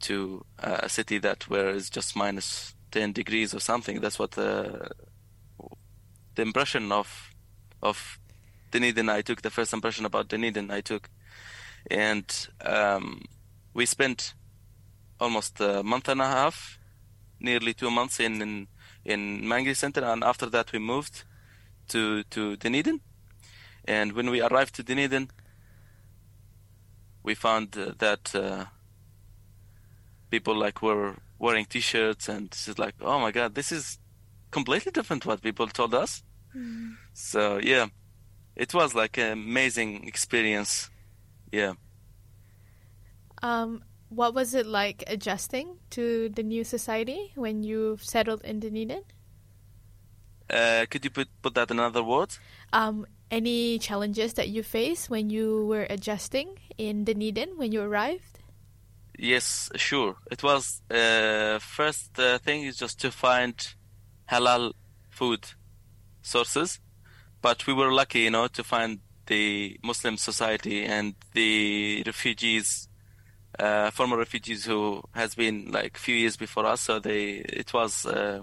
to 0.00 0.44
uh, 0.58 0.78
a 0.82 0.88
city 0.88 1.18
that 1.18 1.48
where 1.48 1.70
it's 1.70 1.90
just 1.90 2.16
minus 2.16 2.74
ten 2.90 3.12
degrees 3.12 3.54
or 3.54 3.60
something. 3.60 4.00
That's 4.00 4.18
what 4.18 4.32
the 4.32 4.90
the 6.34 6.42
impression 6.42 6.92
of 6.92 7.30
of 7.82 8.18
Dunedin 8.70 9.08
I 9.08 9.22
took. 9.22 9.42
The 9.42 9.50
first 9.50 9.72
impression 9.72 10.06
about 10.06 10.28
Dunedin 10.28 10.70
I 10.70 10.80
took, 10.80 11.10
and 11.90 12.48
um, 12.64 13.22
we 13.74 13.86
spent 13.86 14.34
almost 15.20 15.60
a 15.60 15.82
month 15.82 16.08
and 16.08 16.20
a 16.20 16.26
half, 16.26 16.78
nearly 17.38 17.74
two 17.74 17.90
months 17.90 18.20
in 18.20 18.42
in, 18.42 18.68
in 19.04 19.42
Mangere 19.42 19.76
Center, 19.76 20.04
and 20.04 20.24
after 20.24 20.46
that 20.46 20.72
we 20.72 20.78
moved 20.78 21.24
to 21.88 22.22
to 22.24 22.56
Dunedin. 22.56 23.00
And 23.84 24.12
when 24.12 24.30
we 24.30 24.42
arrived 24.42 24.74
to 24.76 24.82
Dunedin, 24.82 25.30
we 27.22 27.34
found 27.34 27.76
uh, 27.76 27.92
that 27.98 28.34
uh, 28.34 28.66
people 30.30 30.54
like 30.54 30.82
were 30.82 31.16
wearing 31.38 31.64
T-shirts, 31.64 32.28
and 32.28 32.46
it's 32.46 32.78
like, 32.78 32.94
oh 33.00 33.18
my 33.18 33.30
god, 33.32 33.54
this 33.54 33.72
is 33.72 33.98
completely 34.50 34.92
different 34.92 35.24
what 35.26 35.42
people 35.42 35.66
told 35.68 35.94
us. 35.94 36.22
So 37.14 37.58
yeah, 37.58 37.86
it 38.56 38.74
was 38.74 38.94
like 38.94 39.18
an 39.18 39.32
amazing 39.32 40.06
experience. 40.06 40.90
Yeah. 41.52 41.74
Um, 43.42 43.82
what 44.10 44.34
was 44.34 44.54
it 44.54 44.66
like 44.66 45.02
adjusting 45.06 45.78
to 45.90 46.28
the 46.28 46.42
new 46.42 46.64
society 46.64 47.32
when 47.36 47.62
you 47.62 47.96
settled 48.02 48.42
in 48.44 48.60
Dunedin? 48.60 49.02
Uh, 50.50 50.84
could 50.90 51.04
you 51.04 51.10
put 51.10 51.28
put 51.42 51.54
that 51.54 51.70
in 51.70 51.78
other 51.78 52.02
words? 52.02 52.40
Um, 52.72 53.06
any 53.30 53.78
challenges 53.78 54.34
that 54.34 54.48
you 54.48 54.62
faced 54.62 55.08
when 55.08 55.30
you 55.30 55.66
were 55.66 55.86
adjusting 55.88 56.58
in 56.76 57.04
Dunedin 57.04 57.56
when 57.56 57.70
you 57.70 57.82
arrived? 57.82 58.40
Yes, 59.16 59.70
sure. 59.76 60.16
It 60.30 60.42
was 60.42 60.82
uh, 60.90 61.58
first 61.60 62.18
uh, 62.18 62.38
thing 62.38 62.64
is 62.64 62.76
just 62.76 63.00
to 63.00 63.10
find 63.12 63.54
halal 64.28 64.72
food 65.08 65.46
sources, 66.22 66.80
but 67.42 67.66
we 67.66 67.72
were 67.74 67.92
lucky, 67.92 68.20
you 68.20 68.30
know, 68.30 68.48
to 68.48 68.64
find 68.64 69.00
the 69.26 69.78
Muslim 69.84 70.16
society 70.16 70.84
and 70.84 71.14
the 71.34 72.02
refugees, 72.06 72.88
uh, 73.60 73.90
former 73.90 74.16
refugees 74.16 74.64
who 74.64 75.02
has 75.14 75.34
been 75.34 75.70
like 75.70 75.96
few 75.96 76.14
years 76.14 76.36
before 76.36 76.66
us. 76.66 76.80
So 76.80 76.98
they 76.98 77.44
it 77.62 77.72
was 77.72 78.06
uh, 78.06 78.42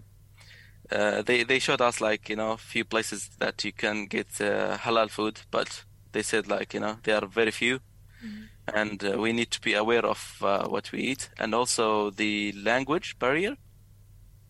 uh, 0.92 1.22
they 1.24 1.44
they 1.44 1.60
showed 1.60 1.82
us 1.82 2.00
like 2.00 2.30
you 2.30 2.36
know 2.36 2.52
a 2.52 2.58
few 2.58 2.86
places 2.86 3.30
that 3.40 3.64
you 3.66 3.74
can 3.74 4.06
get 4.06 4.28
uh, 4.40 4.78
halal 4.78 5.10
food, 5.10 5.42
but 5.52 5.84
they 6.12 6.22
said 6.22 6.48
like 6.48 6.74
you 6.74 6.80
know 6.80 6.98
there 7.04 7.18
are 7.24 7.28
very 7.28 7.52
few. 7.52 7.80
And 8.74 9.02
uh, 9.04 9.18
we 9.18 9.32
need 9.32 9.52
to 9.52 9.62
be 9.62 9.76
aware 9.76 10.06
of 10.06 10.38
uh, 10.42 10.68
what 10.68 10.92
we 10.92 11.00
eat 11.00 11.30
and 11.40 11.56
also 11.56 12.10
the 12.10 12.52
language 12.52 13.18
barrier. 13.18 13.56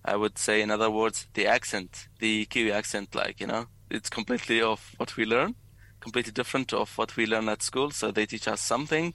I 0.03 0.15
would 0.15 0.37
say 0.37 0.61
in 0.61 0.71
other 0.71 0.89
words 0.89 1.27
the 1.33 1.45
accent 1.45 2.07
the 2.19 2.45
kiwi 2.45 2.71
accent 2.71 3.13
like 3.13 3.39
you 3.39 3.47
know 3.47 3.67
it's 3.91 4.09
completely 4.09 4.61
of 4.61 4.79
what 4.97 5.15
we 5.17 5.25
learn 5.25 5.55
completely 5.99 6.31
different 6.31 6.73
of 6.73 6.97
what 6.97 7.15
we 7.17 7.25
learn 7.25 7.49
at 7.49 7.61
school. 7.61 7.91
So 7.91 8.11
they 8.11 8.25
teach 8.25 8.47
us 8.47 8.61
something 8.61 9.13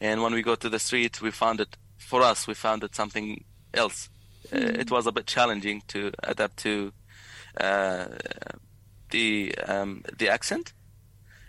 and 0.00 0.22
when 0.22 0.32
we 0.34 0.42
go 0.42 0.54
to 0.54 0.68
the 0.68 0.78
street 0.78 1.20
we 1.22 1.30
found 1.30 1.60
it 1.60 1.76
for 1.98 2.22
us 2.22 2.46
we 2.46 2.54
found 2.54 2.84
it 2.84 2.94
something 2.94 3.44
else. 3.74 4.08
Uh, 4.52 4.58
it 4.58 4.90
was 4.90 5.06
a 5.06 5.12
bit 5.12 5.26
challenging 5.26 5.82
to 5.88 6.12
adapt 6.22 6.56
to 6.58 6.92
uh, 7.60 8.06
the 9.10 9.54
um, 9.66 10.02
the 10.18 10.28
accent 10.28 10.72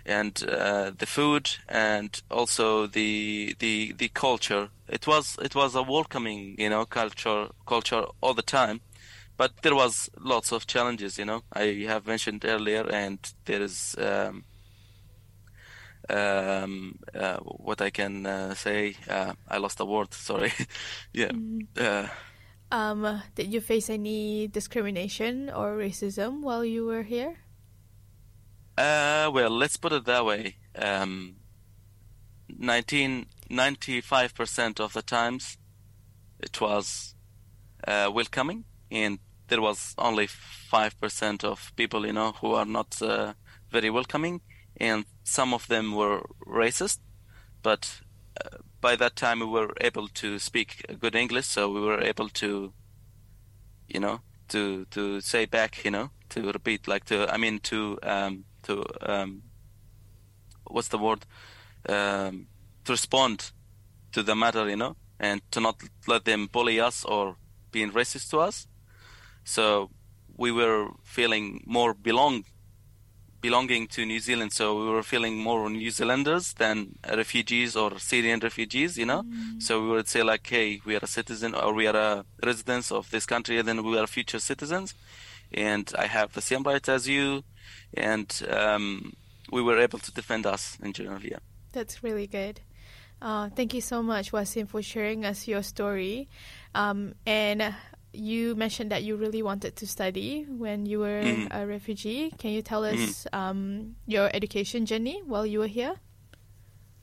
and 0.05 0.43
uh, 0.47 0.91
the 0.97 1.05
food 1.05 1.49
and 1.67 2.21
also 2.31 2.87
the 2.87 3.55
the 3.59 3.93
the 3.93 4.09
culture. 4.09 4.69
It 4.87 5.05
was 5.05 5.37
it 5.41 5.53
was 5.53 5.75
a 5.75 5.83
welcoming 5.83 6.55
you 6.57 6.69
know 6.69 6.85
culture 6.85 7.49
culture 7.65 8.05
all 8.21 8.33
the 8.33 8.41
time 8.41 8.81
but 9.37 9.51
there 9.61 9.75
was 9.75 10.09
lots 10.19 10.51
of 10.51 10.65
challenges 10.65 11.17
you 11.17 11.25
know. 11.25 11.43
I 11.53 11.85
have 11.87 12.07
mentioned 12.07 12.43
earlier 12.45 12.89
and 12.89 13.19
there 13.45 13.61
is 13.61 13.95
um, 13.99 14.43
um, 16.09 16.97
uh, 17.13 17.37
what 17.37 17.81
i 17.81 17.89
can 17.89 18.25
uh, 18.25 18.53
say 18.53 18.95
uh, 19.09 19.33
i 19.47 19.57
lost 19.57 19.79
a 19.79 19.85
word 19.85 20.13
sorry 20.13 20.51
yeah 21.13 21.31
uh, 21.79 22.07
Um, 22.71 23.21
did 23.35 23.53
you 23.53 23.61
face 23.61 23.89
any 23.89 24.47
discrimination 24.47 25.49
or 25.49 25.77
racism 25.77 26.41
while 26.41 26.65
you 26.65 26.85
were 26.85 27.03
here? 27.03 27.37
Uh, 28.77 29.29
well, 29.33 29.49
let's 29.49 29.77
put 29.77 29.93
it 29.93 30.05
that 30.05 30.25
way. 30.25 30.57
Um, 30.75 31.37
19, 32.49 33.25
95% 33.49 34.79
of 34.79 34.93
the 34.93 35.01
times 35.01 35.57
it 36.39 36.59
was 36.61 37.15
uh, 37.87 38.11
welcoming, 38.13 38.65
and 38.91 39.19
there 39.47 39.61
was 39.61 39.95
only 39.97 40.27
5% 40.27 41.43
of 41.43 41.71
people, 41.75 42.05
you 42.05 42.13
know, 42.13 42.33
who 42.33 42.53
are 42.53 42.65
not 42.65 43.01
uh, 43.01 43.33
very 43.71 43.89
welcoming, 43.89 44.41
and 44.77 45.05
some 45.27 45.53
of 45.53 45.67
them 45.67 45.93
were 45.93 46.21
racist. 46.47 46.99
But 47.61 48.01
uh, 48.43 48.59
by 48.79 48.95
that 48.95 49.15
time, 49.15 49.41
we 49.41 49.45
were 49.45 49.73
able 49.81 50.07
to 50.07 50.39
speak 50.39 50.85
good 50.99 51.15
English, 51.15 51.47
so 51.47 51.69
we 51.69 51.81
were 51.81 52.01
able 52.01 52.29
to, 52.29 52.73
you 53.87 53.99
know, 53.99 54.21
to 54.47 54.85
to 54.91 55.19
say 55.19 55.45
back, 55.45 55.83
you 55.83 55.91
know, 55.91 56.11
to 56.29 56.51
repeat, 56.51 56.87
like 56.87 57.05
to, 57.05 57.27
I 57.33 57.37
mean, 57.37 57.59
to 57.59 57.99
um, 58.03 58.45
to 58.63 58.85
um, 59.01 59.43
what's 60.65 60.87
the 60.87 60.97
word, 60.97 61.25
um, 61.89 62.47
to 62.85 62.93
respond 62.93 63.51
to 64.13 64.23
the 64.23 64.35
matter, 64.35 64.69
you 64.69 64.77
know, 64.77 64.95
and 65.19 65.41
to 65.51 65.59
not 65.59 65.75
let 66.07 66.23
them 66.23 66.47
bully 66.47 66.79
us 66.79 67.03
or 67.03 67.35
being 67.71 67.91
racist 67.91 68.29
to 68.29 68.39
us. 68.39 68.67
So 69.43 69.89
we 70.37 70.51
were 70.51 70.89
feeling 71.03 71.63
more 71.65 71.93
belong 71.93 72.45
belonging 73.41 73.87
to 73.87 74.05
New 74.05 74.19
Zealand. 74.19 74.53
So 74.53 74.77
we 74.79 74.89
were 74.89 75.03
feeling 75.03 75.37
more 75.37 75.69
New 75.69 75.91
Zealanders 75.91 76.53
than 76.53 76.95
refugees 77.07 77.75
or 77.75 77.99
Syrian 77.99 78.39
refugees, 78.39 78.97
you 78.97 79.05
know. 79.05 79.23
So 79.59 79.81
we 79.81 79.89
would 79.89 80.07
say 80.07 80.23
like, 80.23 80.47
hey, 80.47 80.81
we 80.85 80.95
are 80.95 81.03
a 81.03 81.07
citizen 81.07 81.55
or 81.55 81.73
we 81.73 81.87
are 81.87 81.95
a 81.95 82.25
residents 82.43 82.91
of 82.91 83.09
this 83.11 83.25
country, 83.25 83.57
and 83.59 83.67
then 83.67 83.83
we 83.83 83.97
are 83.97 84.07
future 84.07 84.39
citizens, 84.39 84.93
and 85.51 85.91
I 85.97 86.07
have 86.07 86.33
the 86.33 86.41
same 86.41 86.63
rights 86.63 86.89
as 86.89 87.07
you, 87.07 87.43
and 87.93 88.29
um, 88.49 89.13
we 89.51 89.61
were 89.61 89.79
able 89.79 89.99
to 89.99 90.11
defend 90.11 90.45
us 90.45 90.77
in 90.81 90.93
general. 90.93 91.21
Yeah. 91.21 91.39
That's 91.73 92.03
really 92.03 92.27
good. 92.27 92.61
Uh, 93.21 93.49
thank 93.49 93.73
you 93.73 93.81
so 93.81 94.03
much, 94.03 94.31
Wasim, 94.31 94.67
for 94.67 94.81
sharing 94.81 95.25
us 95.25 95.47
your 95.47 95.63
story. 95.63 96.29
Um, 96.75 97.15
and 97.25 97.73
you 98.17 98.55
mentioned 98.55 98.91
that 98.91 99.03
you 99.03 99.15
really 99.15 99.41
wanted 99.43 99.75
to 99.77 99.87
study 99.87 100.45
when 100.49 100.85
you 100.85 100.99
were 100.99 101.21
Mhm. 101.23 101.47
a 101.51 101.65
refugee. 101.65 102.31
Can 102.37 102.51
you 102.51 102.61
tell 102.61 102.83
us 102.83 103.27
um, 103.31 103.95
your 104.05 104.29
education 104.33 104.85
journey 104.85 105.21
while 105.25 105.45
you 105.45 105.59
were 105.59 105.67
here? 105.67 105.95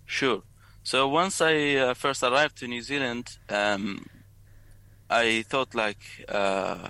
Sure. 0.06 0.42
So 0.82 1.08
once 1.08 1.40
I 1.40 1.76
uh, 1.76 1.94
first 1.94 2.22
arrived 2.22 2.58
to 2.58 2.68
New 2.68 2.82
Zealand, 2.82 3.38
um, 3.48 4.04
I 5.08 5.42
thought 5.48 5.74
like 5.74 6.24
uh, 6.28 6.88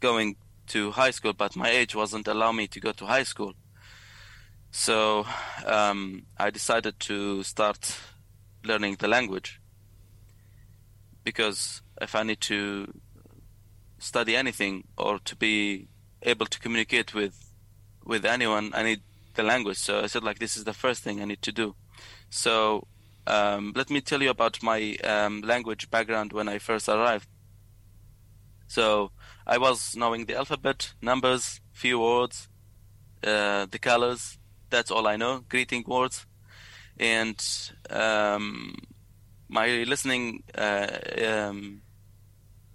going 0.00 0.36
to 0.68 0.92
high 0.92 1.10
school, 1.10 1.32
but 1.34 1.56
my 1.56 1.68
age 1.68 1.94
wasn't 1.94 2.28
allow 2.28 2.52
me 2.52 2.66
to 2.68 2.80
go 2.80 2.92
to 2.92 3.06
high 3.06 3.24
school. 3.24 3.54
So 4.70 5.26
um, 5.66 6.26
I 6.38 6.50
decided 6.50 6.98
to 7.00 7.42
start 7.42 7.96
learning 8.64 8.96
the 8.98 9.08
language 9.08 9.60
because 11.22 11.82
if 12.00 12.14
I 12.14 12.22
need 12.22 12.40
to 12.42 12.92
study 14.04 14.36
anything 14.36 14.84
or 14.98 15.18
to 15.24 15.34
be 15.36 15.88
able 16.22 16.46
to 16.46 16.60
communicate 16.60 17.14
with 17.14 17.36
with 18.04 18.24
anyone, 18.24 18.70
I 18.74 18.82
need 18.82 19.00
the 19.34 19.42
language. 19.42 19.78
So 19.78 20.00
I 20.00 20.06
said 20.06 20.22
like 20.22 20.38
this 20.38 20.56
is 20.56 20.64
the 20.64 20.74
first 20.74 21.02
thing 21.02 21.20
I 21.20 21.24
need 21.24 21.42
to 21.42 21.52
do. 21.52 21.74
So 22.28 22.86
um, 23.26 23.72
let 23.74 23.88
me 23.90 24.00
tell 24.00 24.22
you 24.22 24.30
about 24.30 24.62
my 24.62 24.96
um, 25.04 25.40
language 25.40 25.90
background 25.90 26.32
when 26.32 26.48
I 26.48 26.58
first 26.58 26.88
arrived. 26.88 27.28
So 28.66 29.10
I 29.46 29.56
was 29.58 29.96
knowing 29.96 30.26
the 30.26 30.36
alphabet, 30.36 30.92
numbers, 31.00 31.60
few 31.72 31.98
words, 31.98 32.48
uh, 33.22 33.66
the 33.70 33.78
colors. 33.78 34.38
That's 34.70 34.90
all 34.90 35.06
I 35.06 35.16
know. 35.16 35.44
Greeting 35.48 35.84
words, 35.86 36.26
and 36.98 37.38
um, 37.90 38.74
my 39.48 39.84
listening 39.86 40.42
uh, 40.56 40.88
um, 41.24 41.82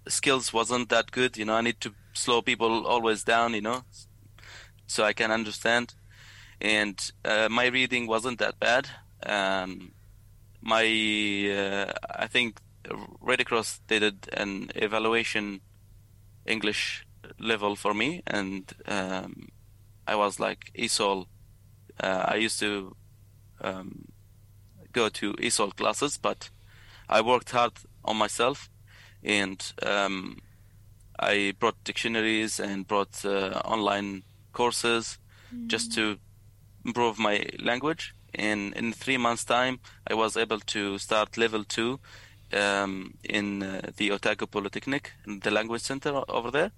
skills 0.09 0.53
wasn't 0.53 0.89
that 0.89 1.11
good. 1.11 1.37
You 1.37 1.45
know, 1.45 1.55
I 1.55 1.61
need 1.61 1.79
to 1.81 1.93
slow 2.13 2.41
people 2.41 2.85
always 2.85 3.23
down. 3.23 3.53
You 3.53 3.61
know, 3.61 3.83
so 4.87 5.03
I 5.03 5.13
can 5.13 5.31
understand. 5.31 5.93
And 6.61 6.99
uh, 7.23 7.47
my 7.49 7.67
reading 7.67 8.07
wasn't 8.07 8.39
that 8.39 8.59
bad. 8.59 8.89
Um, 9.23 9.93
my 10.61 10.83
uh, 10.83 11.93
I 12.15 12.27
think 12.27 12.59
Red 13.21 13.45
Cross 13.45 13.81
did 13.87 14.27
an 14.33 14.71
evaluation 14.75 15.61
English 16.45 17.05
level 17.39 17.75
for 17.75 17.93
me, 17.93 18.21
and 18.27 18.71
um, 18.87 19.49
I 20.07 20.15
was 20.15 20.39
like 20.39 20.71
ESOL. 20.77 21.27
Uh, 22.01 22.25
I 22.27 22.35
used 22.35 22.59
to 22.59 22.95
um, 23.61 24.05
go 24.91 25.09
to 25.09 25.33
ESOL 25.33 25.75
classes, 25.75 26.17
but 26.17 26.49
I 27.07 27.21
worked 27.21 27.51
hard 27.51 27.73
on 28.03 28.17
myself, 28.17 28.69
and 29.23 29.73
um, 29.83 30.41
I 31.19 31.53
brought 31.59 31.83
dictionaries 31.83 32.59
and 32.59 32.87
brought 32.87 33.25
uh, 33.25 33.61
online 33.65 34.23
courses 34.53 35.17
just 35.67 35.93
to 35.95 36.17
improve 36.85 37.19
my 37.19 37.45
language. 37.59 38.13
And 38.33 38.73
in 38.75 38.93
three 38.93 39.17
months' 39.17 39.43
time, 39.43 39.79
I 40.07 40.13
was 40.13 40.37
able 40.37 40.59
to 40.59 40.97
start 40.97 41.37
level 41.37 41.63
two 41.63 41.99
um, 42.53 43.15
in 43.23 43.63
uh, 43.63 43.81
the 43.97 44.11
Otago 44.11 44.45
Polytechnic, 44.45 45.11
in 45.25 45.39
the 45.39 45.51
language 45.51 45.81
center 45.81 46.21
over 46.29 46.51
there. 46.51 46.71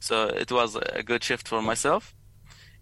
So 0.00 0.26
it 0.26 0.50
was 0.50 0.76
a 0.76 1.02
good 1.02 1.22
shift 1.24 1.48
for 1.48 1.62
myself. 1.62 2.14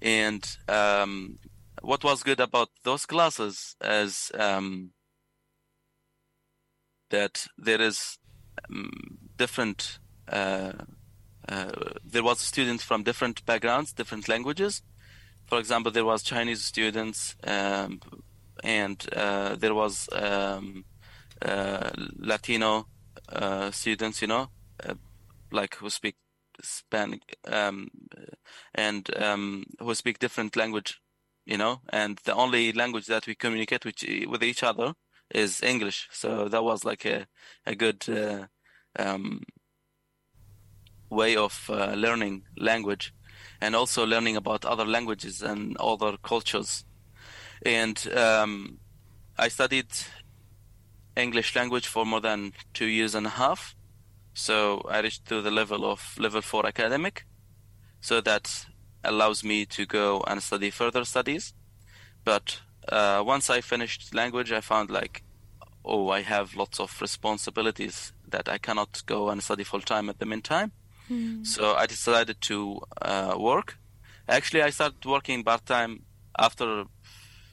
And 0.01 0.49
um, 0.69 1.39
what 1.83 2.03
was 2.03 2.23
good 2.23 2.41
about 2.41 2.71
those 2.85 3.07
classes 3.07 3.77
is 3.83 4.33
um, 4.39 4.91
that 7.11 7.47
there 7.57 7.81
is 7.81 8.19
different. 9.37 9.99
Uh, 10.31 10.73
uh, 11.49 11.73
there 12.05 12.23
was 12.23 12.41
students 12.41 12.85
from 12.85 13.03
different 13.03 13.45
backgrounds, 13.47 13.93
different 13.93 14.29
languages. 14.29 14.83
For 15.47 15.59
example, 15.59 15.91
there 15.91 16.05
was 16.05 16.23
Chinese 16.23 16.63
students, 16.63 17.37
um, 17.45 18.01
and 18.63 19.03
uh, 19.15 19.57
there 19.57 19.75
was 19.75 20.09
um, 20.13 20.85
Latino 22.19 22.87
students, 23.71 24.21
you 24.21 24.29
know, 24.29 24.51
like 25.51 25.77
who 25.77 25.89
speak 25.89 26.17
Spanish 26.63 27.23
um, 27.47 27.89
and 28.75 29.09
um, 29.17 29.65
who 29.81 29.95
speak 29.95 30.19
different 30.19 30.57
language, 30.57 31.01
you 31.47 31.57
know, 31.57 31.81
and 31.89 32.19
the 32.25 32.35
only 32.35 32.73
language 32.73 33.07
that 33.07 33.27
we 33.27 33.35
communicate 33.35 33.85
with, 33.85 34.03
with 34.29 34.43
each 34.43 34.63
other 34.63 34.95
is 35.31 35.62
English. 35.62 36.09
So 36.12 36.49
that 36.49 36.64
was 36.64 36.85
like 36.85 37.05
a 37.05 37.26
a 37.66 37.74
good 37.74 38.09
uh, 38.09 38.47
um, 38.99 39.43
way 41.11 41.37
of 41.37 41.68
uh, 41.68 41.95
learning 41.95 42.45
language, 42.57 43.12
and 43.61 43.74
also 43.74 44.07
learning 44.07 44.37
about 44.37 44.64
other 44.64 44.85
languages 44.85 45.43
and 45.43 45.76
other 45.79 46.16
cultures. 46.22 46.85
And 47.64 48.09
um, 48.14 48.79
I 49.37 49.49
studied 49.49 49.89
English 51.16 51.57
language 51.57 51.87
for 51.87 52.07
more 52.07 52.20
than 52.20 52.53
two 52.72 52.87
years 52.87 53.14
and 53.14 53.26
a 53.26 53.31
half. 53.31 53.74
So 54.35 54.83
I 54.89 55.01
reached 55.01 55.26
to 55.26 55.43
the 55.43 55.51
level 55.51 55.85
of 55.85 56.16
level 56.18 56.43
four 56.43 56.66
academic. 56.66 57.26
So 58.01 58.20
that 58.20 58.66
allows 59.03 59.43
me 59.43 59.66
to 59.66 59.85
go 59.87 60.22
and 60.26 60.43
study 60.43 60.70
further 60.70 61.05
studies. 61.05 61.55
But 62.24 62.61
uh, 62.93 63.22
once 63.26 63.51
I 63.51 63.61
finished 63.61 64.14
language, 64.14 64.53
I 64.53 64.61
found 64.61 64.91
like, 64.91 65.22
oh, 65.84 66.09
I 66.11 66.22
have 66.22 66.55
lots 66.57 66.80
of 66.80 67.01
responsibilities 67.01 68.12
that 68.28 68.49
I 68.49 68.59
cannot 68.59 69.03
go 69.07 69.30
and 69.30 69.43
study 69.43 69.64
full 69.64 69.80
time 69.80 70.09
at 70.11 70.18
the 70.18 70.26
meantime. 70.26 70.72
So 71.45 71.74
I 71.74 71.86
decided 71.86 72.41
to 72.43 72.80
uh, 73.01 73.34
work. 73.39 73.78
Actually, 74.28 74.62
I 74.62 74.70
started 74.70 75.05
working 75.07 75.43
part 75.45 75.64
time 75.64 76.03
after 76.39 76.84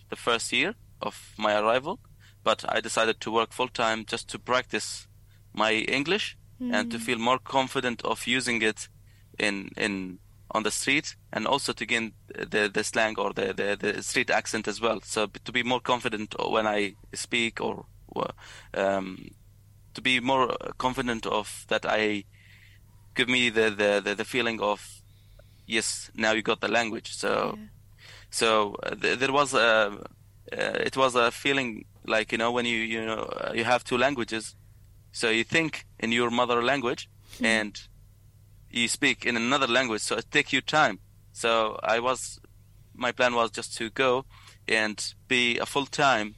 the 0.10 0.16
first 0.16 0.52
year 0.52 0.76
of 1.02 1.34
my 1.38 1.58
arrival, 1.60 2.00
but 2.44 2.66
I 2.68 2.82
decided 2.82 3.20
to 3.22 3.32
work 3.32 3.54
full 3.54 3.70
time 3.70 4.04
just 4.06 4.28
to 4.30 4.40
practice 4.40 5.08
my 5.54 5.72
English 5.72 6.38
and 6.74 6.92
to 6.92 7.00
feel 7.00 7.18
more 7.18 7.40
confident 7.40 8.02
of 8.04 8.28
using 8.28 8.62
it 8.62 8.90
in 9.40 9.70
in 9.78 10.20
on 10.56 10.64
the 10.64 10.72
street 10.72 11.16
and 11.34 11.46
also 11.48 11.74
to 11.74 11.86
gain 11.86 12.14
the 12.54 12.70
the 12.74 12.84
slang 12.84 13.16
or 13.20 13.34
the 13.34 13.54
the, 13.54 13.78
the 13.80 14.04
street 14.04 14.30
accent 14.30 14.68
as 14.68 14.80
well. 14.82 15.00
So 15.02 15.28
to 15.28 15.52
be 15.52 15.64
more 15.64 15.82
confident 15.82 16.36
when 16.56 16.66
I 16.78 16.96
speak 17.14 17.62
or 17.62 17.86
um, 18.74 19.08
to 19.94 20.02
be 20.02 20.20
more 20.20 20.56
confident 20.78 21.26
of 21.26 21.66
that 21.68 21.86
I 21.86 22.24
give 23.16 23.30
me 23.30 23.50
the, 23.50 23.70
the, 23.70 24.02
the, 24.04 24.16
the 24.16 24.26
feeling 24.26 24.62
of 24.62 24.80
yes 25.68 26.12
now 26.16 26.32
you 26.32 26.42
got 26.42 26.62
the 26.62 26.68
language. 26.68 27.10
So 27.16 27.58
so 28.30 28.76
uh, 28.84 28.96
th- 28.96 29.20
there 29.20 29.34
was 29.34 29.54
a 29.54 30.00
uh, 30.52 30.88
it 30.90 30.96
was 30.96 31.16
a 31.16 31.32
feeling 31.32 31.86
like 32.06 32.32
you 32.32 32.38
know 32.38 32.52
when 32.52 32.66
you 32.66 32.78
you 32.78 33.06
know 33.06 33.22
you 33.54 33.64
have 33.64 33.84
two 33.84 33.98
languages. 33.98 34.56
So 35.12 35.30
you 35.30 35.44
think 35.44 35.86
in 36.00 36.12
your 36.12 36.30
mother 36.30 36.62
language 36.64 37.10
and 37.42 37.74
you 38.76 38.88
speak 38.88 39.26
in 39.26 39.38
another 39.38 39.68
language 39.68 40.02
so 40.02 40.18
it 40.18 40.30
takes 40.32 40.54
you 40.54 40.62
time. 40.62 41.00
So 41.32 41.80
i 41.84 42.00
was 42.00 42.40
my 42.94 43.12
plan 43.12 43.36
was 43.36 43.52
just 43.52 43.76
to 43.78 43.90
go 43.90 44.26
and 44.68 45.14
be 45.28 45.58
a 45.60 45.66
full 45.66 45.86
time 45.86 46.36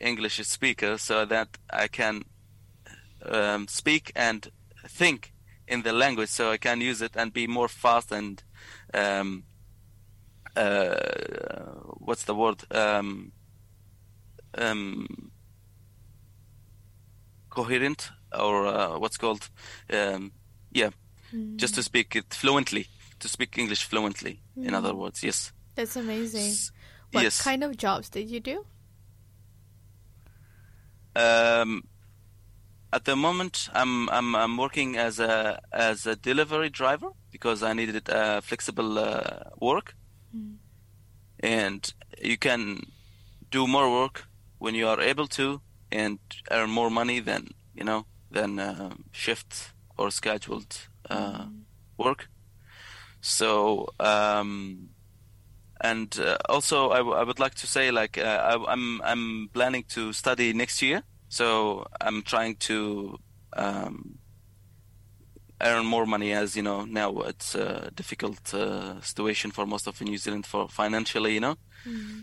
English 0.00 0.38
speaker 0.46 0.98
so 0.98 1.24
that 1.24 1.58
I 1.70 1.88
can 1.88 2.24
um, 3.24 3.68
speak 3.68 4.10
and 4.16 4.48
think 4.88 5.32
in 5.68 5.82
the 5.82 5.92
language 5.92 6.28
so 6.28 6.50
I 6.50 6.56
can 6.56 6.80
use 6.80 7.02
it 7.02 7.12
and 7.14 7.32
be 7.32 7.46
more 7.46 7.68
fast 7.68 8.10
and 8.10 8.42
um, 8.92 9.44
uh, 10.56 10.94
what's 11.98 12.24
the 12.24 12.34
word? 12.34 12.62
Um, 12.70 13.32
um, 14.58 15.30
coherent 17.48 18.10
or 18.36 18.66
uh, 18.66 18.98
what's 18.98 19.16
called 19.16 19.48
um, 19.92 20.32
yeah 20.72 20.90
just 21.56 21.74
to 21.74 21.82
speak 21.82 22.16
it 22.16 22.34
fluently 22.34 22.86
to 23.20 23.28
speak 23.28 23.56
English 23.58 23.84
fluently 23.84 24.40
in 24.56 24.74
other 24.74 24.94
words 24.94 25.22
yes 25.22 25.52
That's 25.74 25.96
amazing. 25.96 26.50
S- 26.52 26.72
What 27.12 27.24
yes. 27.24 27.42
kind 27.42 27.62
of 27.64 27.76
jobs 27.76 28.08
did 28.10 28.30
you 28.30 28.40
do? 28.40 28.64
Um, 31.14 31.84
at 32.92 33.04
the 33.04 33.16
moment, 33.16 33.68
I'm 33.74 34.08
I'm 34.10 34.34
I'm 34.34 34.56
working 34.56 34.96
as 34.96 35.18
a 35.18 35.60
as 35.72 36.06
a 36.06 36.14
delivery 36.16 36.70
driver 36.70 37.10
because 37.30 37.62
I 37.62 37.72
needed 37.74 38.08
uh, 38.08 38.40
flexible 38.40 38.98
uh, 38.98 39.50
work, 39.60 39.94
and 41.40 41.92
you 42.22 42.36
can 42.38 42.80
do 43.50 43.66
more 43.66 43.90
work 43.90 44.26
when 44.58 44.74
you 44.74 44.88
are 44.88 45.00
able 45.00 45.26
to 45.28 45.60
and 45.90 46.18
earn 46.50 46.70
more 46.70 46.90
money 46.90 47.20
than 47.20 47.48
you 47.74 47.84
know 47.84 48.04
than 48.30 48.58
uh, 48.58 48.90
shift 49.12 49.72
or 49.98 50.10
scheduled 50.10 50.88
uh, 51.12 51.44
work. 51.98 52.28
So 53.20 53.88
um, 54.00 54.88
and 55.80 56.10
uh, 56.18 56.36
also 56.48 56.90
I, 56.90 56.98
w- 56.98 57.16
I 57.16 57.22
would 57.24 57.40
like 57.44 57.54
to 57.62 57.66
say 57.66 57.90
like 57.90 58.18
uh, 58.18 58.40
I, 58.50 58.72
I'm 58.72 59.00
I'm 59.02 59.48
planning 59.52 59.84
to 59.94 60.12
study 60.12 60.52
next 60.52 60.82
year, 60.82 61.02
so 61.28 61.86
I'm 62.00 62.22
trying 62.22 62.56
to 62.68 62.76
um, 63.56 64.18
earn 65.60 65.86
more 65.86 66.06
money 66.06 66.32
as 66.32 66.56
you 66.56 66.62
know 66.62 66.84
now 66.84 67.10
it's 67.30 67.54
a 67.54 67.90
difficult 67.94 68.54
uh, 68.54 69.00
situation 69.00 69.50
for 69.52 69.66
most 69.66 69.86
of 69.86 70.00
New 70.00 70.18
Zealand 70.18 70.46
for 70.46 70.68
financially, 70.68 71.34
you 71.34 71.40
know. 71.40 71.56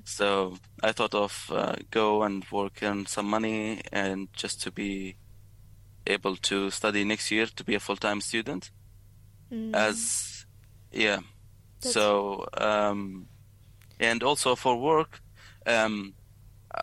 So 0.06 0.58
I 0.84 0.92
thought 0.94 1.14
of 1.16 1.50
uh, 1.52 1.76
go 1.92 2.24
and 2.24 2.46
work 2.52 2.82
earn 2.82 3.06
some 3.06 3.28
money 3.30 3.82
and 3.92 4.28
just 4.34 4.62
to 4.64 4.72
be 4.72 5.16
able 6.08 6.36
to 6.38 6.70
study 6.72 7.04
next 7.04 7.32
year 7.32 7.46
to 7.56 7.64
be 7.64 7.76
a 7.76 7.80
full 7.80 7.98
time 7.98 8.22
student 9.50 9.76
as 9.76 10.46
yeah. 10.92 11.20
So 11.80 12.46
um 12.58 13.28
and 14.00 14.24
also 14.24 14.56
for 14.56 14.76
work 14.78 15.22
um 15.66 16.14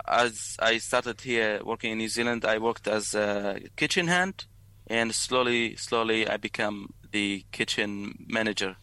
as 0.07 0.57
i 0.59 0.79
started 0.79 1.21
here 1.21 1.61
working 1.65 1.93
in 1.93 1.99
new 1.99 2.09
zealand 2.09 2.45
i 2.45 2.59
worked 2.59 2.89
as 2.89 3.15
a 3.15 3.61
kitchen 3.77 4.09
hand 4.09 4.45
and 4.89 5.15
slowly 5.15 5.77
slowly 5.77 6.27
i 6.29 6.37
became 6.37 6.93
the 7.13 7.45
kitchen 7.53 8.15
manager. 8.29 8.77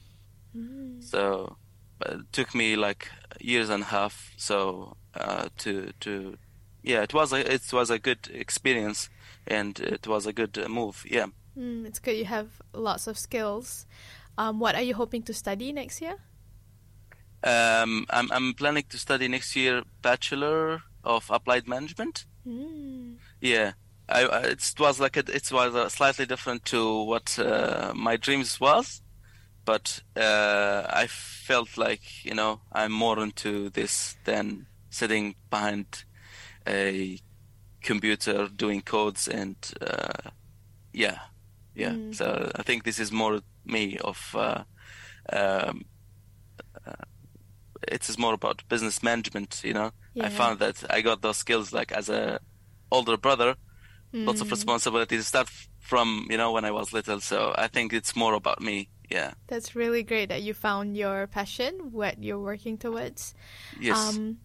So 1.01 1.57
uh, 2.05 2.19
it 2.19 2.31
took 2.31 2.55
me 2.55 2.75
like 2.75 3.09
years 3.39 3.69
and 3.69 3.84
a 3.84 3.88
half 3.88 4.34
so 4.38 4.95
uh 5.15 5.49
to 5.57 5.91
to 5.99 6.38
yeah 6.84 7.01
it 7.03 7.13
was 7.13 7.34
a 7.34 7.53
it 7.53 7.71
was 7.73 7.89
a 7.89 7.99
good 7.99 8.29
experience 8.34 9.09
and 9.47 9.79
it 9.79 10.07
was 10.07 10.25
a 10.25 10.34
good 10.34 10.57
uh, 10.57 10.67
move 10.69 11.03
yeah 11.09 11.27
Mm, 11.57 11.85
it's 11.85 11.99
good 11.99 12.17
you 12.17 12.25
have 12.25 12.61
lots 12.73 13.07
of 13.07 13.17
skills. 13.17 13.85
Um, 14.37 14.59
what 14.59 14.75
are 14.75 14.81
you 14.81 14.95
hoping 14.95 15.21
to 15.23 15.33
study 15.33 15.71
next 15.71 16.01
year? 16.01 16.15
Um, 17.43 18.05
I'm 18.09 18.31
I'm 18.31 18.53
planning 18.53 18.85
to 18.89 18.97
study 18.97 19.27
next 19.27 19.55
year 19.55 19.83
Bachelor 20.01 20.81
of 21.03 21.29
Applied 21.29 21.67
Management. 21.67 22.25
Mm. 22.47 23.17
Yeah, 23.41 23.73
I, 24.07 24.25
I 24.25 24.39
it 24.43 24.73
was 24.79 24.99
like 24.99 25.17
a, 25.17 25.19
it 25.19 25.51
was 25.51 25.75
uh 25.75 25.89
slightly 25.89 26.25
different 26.25 26.65
to 26.65 27.03
what 27.03 27.37
uh, 27.37 27.91
my 27.95 28.17
dreams 28.17 28.59
was, 28.59 29.01
but 29.65 30.01
uh, 30.15 30.83
I 30.89 31.07
felt 31.07 31.77
like 31.77 32.23
you 32.25 32.33
know 32.33 32.61
I'm 32.71 32.91
more 32.91 33.19
into 33.21 33.69
this 33.69 34.15
than 34.23 34.67
sitting 34.89 35.35
behind 35.49 36.05
a 36.65 37.19
computer 37.81 38.47
doing 38.47 38.81
codes 38.81 39.27
and 39.27 39.57
uh, 39.81 40.29
yeah, 40.93 41.19
yeah. 41.76 41.95
So 42.11 42.51
I 42.55 42.63
think 42.63 42.84
this 42.84 42.99
is 42.99 43.11
more 43.11 43.41
me 43.65 43.97
of. 43.97 44.36
Uh, 44.36 44.63
um, 45.32 45.86
it 47.88 48.07
is 48.09 48.17
more 48.17 48.34
about 48.34 48.63
business 48.69 49.03
management 49.03 49.61
you 49.63 49.74
know 49.74 49.91
Yeah. 50.13 50.26
i 50.26 50.30
found 50.30 50.59
that 50.59 50.84
i 50.89 51.01
got 51.01 51.21
those 51.21 51.38
skills 51.38 51.74
like 51.74 51.91
as 51.91 52.09
a 52.09 52.39
older 52.91 53.17
brother 53.17 53.55
lots 54.13 54.41
of 54.41 54.51
responsibilities 54.51 55.28
start 55.28 55.49
from 55.80 56.28
you 56.30 56.38
know 56.38 56.51
when 56.51 56.65
i 56.65 56.71
was 56.71 56.93
little 56.93 57.19
so 57.19 57.53
i 57.57 57.67
think 57.67 57.91
it's 57.93 58.15
more 58.15 58.34
about 58.36 58.61
me 58.61 58.89
yeah 59.09 59.34
That's 59.47 59.76
really 59.76 60.03
great 60.03 60.30
that 60.30 60.41
you 60.43 60.53
found 60.53 60.95
your 60.97 61.28
passion, 61.28 61.74
what 61.91 62.24
you're 62.24 62.39
working 62.39 62.78
towards. 62.78 63.36
yes 63.80 64.17
Um, 64.17 64.38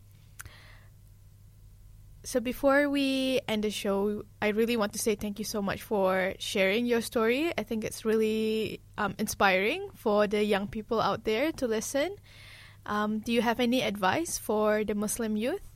so 2.29 2.41
before 2.41 2.91
we 2.91 3.41
end 3.49 3.65
the 3.65 3.71
show, 3.71 4.23
I 4.43 4.49
really 4.49 4.77
want 4.77 4.93
to 4.93 4.99
say 4.99 5.15
thank 5.15 5.39
you 5.39 5.47
so 5.47 5.63
much 5.63 5.81
for 5.81 6.35
sharing 6.39 6.85
your 6.85 7.01
story. 7.01 7.55
I 7.57 7.63
think 7.63 7.85
it's 7.85 8.05
really 8.05 8.83
um, 8.99 9.15
inspiring 9.19 9.89
for 9.95 10.27
the 10.27 10.45
young 10.45 10.69
people 10.69 11.01
out 11.01 11.25
there 11.25 11.53
to 11.53 11.67
listen. 11.67 12.17
Um, 12.85 13.21
do 13.21 13.33
you 13.33 13.41
have 13.41 13.61
any 13.61 13.81
advice 13.81 14.37
for 14.37 14.85
the 14.85 14.95
Muslim 14.95 15.39
youth? 15.39 15.67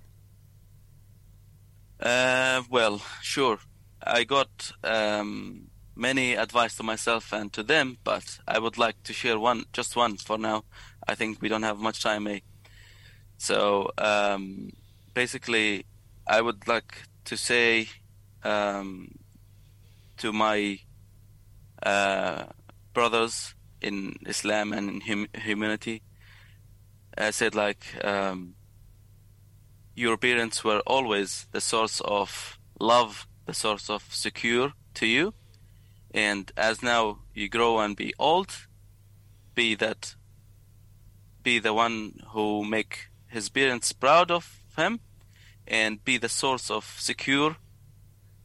Uh, 1.98 2.60
well, 2.68 3.00
sure. 3.22 3.58
I 4.06 4.24
got 4.24 4.72
um, 4.84 5.70
many 5.96 6.34
advice 6.34 6.76
to 6.76 6.82
myself 6.82 7.32
and 7.32 7.50
to 7.54 7.62
them, 7.62 7.96
but 8.04 8.40
I 8.46 8.58
would 8.58 8.76
like 8.76 9.02
to 9.04 9.14
share 9.14 9.38
one, 9.38 9.64
just 9.72 9.96
one 9.96 10.18
for 10.18 10.36
now. 10.36 10.64
I 11.08 11.14
think 11.14 11.40
we 11.40 11.48
don't 11.48 11.62
have 11.62 11.78
much 11.78 12.02
time, 12.02 12.26
eh? 12.26 12.40
So 13.38 13.90
um, 13.96 14.68
basically, 15.14 15.86
I 16.32 16.40
would 16.40 16.66
like 16.66 16.94
to 17.26 17.36
say 17.36 17.88
um, 18.42 19.14
to 20.16 20.32
my 20.32 20.78
uh, 21.82 22.44
brothers 22.94 23.54
in 23.82 24.16
Islam 24.26 24.72
and 24.72 24.88
in 24.88 25.00
hum- 25.02 25.34
humanity, 25.34 26.00
I 27.18 27.32
said 27.32 27.54
like. 27.54 27.84
Um, 28.02 28.54
your 29.94 30.16
parents 30.16 30.64
were 30.64 30.80
always 30.86 31.46
the 31.52 31.60
source 31.60 32.00
of 32.00 32.58
love, 32.80 33.28
the 33.44 33.52
source 33.52 33.90
of 33.90 34.02
secure 34.08 34.72
to 34.94 35.06
you. 35.06 35.34
And 36.14 36.50
as 36.56 36.82
now 36.82 37.18
you 37.34 37.50
grow 37.50 37.78
and 37.80 37.94
be 37.94 38.14
old, 38.18 38.50
be 39.54 39.74
that, 39.74 40.14
be 41.42 41.58
the 41.58 41.74
one 41.74 42.20
who 42.28 42.64
make 42.64 43.08
his 43.26 43.50
parents 43.50 43.92
proud 43.92 44.30
of 44.30 44.62
him, 44.78 45.00
and 45.72 46.04
be 46.04 46.18
the 46.18 46.28
source 46.28 46.70
of 46.70 46.84
secure 47.00 47.56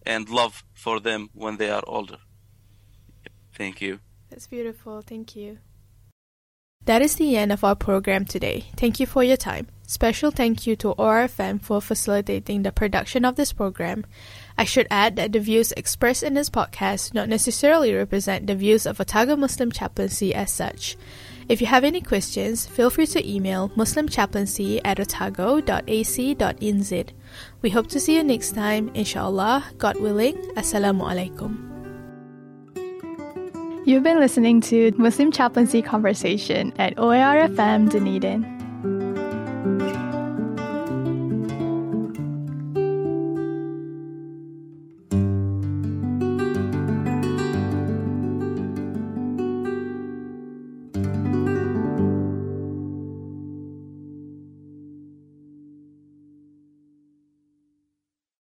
and 0.06 0.30
love 0.30 0.64
for 0.74 1.02
them 1.02 1.30
when 1.34 1.58
they 1.58 1.70
are 1.70 1.84
older. 1.86 2.18
Thank 3.54 3.82
you. 3.82 4.00
That's 4.30 4.48
beautiful. 4.48 5.02
Thank 5.02 5.36
you. 5.36 5.58
That 6.86 7.02
is 7.02 7.16
the 7.16 7.36
end 7.36 7.52
of 7.52 7.66
our 7.66 7.76
program 7.76 8.24
today. 8.24 8.68
Thank 8.78 9.02
you 9.02 9.06
for 9.06 9.22
your 9.22 9.36
time. 9.36 9.68
Special 9.86 10.32
thank 10.32 10.66
you 10.66 10.78
to 10.78 10.96
OARFM 10.96 11.62
for 11.62 11.82
facilitating 11.82 12.64
the 12.64 12.72
production 12.72 13.26
of 13.26 13.36
this 13.36 13.52
program. 13.52 14.06
I 14.58 14.64
should 14.64 14.88
add 14.90 15.18
that 15.18 15.34
the 15.34 15.42
views 15.42 15.74
expressed 15.74 16.24
in 16.24 16.34
this 16.34 16.50
podcast 16.50 17.12
do 17.12 17.20
not 17.20 17.28
necessarily 17.28 17.94
represent 17.94 18.48
the 18.48 18.56
views 18.56 18.86
of 18.86 19.02
Otago 19.02 19.36
Muslim 19.36 19.72
Chaplaincy 19.72 20.34
as 20.34 20.52
such. 20.52 20.96
If 21.50 21.62
you 21.62 21.68
have 21.68 21.86
any 21.86 22.02
questions, 22.02 22.66
feel 22.68 22.90
free 22.90 23.08
to 23.08 23.26
email 23.26 23.70
muslimchaplaincy 23.70 24.82
at 24.84 25.00
otago.ac.nz. 25.00 25.54
We 27.62 27.70
hope 27.70 27.88
to 27.88 28.00
see 28.02 28.18
you 28.18 28.24
next 28.24 28.52
time, 28.54 28.92
inshallah, 28.94 29.64
God 29.78 29.98
willing. 30.02 30.36
Assalamu 30.56 31.04
alaikum. 31.08 31.64
You've 33.86 34.04
been 34.04 34.20
listening 34.20 34.60
to 34.62 34.92
Muslim 34.98 35.32
Chaplaincy 35.32 35.82
Conversation 35.82 36.74
at 36.78 36.98
OARFM 36.98 37.90
Dunedin. 37.90 38.57